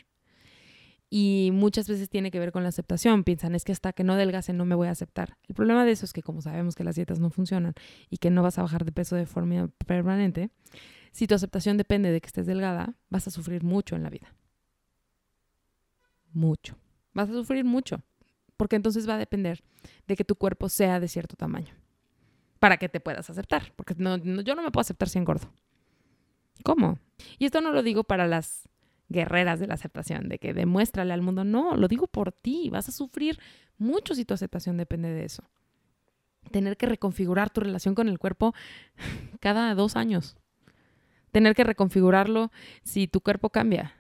Y 1.09 1.51
muchas 1.53 1.89
veces 1.89 2.09
tiene 2.09 2.31
que 2.31 2.39
ver 2.39 2.51
con 2.51 2.63
la 2.65 2.71
aceptación. 2.71 3.23
Piensan, 3.23 3.55
es 3.55 3.65
que 3.65 3.73
hasta 3.73 3.93
que 3.93 4.03
no 4.03 4.15
adelgace 4.15 4.53
no 4.53 4.65
me 4.65 4.75
voy 4.75 4.89
a 4.89 4.91
aceptar. 4.91 5.37
El 5.49 5.55
problema 5.55 5.85
de 5.85 5.93
eso 5.93 6.05
es 6.05 6.13
que 6.13 6.23
como 6.23 6.43
sabemos 6.43 6.75
que 6.75 6.85
las 6.85 6.97
dietas 6.97 7.21
no 7.21 7.31
funcionan 7.31 7.75
y 8.11 8.19
que 8.19 8.31
no 8.31 8.43
vas 8.43 8.59
a 8.59 8.63
bajar 8.63 8.85
de 8.85 8.93
peso 8.93 9.15
de 9.15 9.27
forma 9.27 9.69
permanente, 9.87 10.51
si 11.13 11.27
tu 11.27 11.35
aceptación 11.35 11.77
depende 11.77 12.11
de 12.11 12.21
que 12.21 12.27
estés 12.27 12.47
delgada, 12.47 12.95
vas 13.09 13.27
a 13.29 13.31
sufrir 13.31 13.63
mucho 13.63 13.95
en 13.95 14.03
la 14.03 14.11
vida. 14.11 14.35
Mucho. 16.33 16.77
Vas 17.15 17.31
a 17.31 17.33
sufrir 17.33 17.65
mucho. 17.65 18.03
Porque 18.57 18.77
entonces 18.77 19.09
va 19.09 19.15
a 19.15 19.19
depender 19.19 19.63
de 20.07 20.17
que 20.17 20.25
tu 20.25 20.35
cuerpo 20.35 20.69
sea 20.69 20.99
de 20.99 21.09
cierto 21.09 21.37
tamaño. 21.37 21.75
Para 22.59 22.79
que 22.79 22.89
te 22.89 23.01
puedas 23.01 23.31
aceptar. 23.31 23.73
Porque 23.77 23.95
yo 23.97 24.55
no 24.55 24.63
me 24.63 24.71
puedo 24.71 24.81
aceptar 24.81 25.09
si 25.09 25.19
engordo. 25.19 25.51
¿Cómo? 26.65 26.99
Y 27.39 27.47
esto 27.47 27.61
no 27.61 27.71
lo 27.71 27.83
digo 27.83 28.05
para 28.05 28.27
las 28.27 28.69
guerreras 29.09 29.61
de 29.61 29.67
la 29.67 29.75
aceptación, 29.75 30.29
de 30.29 30.39
que 30.39 30.55
demuéstrale 30.55 31.13
al 31.13 31.23
mundo, 31.23 31.45
no, 31.45 31.77
lo 31.77 31.89
digo 31.89 32.07
por 32.07 32.33
ti, 32.33 32.71
vas 32.71 32.89
a 32.89 32.93
sufrir 32.93 33.39
mucho 33.79 34.15
si 34.15 34.25
tu 34.25 34.35
aceptación 34.35 34.77
depende 34.77 35.11
de 35.11 35.25
eso. 35.25 35.45
Tener 36.51 36.77
que 36.77 36.87
reconfigurar 36.87 37.51
tu 37.51 37.61
relación 37.61 37.95
con 37.95 38.09
el 38.09 38.19
cuerpo 38.19 38.55
cada 39.41 39.75
dos 39.75 39.97
años. 39.97 40.37
Tener 41.33 41.55
que 41.55 41.65
reconfigurarlo 41.65 42.51
si 42.83 43.09
tu 43.09 43.21
cuerpo 43.21 43.51
cambia, 43.51 43.95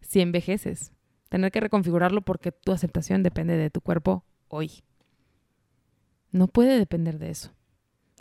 si 0.00 0.20
envejeces. 0.20 0.92
Tener 1.28 1.50
que 1.50 1.60
reconfigurarlo 1.60 2.22
porque 2.22 2.52
tu 2.52 2.72
aceptación 2.72 3.22
depende 3.22 3.56
de 3.56 3.70
tu 3.70 3.80
cuerpo 3.80 4.24
hoy. 4.48 4.82
No 6.30 6.48
puede 6.48 6.78
depender 6.78 7.18
de 7.18 7.30
eso. 7.30 7.54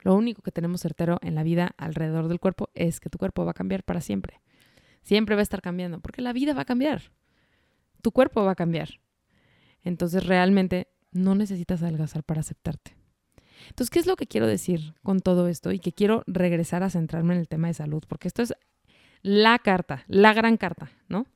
Lo 0.04 0.15
único 0.15 0.41
que 0.41 0.51
tenemos 0.51 0.82
certero 0.82 1.19
en 1.21 1.36
la 1.36 1.43
vida 1.43 1.73
alrededor 1.77 2.27
del 2.27 2.39
cuerpo 2.39 2.69
es 2.73 2.99
que 2.99 3.10
tu 3.10 3.17
cuerpo 3.17 3.45
va 3.45 3.51
a 3.51 3.56
cambiar 3.56 3.84
para 3.84 4.01
siempre. 4.01 4.41
Siempre 5.01 5.35
va 5.35 5.41
a 5.41 5.43
estar 5.43 5.61
cambiando, 5.61 5.99
porque 5.99 6.21
la 6.21 6.33
vida 6.33 6.53
va 6.53 6.61
a 6.61 6.65
cambiar. 6.65 7.11
Tu 8.01 8.11
cuerpo 8.11 8.43
va 8.43 8.51
a 8.51 8.55
cambiar. 8.55 8.99
Entonces 9.83 10.25
realmente 10.25 10.87
no 11.11 11.35
necesitas 11.35 11.81
adelgazar 11.81 12.23
para 12.23 12.41
aceptarte. 12.41 12.95
Entonces, 13.69 13.89
¿qué 13.89 13.99
es 13.99 14.07
lo 14.07 14.15
que 14.15 14.27
quiero 14.27 14.47
decir 14.47 14.95
con 15.03 15.19
todo 15.19 15.47
esto? 15.47 15.71
Y 15.71 15.79
que 15.79 15.91
quiero 15.91 16.23
regresar 16.27 16.83
a 16.83 16.89
centrarme 16.89 17.33
en 17.33 17.39
el 17.39 17.47
tema 17.47 17.67
de 17.67 17.73
salud, 17.73 18.03
porque 18.07 18.27
esto 18.27 18.41
es 18.41 18.53
la 19.21 19.59
carta, 19.59 20.03
la 20.07 20.33
gran 20.33 20.57
carta, 20.57 20.89
¿no? 21.07 21.27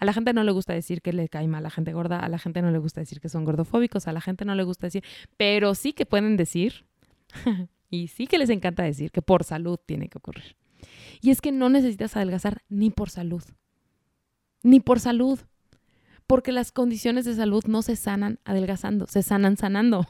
A 0.00 0.04
la 0.04 0.12
gente 0.12 0.32
no 0.32 0.44
le 0.44 0.52
gusta 0.52 0.72
decir 0.72 1.02
que 1.02 1.12
le 1.12 1.28
cae 1.28 1.46
mal 1.46 1.58
a 1.58 1.62
la 1.64 1.70
gente 1.70 1.92
gorda, 1.92 2.18
a 2.18 2.28
la 2.28 2.38
gente 2.38 2.62
no 2.62 2.70
le 2.70 2.78
gusta 2.78 3.00
decir 3.00 3.20
que 3.20 3.28
son 3.28 3.44
gordofóbicos, 3.44 4.08
a 4.08 4.12
la 4.12 4.20
gente 4.20 4.44
no 4.44 4.54
le 4.54 4.62
gusta 4.62 4.86
decir, 4.86 5.04
pero 5.36 5.74
sí 5.74 5.92
que 5.92 6.06
pueden 6.06 6.36
decir, 6.36 6.86
y 7.90 8.08
sí 8.08 8.26
que 8.26 8.38
les 8.38 8.50
encanta 8.50 8.82
decir 8.82 9.10
que 9.10 9.20
por 9.20 9.44
salud 9.44 9.78
tiene 9.84 10.08
que 10.08 10.18
ocurrir. 10.18 10.56
Y 11.20 11.30
es 11.30 11.40
que 11.40 11.52
no 11.52 11.68
necesitas 11.68 12.16
adelgazar 12.16 12.62
ni 12.68 12.90
por 12.90 13.10
salud. 13.10 13.42
Ni 14.62 14.80
por 14.80 15.00
salud. 15.00 15.40
Porque 16.26 16.52
las 16.52 16.72
condiciones 16.72 17.26
de 17.26 17.34
salud 17.34 17.64
no 17.66 17.82
se 17.82 17.96
sanan 17.96 18.40
adelgazando, 18.44 19.06
se 19.06 19.22
sanan 19.22 19.58
sanando. 19.58 20.06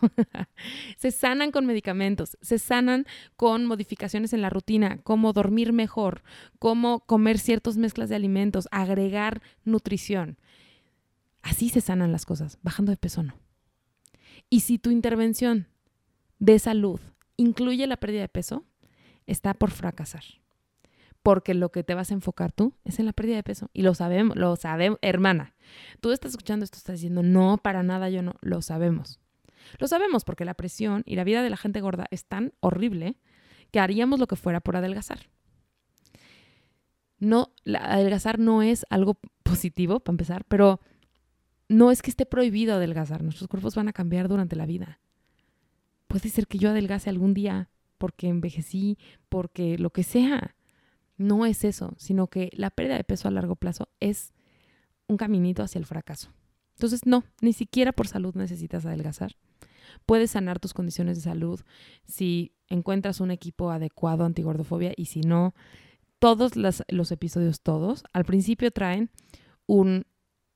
se 0.96 1.10
sanan 1.10 1.50
con 1.50 1.66
medicamentos, 1.66 2.38
se 2.40 2.58
sanan 2.60 3.04
con 3.36 3.66
modificaciones 3.66 4.32
en 4.32 4.40
la 4.40 4.50
rutina, 4.50 4.98
como 5.02 5.32
dormir 5.32 5.72
mejor, 5.72 6.22
como 6.60 7.00
comer 7.00 7.38
ciertas 7.38 7.76
mezclas 7.76 8.08
de 8.08 8.14
alimentos, 8.14 8.68
agregar 8.70 9.42
nutrición. 9.64 10.38
Así 11.42 11.68
se 11.68 11.80
sanan 11.80 12.12
las 12.12 12.26
cosas, 12.26 12.58
bajando 12.62 12.92
de 12.92 12.96
peso 12.96 13.24
no. 13.24 13.34
Y 14.48 14.60
si 14.60 14.78
tu 14.78 14.90
intervención 14.90 15.66
de 16.38 16.60
salud 16.60 17.00
incluye 17.36 17.88
la 17.88 17.96
pérdida 17.96 18.20
de 18.20 18.28
peso, 18.28 18.64
está 19.26 19.52
por 19.52 19.72
fracasar 19.72 20.22
porque 21.24 21.54
lo 21.54 21.72
que 21.72 21.82
te 21.82 21.94
vas 21.94 22.10
a 22.10 22.14
enfocar 22.14 22.52
tú 22.52 22.74
es 22.84 22.98
en 22.98 23.06
la 23.06 23.14
pérdida 23.14 23.36
de 23.36 23.42
peso. 23.42 23.70
Y 23.72 23.80
lo 23.80 23.94
sabemos, 23.94 24.36
lo 24.36 24.56
sabemos, 24.56 24.98
hermana. 25.00 25.54
Tú 26.02 26.12
estás 26.12 26.32
escuchando 26.32 26.64
esto, 26.64 26.76
estás 26.76 26.96
diciendo, 26.96 27.22
no, 27.22 27.56
para 27.56 27.82
nada, 27.82 28.10
yo 28.10 28.22
no, 28.22 28.34
lo 28.42 28.60
sabemos. 28.60 29.20
Lo 29.78 29.88
sabemos 29.88 30.22
porque 30.22 30.44
la 30.44 30.52
presión 30.52 31.02
y 31.06 31.16
la 31.16 31.24
vida 31.24 31.42
de 31.42 31.48
la 31.48 31.56
gente 31.56 31.80
gorda 31.80 32.06
es 32.10 32.26
tan 32.26 32.52
horrible 32.60 33.16
que 33.70 33.80
haríamos 33.80 34.20
lo 34.20 34.26
que 34.26 34.36
fuera 34.36 34.60
por 34.60 34.76
adelgazar. 34.76 35.30
No, 37.18 37.54
adelgazar 37.64 38.38
no 38.38 38.60
es 38.60 38.84
algo 38.90 39.18
positivo, 39.42 40.00
para 40.00 40.12
empezar, 40.12 40.44
pero 40.44 40.78
no 41.70 41.90
es 41.90 42.02
que 42.02 42.10
esté 42.10 42.26
prohibido 42.26 42.74
adelgazar. 42.74 43.22
Nuestros 43.22 43.48
cuerpos 43.48 43.74
van 43.76 43.88
a 43.88 43.94
cambiar 43.94 44.28
durante 44.28 44.56
la 44.56 44.66
vida. 44.66 45.00
Puede 46.06 46.28
ser 46.28 46.46
que 46.46 46.58
yo 46.58 46.68
adelgace 46.68 47.08
algún 47.08 47.32
día 47.32 47.70
porque 47.96 48.28
envejecí, 48.28 48.98
porque 49.30 49.78
lo 49.78 49.88
que 49.88 50.02
sea. 50.02 50.54
No 51.16 51.46
es 51.46 51.64
eso, 51.64 51.94
sino 51.96 52.26
que 52.26 52.50
la 52.54 52.70
pérdida 52.70 52.96
de 52.96 53.04
peso 53.04 53.28
a 53.28 53.30
largo 53.30 53.56
plazo 53.56 53.88
es 54.00 54.32
un 55.06 55.16
caminito 55.16 55.62
hacia 55.62 55.78
el 55.78 55.86
fracaso. 55.86 56.30
Entonces, 56.76 57.06
no, 57.06 57.24
ni 57.40 57.52
siquiera 57.52 57.92
por 57.92 58.08
salud 58.08 58.34
necesitas 58.34 58.84
adelgazar. 58.84 59.36
Puedes 60.06 60.32
sanar 60.32 60.58
tus 60.58 60.74
condiciones 60.74 61.16
de 61.16 61.22
salud 61.22 61.60
si 62.04 62.52
encuentras 62.68 63.20
un 63.20 63.30
equipo 63.30 63.70
adecuado 63.70 64.24
antigordofobia 64.24 64.92
y 64.96 65.06
si 65.06 65.20
no, 65.20 65.54
todos 66.18 66.56
los, 66.56 67.12
episodios, 67.12 67.60
todos, 67.60 68.04
al 68.12 68.24
principio 68.24 68.70
traen 68.70 69.10
un 69.66 70.06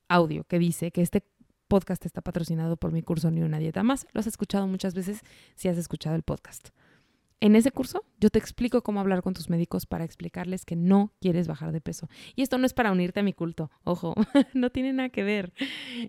audio 0.09 0.45
que 0.45 0.59
dice 0.59 0.91
que 0.91 1.03
este 1.03 1.25
podcast 1.69 2.05
está 2.07 2.23
patrocinado 2.23 2.79
por 2.79 2.93
mi 2.93 3.03
curso 3.03 3.31
Ni 3.31 3.43
una 3.43 3.59
dieta 3.59 3.83
más. 3.83 4.07
Lo 4.13 4.21
has 4.21 4.27
escuchado 4.27 4.67
muchas 4.67 4.95
veces 4.95 5.21
si 5.55 5.69
has 5.69 5.77
escuchado 5.77 6.17
el 6.17 6.23
podcast. 6.23 6.71
En 7.41 7.55
ese 7.55 7.71
curso 7.71 8.05
yo 8.19 8.31
te 8.31 8.41
explico 8.41 8.83
cómo 8.83 8.99
hablar 8.99 9.23
con 9.23 9.33
tus 9.33 9.49
médicos 9.49 9.87
para 9.87 10.05
explicarles 10.05 10.65
que 10.65 10.75
no 10.75 11.13
quieres 11.21 11.47
bajar 11.47 11.71
de 11.71 11.81
peso. 11.81 12.09
Y 12.35 12.43
esto 12.43 12.59
no 12.59 12.67
es 12.67 12.75
para 12.75 12.91
unirte 12.91 13.21
a 13.21 13.23
mi 13.23 13.33
culto, 13.33 13.71
ojo, 13.85 14.15
no 14.55 14.71
tiene 14.71 14.93
nada 14.93 15.09
que 15.11 15.23
ver. 15.23 15.53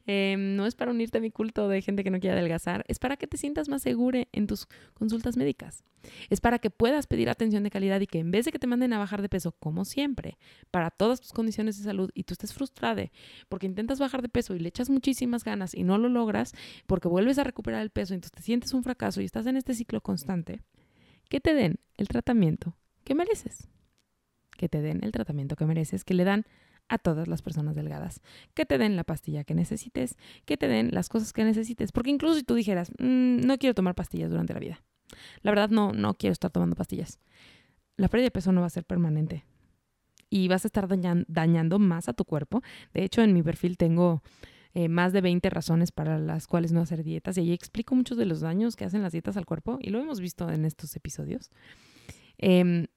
Em, 0.08 0.56
no 0.56 0.66
es 0.66 0.74
para 0.74 0.90
unirte 0.90 1.20
a 1.20 1.22
mi 1.22 1.30
culto 1.30 1.70
de 1.70 1.84
gente 1.84 2.04
que 2.04 2.10
no 2.10 2.20
quiere 2.20 2.36
adelgazar, 2.36 2.84
es 2.88 2.98
para 2.98 3.16
que 3.16 3.28
te 3.28 3.38
sientas 3.38 3.70
más 3.70 3.84
segura 3.84 4.28
en 4.32 4.48
tus 4.48 4.68
consultas 4.96 5.38
médicas. 5.38 5.84
Es 6.32 6.42
para 6.42 6.58
que 6.58 6.72
puedas 6.72 7.06
pedir 7.06 7.30
atención 7.30 7.62
de 7.62 7.70
calidad 7.70 8.00
y 8.02 8.08
que 8.08 8.20
en 8.20 8.32
vez 8.32 8.46
de 8.46 8.52
que 8.52 8.58
te 8.58 8.66
manden 8.66 8.94
a 8.94 8.98
bajar 8.98 9.22
de 9.22 9.30
peso, 9.30 9.52
como 9.52 9.86
siempre, 9.86 10.40
para 10.72 10.90
todas 10.90 11.22
tus 11.22 11.32
condiciones 11.32 11.78
de 11.78 11.84
salud 11.84 12.10
y 12.16 12.24
tú 12.24 12.34
estés 12.34 12.54
frustrada 12.54 12.90
porque 13.50 13.68
intentas 13.68 14.00
bajar 14.00 14.24
de 14.24 14.30
peso 14.30 14.56
y 14.56 14.60
le 14.60 14.70
echas 14.70 14.90
muchísimas 14.90 15.44
ganas 15.44 15.76
y 15.76 15.84
no 15.84 16.00
lo 16.00 16.10
logras 16.10 16.54
porque 16.88 17.08
vuelves 17.08 17.38
a 17.38 17.44
recuperar 17.44 17.82
el 17.84 17.92
peso 17.92 18.14
y 18.14 18.16
entonces 18.16 18.36
te 18.36 18.42
sientes 18.42 18.74
un 18.74 18.84
fracaso 18.84 19.22
y 19.22 19.26
estás 19.26 19.46
en 19.46 19.58
este 19.58 19.76
ciclo 19.76 20.02
constante 20.02 20.62
que 21.30 21.40
te 21.40 21.54
den 21.54 21.80
el 21.98 22.08
tratamiento 22.08 22.76
que 23.04 23.16
mereces. 23.16 23.70
Que 24.58 24.68
te 24.68 24.82
den 24.82 25.04
el 25.04 25.12
tratamiento 25.12 25.56
que 25.56 25.66
mereces, 25.66 26.04
que 26.04 26.14
le 26.14 26.26
dan 26.26 26.46
a 26.90 26.98
todas 26.98 27.28
las 27.28 27.42
personas 27.42 27.76
delgadas. 27.76 28.22
Que 28.54 28.66
te 28.66 28.78
den 28.78 28.96
la 28.96 29.04
pastilla 29.04 29.44
que 29.44 29.54
necesites, 29.54 30.18
que 30.46 30.58
te 30.58 30.68
den 30.68 30.90
las 30.92 31.08
cosas 31.08 31.32
que 31.32 31.44
necesites. 31.44 31.92
Porque 31.92 32.10
incluso 32.10 32.36
si 32.36 32.44
tú 32.44 32.56
dijeras, 32.56 32.92
mm, 33.00 33.46
no 33.46 33.58
quiero 33.58 33.76
tomar 33.76 33.96
pastillas 33.96 34.30
durante 34.30 34.54
la 34.54 34.60
vida. 34.60 34.84
La 35.42 35.52
verdad, 35.52 35.70
no, 35.70 35.94
no 35.94 36.16
quiero 36.16 36.34
estar 36.34 36.52
tomando 36.52 36.76
pastillas. 36.76 37.20
La 37.96 38.08
pérdida 38.10 38.26
de 38.26 38.32
peso 38.32 38.52
no 38.52 38.62
va 38.62 38.68
a 38.68 38.72
ser 38.72 38.86
permanente. 38.86 39.46
Y 40.30 40.48
vas 40.48 40.66
a 40.66 40.68
estar 40.68 40.88
dañando 40.88 41.80
más 41.80 42.08
a 42.08 42.14
tu 42.14 42.26
cuerpo. 42.26 42.62
De 42.94 43.04
hecho, 43.04 43.22
en 43.22 43.34
mi 43.34 43.42
perfil 43.42 43.78
tengo 43.78 44.22
eh, 44.74 44.88
más 44.88 45.14
de 45.14 45.22
20 45.22 45.50
razones 45.50 45.92
para 45.92 46.20
las 46.20 46.48
cuales 46.48 46.72
no 46.72 46.82
hacer 46.82 47.04
dietas. 47.04 47.38
Y 47.38 47.42
ahí 47.42 47.54
explico 47.54 47.96
muchos 47.96 48.18
de 48.18 48.26
los 48.26 48.42
daños 48.42 48.76
que 48.76 48.86
hacen 48.86 49.02
las 49.02 49.12
dietas 49.12 49.38
al 49.38 49.46
cuerpo 49.46 49.78
y 49.82 49.90
lo 49.90 50.00
hemos 50.00 50.20
visto 50.20 50.50
en 50.50 50.66
estos 50.66 50.96
episodios. 50.96 51.50
Em, 52.38 52.88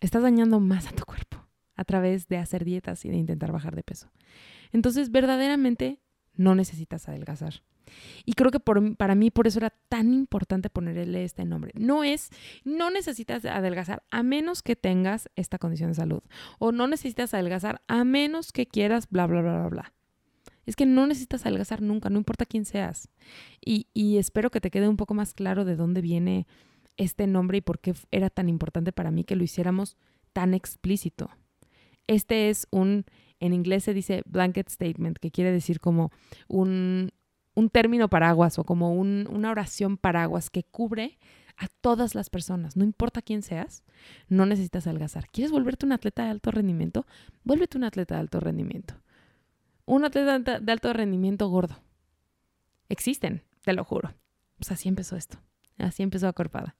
estás 0.00 0.22
dañando 0.22 0.60
más 0.60 0.86
a 0.86 0.92
tu 0.92 1.04
cuerpo 1.04 1.46
a 1.76 1.84
través 1.84 2.28
de 2.28 2.38
hacer 2.38 2.64
dietas 2.64 3.04
y 3.04 3.10
de 3.10 3.16
intentar 3.16 3.52
bajar 3.52 3.76
de 3.76 3.82
peso. 3.82 4.10
Entonces, 4.72 5.10
verdaderamente 5.10 6.00
no 6.34 6.54
necesitas 6.54 7.08
adelgazar. 7.08 7.62
Y 8.24 8.34
creo 8.34 8.50
que 8.50 8.60
para 8.60 9.14
mí 9.14 9.30
por 9.30 9.46
eso 9.46 9.58
era 9.58 9.70
tan 9.88 10.12
importante 10.12 10.70
ponerle 10.70 11.24
este 11.24 11.44
nombre. 11.44 11.72
No 11.74 12.04
es, 12.04 12.30
no 12.64 12.90
necesitas 12.90 13.44
adelgazar 13.44 14.04
a 14.10 14.22
menos 14.22 14.62
que 14.62 14.76
tengas 14.76 15.28
esta 15.36 15.58
condición 15.58 15.90
de 15.90 15.94
salud. 15.96 16.22
O 16.58 16.72
no 16.72 16.86
necesitas 16.86 17.34
adelgazar 17.34 17.82
a 17.88 18.04
menos 18.04 18.52
que 18.52 18.66
quieras 18.66 19.08
bla, 19.10 19.26
bla, 19.26 19.42
bla, 19.42 19.58
bla, 19.58 19.68
bla. 19.68 19.92
Es 20.66 20.76
que 20.76 20.86
no 20.86 21.06
necesitas 21.06 21.46
adelgazar 21.46 21.82
nunca, 21.82 22.10
no 22.10 22.18
importa 22.18 22.46
quién 22.46 22.64
seas. 22.64 23.08
Y, 23.64 23.86
y 23.94 24.18
espero 24.18 24.50
que 24.50 24.60
te 24.60 24.70
quede 24.70 24.88
un 24.88 24.96
poco 24.96 25.14
más 25.14 25.34
claro 25.34 25.64
de 25.64 25.76
dónde 25.76 26.00
viene 26.00 26.46
este 26.96 27.26
nombre 27.26 27.58
y 27.58 27.60
por 27.60 27.78
qué 27.78 27.94
era 28.10 28.30
tan 28.30 28.48
importante 28.48 28.92
para 28.92 29.10
mí 29.10 29.24
que 29.24 29.36
lo 29.36 29.42
hiciéramos 29.42 29.96
tan 30.32 30.54
explícito. 30.54 31.30
Este 32.06 32.50
es 32.50 32.66
un, 32.70 33.04
en 33.38 33.52
inglés 33.52 33.84
se 33.84 33.94
dice 33.94 34.22
blanket 34.26 34.68
statement, 34.68 35.18
que 35.18 35.30
quiere 35.30 35.52
decir 35.52 35.80
como 35.80 36.10
un, 36.48 37.10
un 37.54 37.70
término 37.70 38.08
paraguas 38.08 38.58
o 38.58 38.64
como 38.64 38.94
un, 38.94 39.28
una 39.30 39.50
oración 39.50 39.96
paraguas 39.96 40.50
que 40.50 40.64
cubre 40.64 41.18
a 41.56 41.68
todas 41.80 42.14
las 42.14 42.30
personas, 42.30 42.76
no 42.76 42.84
importa 42.84 43.20
quién 43.22 43.42
seas, 43.42 43.84
no 44.28 44.46
necesitas 44.46 44.86
adelgazar. 44.86 45.28
¿Quieres 45.30 45.52
volverte 45.52 45.84
un 45.84 45.92
atleta 45.92 46.24
de 46.24 46.30
alto 46.30 46.50
rendimiento? 46.50 47.06
Vuélvete 47.44 47.76
un 47.76 47.84
atleta 47.84 48.14
de 48.14 48.20
alto 48.20 48.40
rendimiento 48.40 48.94
un 49.94 50.04
atleta 50.04 50.60
de 50.60 50.72
alto 50.72 50.92
rendimiento 50.92 51.48
gordo. 51.48 51.82
Existen, 52.88 53.42
te 53.62 53.72
lo 53.72 53.84
juro. 53.84 54.14
Pues 54.56 54.70
así 54.72 54.88
empezó 54.88 55.16
esto. 55.16 55.38
Así 55.78 56.02
empezó 56.02 56.28
Acorpada. 56.28 56.76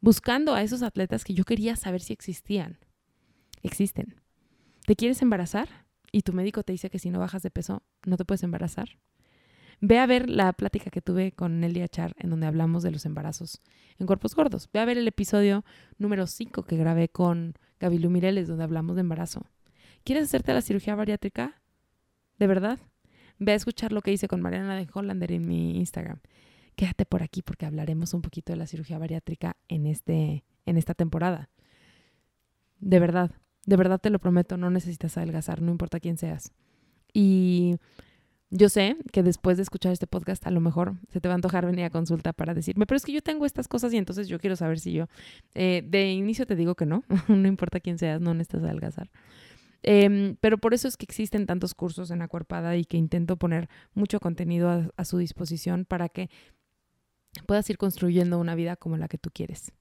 Buscando 0.00 0.54
a 0.54 0.62
esos 0.62 0.82
atletas 0.82 1.24
que 1.24 1.34
yo 1.34 1.44
quería 1.44 1.76
saber 1.76 2.00
si 2.00 2.12
existían. 2.12 2.78
Existen. 3.62 4.20
¿Te 4.86 4.96
quieres 4.96 5.20
embarazar? 5.22 5.68
y 6.16 6.22
tu 6.22 6.32
médico 6.32 6.62
te 6.62 6.72
dice 6.72 6.88
que 6.88 6.98
si 6.98 7.10
no 7.10 7.18
bajas 7.18 7.42
de 7.42 7.50
peso 7.50 7.82
no 8.06 8.16
te 8.16 8.24
puedes 8.24 8.42
embarazar. 8.42 8.98
Ve 9.82 9.98
a 9.98 10.06
ver 10.06 10.30
la 10.30 10.54
plática 10.54 10.90
que 10.90 11.02
tuve 11.02 11.32
con 11.32 11.60
Nelly 11.60 11.82
Achar 11.82 12.14
en 12.18 12.30
donde 12.30 12.46
hablamos 12.46 12.82
de 12.82 12.90
los 12.90 13.04
embarazos 13.04 13.60
en 13.98 14.06
cuerpos 14.06 14.34
gordos. 14.34 14.70
Ve 14.72 14.80
a 14.80 14.86
ver 14.86 14.96
el 14.96 15.06
episodio 15.06 15.64
número 15.98 16.26
5 16.26 16.62
que 16.62 16.78
grabé 16.78 17.10
con 17.10 17.52
Gabilu 17.78 18.08
Mireles 18.08 18.48
donde 18.48 18.64
hablamos 18.64 18.96
de 18.96 19.02
embarazo. 19.02 19.44
¿Quieres 20.04 20.24
hacerte 20.24 20.54
la 20.54 20.62
cirugía 20.62 20.94
bariátrica? 20.94 21.60
¿De 22.38 22.46
verdad? 22.46 22.78
Ve 23.38 23.52
a 23.52 23.54
escuchar 23.54 23.92
lo 23.92 24.02
que 24.02 24.12
hice 24.12 24.28
con 24.28 24.40
Mariana 24.40 24.76
de 24.76 24.88
Hollander 24.92 25.32
en 25.32 25.46
mi 25.46 25.76
Instagram. 25.78 26.20
Quédate 26.74 27.06
por 27.06 27.22
aquí 27.22 27.42
porque 27.42 27.66
hablaremos 27.66 28.14
un 28.14 28.22
poquito 28.22 28.52
de 28.52 28.58
la 28.58 28.66
cirugía 28.66 28.98
bariátrica 28.98 29.56
en, 29.68 29.86
este, 29.86 30.44
en 30.66 30.76
esta 30.76 30.94
temporada. 30.94 31.48
De 32.78 33.00
verdad, 33.00 33.30
de 33.64 33.76
verdad 33.76 33.98
te 33.98 34.10
lo 34.10 34.18
prometo, 34.18 34.56
no 34.56 34.70
necesitas 34.70 35.16
adelgazar, 35.16 35.62
no 35.62 35.70
importa 35.70 36.00
quién 36.00 36.18
seas. 36.18 36.52
Y 37.12 37.76
yo 38.50 38.68
sé 38.68 38.96
que 39.12 39.22
después 39.22 39.56
de 39.56 39.62
escuchar 39.62 39.92
este 39.92 40.06
podcast 40.06 40.46
a 40.46 40.50
lo 40.50 40.60
mejor 40.60 40.94
se 41.08 41.20
te 41.20 41.28
va 41.28 41.34
a 41.34 41.36
antojar 41.36 41.66
venir 41.66 41.84
a 41.84 41.90
consulta 41.90 42.32
para 42.32 42.54
decirme, 42.54 42.86
pero 42.86 42.96
es 42.96 43.04
que 43.04 43.12
yo 43.12 43.22
tengo 43.22 43.44
estas 43.46 43.68
cosas 43.68 43.92
y 43.92 43.96
entonces 43.96 44.28
yo 44.28 44.38
quiero 44.38 44.54
saber 44.54 44.78
si 44.78 44.92
yo... 44.92 45.06
Eh, 45.54 45.82
de 45.86 46.12
inicio 46.12 46.46
te 46.46 46.56
digo 46.56 46.74
que 46.74 46.86
no, 46.86 47.04
no 47.28 47.48
importa 47.48 47.80
quién 47.80 47.98
seas, 47.98 48.20
no 48.20 48.34
necesitas 48.34 48.64
adelgazar. 48.64 49.10
Em, 49.82 50.36
pero 50.40 50.58
por 50.58 50.74
eso 50.74 50.88
es 50.88 50.96
que 50.96 51.04
existen 51.04 51.46
tantos 51.46 51.74
cursos 51.74 52.10
en 52.10 52.22
Acuerpada 52.22 52.76
y 52.76 52.84
que 52.84 52.96
intento 52.96 53.36
poner 53.36 53.68
mucho 53.94 54.20
contenido 54.20 54.92
a 54.96 55.04
su 55.04 55.18
disposición 55.18 55.84
para 55.84 56.08
que 56.08 56.28
puedas 57.46 57.68
ir 57.70 57.78
construyendo 57.78 58.38
una 58.38 58.54
vida 58.54 58.76
como 58.76 58.96
la 58.96 59.08
que 59.08 59.18
tú 59.18 59.30
quieres. 59.32 59.72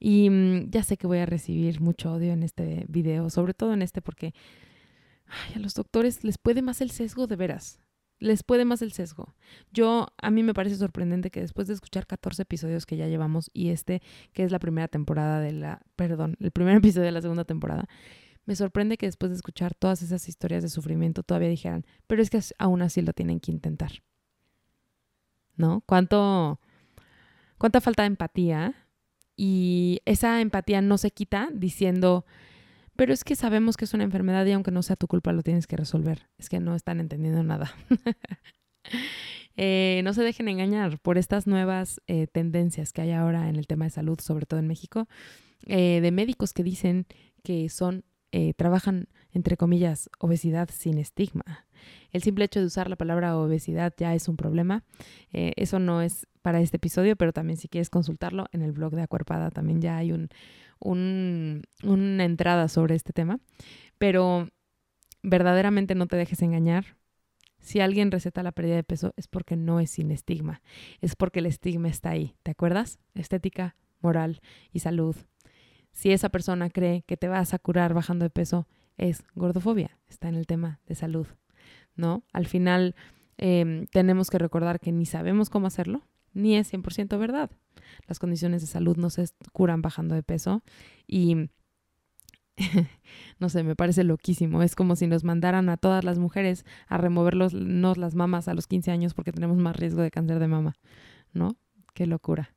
Y 0.00 0.30
mm, 0.30 0.70
ya 0.70 0.82
sé 0.82 0.96
que 0.96 1.06
voy 1.06 1.18
a 1.18 1.26
recibir 1.26 1.80
mucho 1.80 2.12
odio 2.12 2.32
en 2.32 2.42
este 2.42 2.84
video, 2.88 3.30
sobre 3.30 3.54
todo 3.54 3.72
en 3.72 3.82
este 3.82 4.02
porque 4.02 4.34
a 5.54 5.58
los 5.58 5.74
doctores 5.74 6.24
les 6.24 6.38
puede 6.38 6.62
más 6.62 6.80
el 6.80 6.90
sesgo 6.90 7.26
de 7.26 7.36
veras. 7.36 7.80
Les 8.20 8.42
puede 8.42 8.64
más 8.64 8.82
el 8.82 8.92
sesgo. 8.92 9.36
Yo, 9.72 10.08
a 10.20 10.30
mí 10.30 10.42
me 10.42 10.54
parece 10.54 10.74
sorprendente 10.74 11.30
que 11.30 11.40
después 11.40 11.68
de 11.68 11.74
escuchar 11.74 12.06
14 12.06 12.42
episodios 12.42 12.84
que 12.84 12.96
ya 12.96 13.06
llevamos 13.06 13.48
y 13.52 13.68
este, 13.68 14.02
que 14.32 14.42
es 14.42 14.50
la 14.50 14.58
primera 14.58 14.88
temporada 14.88 15.40
de 15.40 15.52
la, 15.52 15.82
perdón, 15.94 16.36
el 16.40 16.50
primer 16.50 16.76
episodio 16.78 17.06
de 17.06 17.12
la 17.12 17.22
segunda 17.22 17.44
temporada, 17.44 17.88
me 18.48 18.56
sorprende 18.56 18.96
que 18.96 19.04
después 19.04 19.28
de 19.28 19.36
escuchar 19.36 19.74
todas 19.74 20.00
esas 20.00 20.26
historias 20.26 20.62
de 20.62 20.70
sufrimiento 20.70 21.22
todavía 21.22 21.50
dijeran, 21.50 21.84
pero 22.06 22.22
es 22.22 22.30
que 22.30 22.40
aún 22.56 22.80
así 22.80 23.02
lo 23.02 23.12
tienen 23.12 23.40
que 23.40 23.50
intentar. 23.50 24.02
¿No? 25.54 25.82
¿Cuánto, 25.84 26.58
cuánta 27.58 27.82
falta 27.82 28.04
de 28.04 28.06
empatía 28.06 28.74
y 29.36 30.00
esa 30.06 30.40
empatía 30.40 30.80
no 30.80 30.96
se 30.96 31.10
quita 31.10 31.50
diciendo, 31.52 32.24
pero 32.96 33.12
es 33.12 33.22
que 33.22 33.36
sabemos 33.36 33.76
que 33.76 33.84
es 33.84 33.92
una 33.92 34.04
enfermedad 34.04 34.46
y 34.46 34.52
aunque 34.52 34.70
no 34.70 34.82
sea 34.82 34.96
tu 34.96 35.08
culpa 35.08 35.32
lo 35.32 35.42
tienes 35.42 35.66
que 35.66 35.76
resolver. 35.76 36.30
Es 36.38 36.48
que 36.48 36.58
no 36.58 36.74
están 36.74 37.00
entendiendo 37.00 37.42
nada. 37.42 37.70
Eh, 39.60 40.02
no 40.04 40.14
se 40.14 40.22
dejen 40.22 40.46
engañar 40.46 41.00
por 41.00 41.18
estas 41.18 41.48
nuevas 41.48 42.00
eh, 42.06 42.28
tendencias 42.28 42.92
que 42.92 43.00
hay 43.02 43.10
ahora 43.10 43.48
en 43.48 43.56
el 43.56 43.66
tema 43.66 43.86
de 43.86 43.90
salud, 43.90 44.20
sobre 44.20 44.46
todo 44.46 44.60
en 44.60 44.68
México, 44.68 45.08
eh, 45.66 46.00
de 46.00 46.12
médicos 46.12 46.52
que 46.52 46.62
dicen 46.62 47.06
que 47.42 47.68
son, 47.68 48.04
trabajan, 48.56 49.08
entre 49.32 49.56
comillas, 49.56 50.10
obesidad 50.18 50.68
sin 50.72 50.98
estigma. 50.98 51.66
El 52.12 52.22
simple 52.22 52.44
hecho 52.44 52.60
de 52.60 52.66
usar 52.66 52.88
la 52.90 52.96
palabra 52.96 53.36
obesidad 53.36 53.94
ya 53.96 54.14
es 54.14 54.28
un 54.28 54.36
problema. 54.36 54.84
eso 55.32 55.78
no 55.78 56.02
es 56.02 56.26
para 56.42 56.60
este 56.60 56.78
episodio, 56.78 57.16
pero 57.16 57.32
también 57.32 57.56
si 57.56 57.68
quieres 57.68 57.90
consultarlo 57.90 58.46
en 58.52 58.62
el 58.62 58.72
blog 58.72 58.94
de 58.94 59.02
Acuerpada 59.02 59.50
también 59.50 59.80
ya 59.80 59.96
hay 59.96 60.12
un, 60.12 60.28
una 60.80 62.24
entrada 62.24 62.68
sobre 62.68 62.94
este 62.94 63.12
tema. 63.12 63.40
Pero 63.98 64.48
verdaderamente 65.22 65.94
no 65.94 66.06
te 66.06 66.16
dejes 66.16 66.42
engañar. 66.42 66.96
Si 67.60 67.80
alguien 67.80 68.10
receta 68.10 68.42
la 68.42 68.52
pérdida 68.52 68.76
de 68.76 68.84
peso 68.84 69.12
es 69.16 69.26
porque 69.26 69.56
no 69.56 69.80
es 69.80 69.90
sin 69.90 70.10
estigma, 70.10 70.62
es 71.00 71.16
porque 71.16 71.40
el 71.40 71.46
estigma 71.46 71.88
está 71.88 72.10
ahí, 72.10 72.36
¿te 72.42 72.52
acuerdas? 72.52 72.98
Estética, 73.14 73.76
moral 74.00 74.40
y 74.72 74.78
salud. 74.78 75.16
Si 75.92 76.12
esa 76.12 76.28
persona 76.28 76.70
cree 76.70 77.02
que 77.02 77.16
te 77.16 77.28
vas 77.28 77.54
a 77.54 77.58
curar 77.58 77.94
bajando 77.94 78.24
de 78.24 78.30
peso, 78.30 78.66
es 78.96 79.22
gordofobia, 79.34 79.96
está 80.08 80.28
en 80.28 80.34
el 80.34 80.46
tema 80.46 80.80
de 80.86 80.94
salud, 80.94 81.26
¿no? 81.94 82.22
Al 82.32 82.46
final 82.46 82.94
em, 83.36 83.86
tenemos 83.86 84.30
que 84.30 84.38
recordar 84.38 84.80
que 84.80 84.92
ni 84.92 85.06
sabemos 85.06 85.50
cómo 85.50 85.66
hacerlo, 85.66 86.02
ni 86.34 86.56
es 86.56 86.72
100% 86.72 87.18
verdad. 87.18 87.50
Las 88.06 88.18
condiciones 88.18 88.60
de 88.60 88.66
salud 88.66 88.96
no 88.96 89.10
se 89.10 89.26
curan 89.52 89.82
bajando 89.82 90.14
de 90.14 90.22
peso 90.22 90.62
y 91.06 91.48
no 93.38 93.48
sé, 93.48 93.62
me 93.62 93.76
parece 93.76 94.04
loquísimo. 94.04 94.62
Es 94.62 94.74
como 94.74 94.96
si 94.96 95.06
nos 95.06 95.24
mandaran 95.24 95.68
a 95.68 95.76
todas 95.76 96.04
las 96.04 96.18
mujeres 96.18 96.64
a 96.88 96.98
removernos 96.98 97.52
las 97.52 98.14
mamas 98.14 98.48
a 98.48 98.54
los 98.54 98.66
15 98.66 98.90
años 98.90 99.14
porque 99.14 99.32
tenemos 99.32 99.56
más 99.58 99.76
riesgo 99.76 100.02
de 100.02 100.10
cáncer 100.10 100.38
de 100.38 100.48
mama, 100.48 100.76
¿no? 101.32 101.56
Qué 101.94 102.06
locura. 102.06 102.54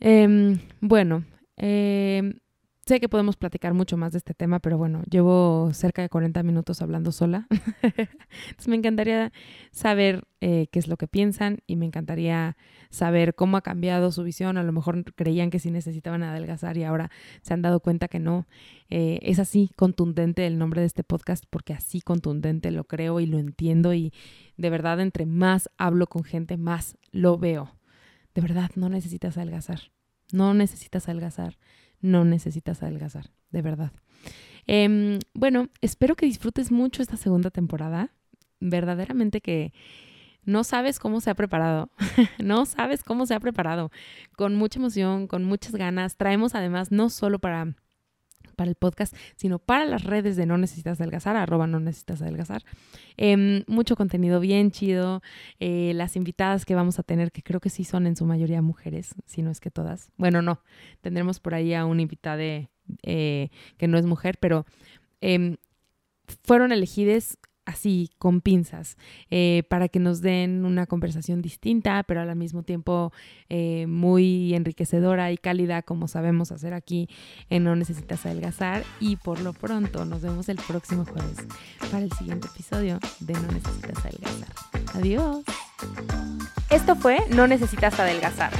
Em, 0.00 0.58
bueno, 0.80 1.24
eh, 1.60 2.40
Sé 2.90 2.98
que 2.98 3.08
podemos 3.08 3.36
platicar 3.36 3.72
mucho 3.72 3.96
más 3.96 4.10
de 4.10 4.18
este 4.18 4.34
tema, 4.34 4.58
pero 4.58 4.76
bueno, 4.76 5.02
llevo 5.08 5.70
cerca 5.72 6.02
de 6.02 6.08
40 6.08 6.42
minutos 6.42 6.82
hablando 6.82 7.12
sola. 7.12 7.46
Entonces 7.82 8.66
me 8.66 8.74
encantaría 8.74 9.32
saber 9.70 10.24
eh, 10.40 10.66
qué 10.72 10.80
es 10.80 10.88
lo 10.88 10.96
que 10.96 11.06
piensan 11.06 11.58
y 11.68 11.76
me 11.76 11.86
encantaría 11.86 12.56
saber 12.88 13.36
cómo 13.36 13.58
ha 13.58 13.60
cambiado 13.60 14.10
su 14.10 14.24
visión. 14.24 14.56
A 14.56 14.64
lo 14.64 14.72
mejor 14.72 15.04
creían 15.14 15.50
que 15.50 15.60
sí 15.60 15.70
necesitaban 15.70 16.24
adelgazar 16.24 16.78
y 16.78 16.82
ahora 16.82 17.12
se 17.42 17.54
han 17.54 17.62
dado 17.62 17.78
cuenta 17.78 18.08
que 18.08 18.18
no. 18.18 18.48
Eh, 18.88 19.20
es 19.22 19.38
así 19.38 19.70
contundente 19.76 20.44
el 20.46 20.58
nombre 20.58 20.80
de 20.80 20.88
este 20.88 21.04
podcast 21.04 21.44
porque 21.48 21.74
así 21.74 22.00
contundente 22.00 22.72
lo 22.72 22.84
creo 22.84 23.20
y 23.20 23.26
lo 23.26 23.38
entiendo 23.38 23.94
y 23.94 24.12
de 24.56 24.68
verdad 24.68 24.98
entre 24.98 25.26
más 25.26 25.70
hablo 25.78 26.08
con 26.08 26.24
gente, 26.24 26.56
más 26.56 26.96
lo 27.12 27.38
veo. 27.38 27.76
De 28.34 28.40
verdad, 28.40 28.70
no 28.74 28.88
necesitas 28.88 29.36
adelgazar. 29.36 29.92
No 30.32 30.54
necesitas 30.54 31.08
adelgazar 31.08 31.56
no 32.00 32.24
necesitas 32.24 32.82
adelgazar, 32.82 33.30
de 33.50 33.62
verdad. 33.62 33.92
Em, 34.66 35.18
bueno, 35.34 35.68
espero 35.80 36.16
que 36.16 36.26
disfrutes 36.26 36.70
mucho 36.70 37.02
esta 37.02 37.16
segunda 37.16 37.50
temporada. 37.50 38.10
Verdaderamente 38.60 39.40
que 39.40 39.72
no 40.44 40.64
sabes 40.64 40.98
cómo 40.98 41.20
se 41.20 41.30
ha 41.30 41.34
preparado, 41.34 41.90
no 42.42 42.66
sabes 42.66 43.02
cómo 43.02 43.26
se 43.26 43.34
ha 43.34 43.40
preparado. 43.40 43.90
Con 44.36 44.54
mucha 44.54 44.78
emoción, 44.78 45.26
con 45.26 45.44
muchas 45.44 45.74
ganas. 45.74 46.16
Traemos 46.16 46.54
además 46.54 46.92
no 46.92 47.10
solo 47.10 47.38
para 47.38 47.74
para 48.60 48.68
el 48.68 48.76
podcast, 48.76 49.16
sino 49.36 49.58
para 49.58 49.86
las 49.86 50.04
redes 50.04 50.36
de 50.36 50.44
No 50.44 50.58
Necesitas 50.58 51.00
Adelgazar, 51.00 51.34
arroba 51.34 51.66
No 51.66 51.80
Necesitas 51.80 52.20
Adelgazar. 52.20 52.62
Em, 53.16 53.64
mucho 53.66 53.96
contenido 53.96 54.38
bien 54.38 54.70
chido. 54.70 55.22
Eh, 55.60 55.92
las 55.94 56.14
invitadas 56.14 56.66
que 56.66 56.74
vamos 56.74 56.98
a 56.98 57.02
tener, 57.02 57.32
que 57.32 57.42
creo 57.42 57.60
que 57.60 57.70
sí 57.70 57.84
son 57.84 58.06
en 58.06 58.16
su 58.16 58.26
mayoría 58.26 58.60
mujeres, 58.60 59.14
si 59.24 59.40
no 59.40 59.50
es 59.50 59.60
que 59.60 59.70
todas. 59.70 60.10
Bueno, 60.18 60.42
no, 60.42 60.60
tendremos 61.00 61.40
por 61.40 61.54
ahí 61.54 61.72
a 61.72 61.86
una 61.86 62.02
invitada 62.02 62.42
eh, 63.02 63.48
que 63.78 63.88
no 63.88 63.96
es 63.96 64.04
mujer, 64.04 64.36
pero 64.38 64.66
em, 65.22 65.56
fueron 66.44 66.70
elegidas 66.70 67.38
así 67.70 68.10
con 68.18 68.40
pinzas 68.40 68.96
eh, 69.30 69.62
para 69.68 69.88
que 69.88 69.98
nos 69.98 70.20
den 70.20 70.64
una 70.64 70.86
conversación 70.86 71.42
distinta, 71.42 72.02
pero 72.04 72.20
al 72.20 72.36
mismo 72.36 72.62
tiempo 72.62 73.12
eh, 73.48 73.86
muy 73.88 74.54
enriquecedora 74.54 75.32
y 75.32 75.38
cálida 75.38 75.82
como 75.82 76.08
sabemos 76.08 76.52
hacer 76.52 76.74
aquí 76.74 77.08
en 77.48 77.64
No 77.64 77.74
Necesitas 77.76 78.26
Adelgazar. 78.26 78.84
Y 79.00 79.16
por 79.16 79.40
lo 79.40 79.52
pronto 79.52 80.04
nos 80.04 80.22
vemos 80.22 80.48
el 80.48 80.58
próximo 80.58 81.04
jueves 81.04 81.38
para 81.90 82.04
el 82.04 82.12
siguiente 82.12 82.48
episodio 82.48 82.98
de 83.20 83.34
No 83.34 83.52
Necesitas 83.52 84.04
Adelgazar. 84.04 84.48
Adiós. 84.94 85.44
Esto 86.70 86.94
fue 86.96 87.18
No 87.30 87.46
Necesitas 87.46 87.98
Adelgazar. 87.98 88.52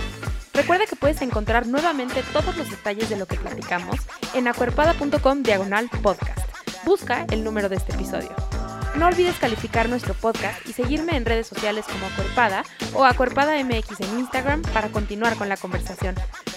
Recuerda 0.52 0.86
que 0.86 0.96
puedes 0.96 1.22
encontrar 1.22 1.66
nuevamente 1.66 2.22
todos 2.32 2.56
los 2.56 2.68
detalles 2.70 3.08
de 3.08 3.16
lo 3.16 3.26
que 3.26 3.36
platicamos 3.36 3.96
en 4.34 4.48
acuerpada.com 4.48 5.42
diagonal 5.42 5.88
podcast. 6.02 6.50
Busca 6.84 7.24
el 7.30 7.44
número 7.44 7.68
de 7.68 7.76
este 7.76 7.92
episodio. 7.92 8.59
No 8.96 9.06
olvides 9.06 9.36
calificar 9.38 9.88
nuestro 9.88 10.14
podcast 10.14 10.66
y 10.68 10.72
seguirme 10.72 11.16
en 11.16 11.24
redes 11.24 11.46
sociales 11.46 11.86
como 11.86 12.06
Acuerpada 12.06 12.64
o 12.94 13.04
Acuerpada 13.04 13.62
MX 13.62 14.00
en 14.00 14.18
Instagram 14.18 14.62
para 14.62 14.88
continuar 14.88 15.36
con 15.36 15.48
la 15.48 15.56
conversación. 15.56 16.14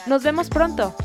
Nos 0.07 0.23
vemos 0.23 0.49
pronto. 0.49 0.95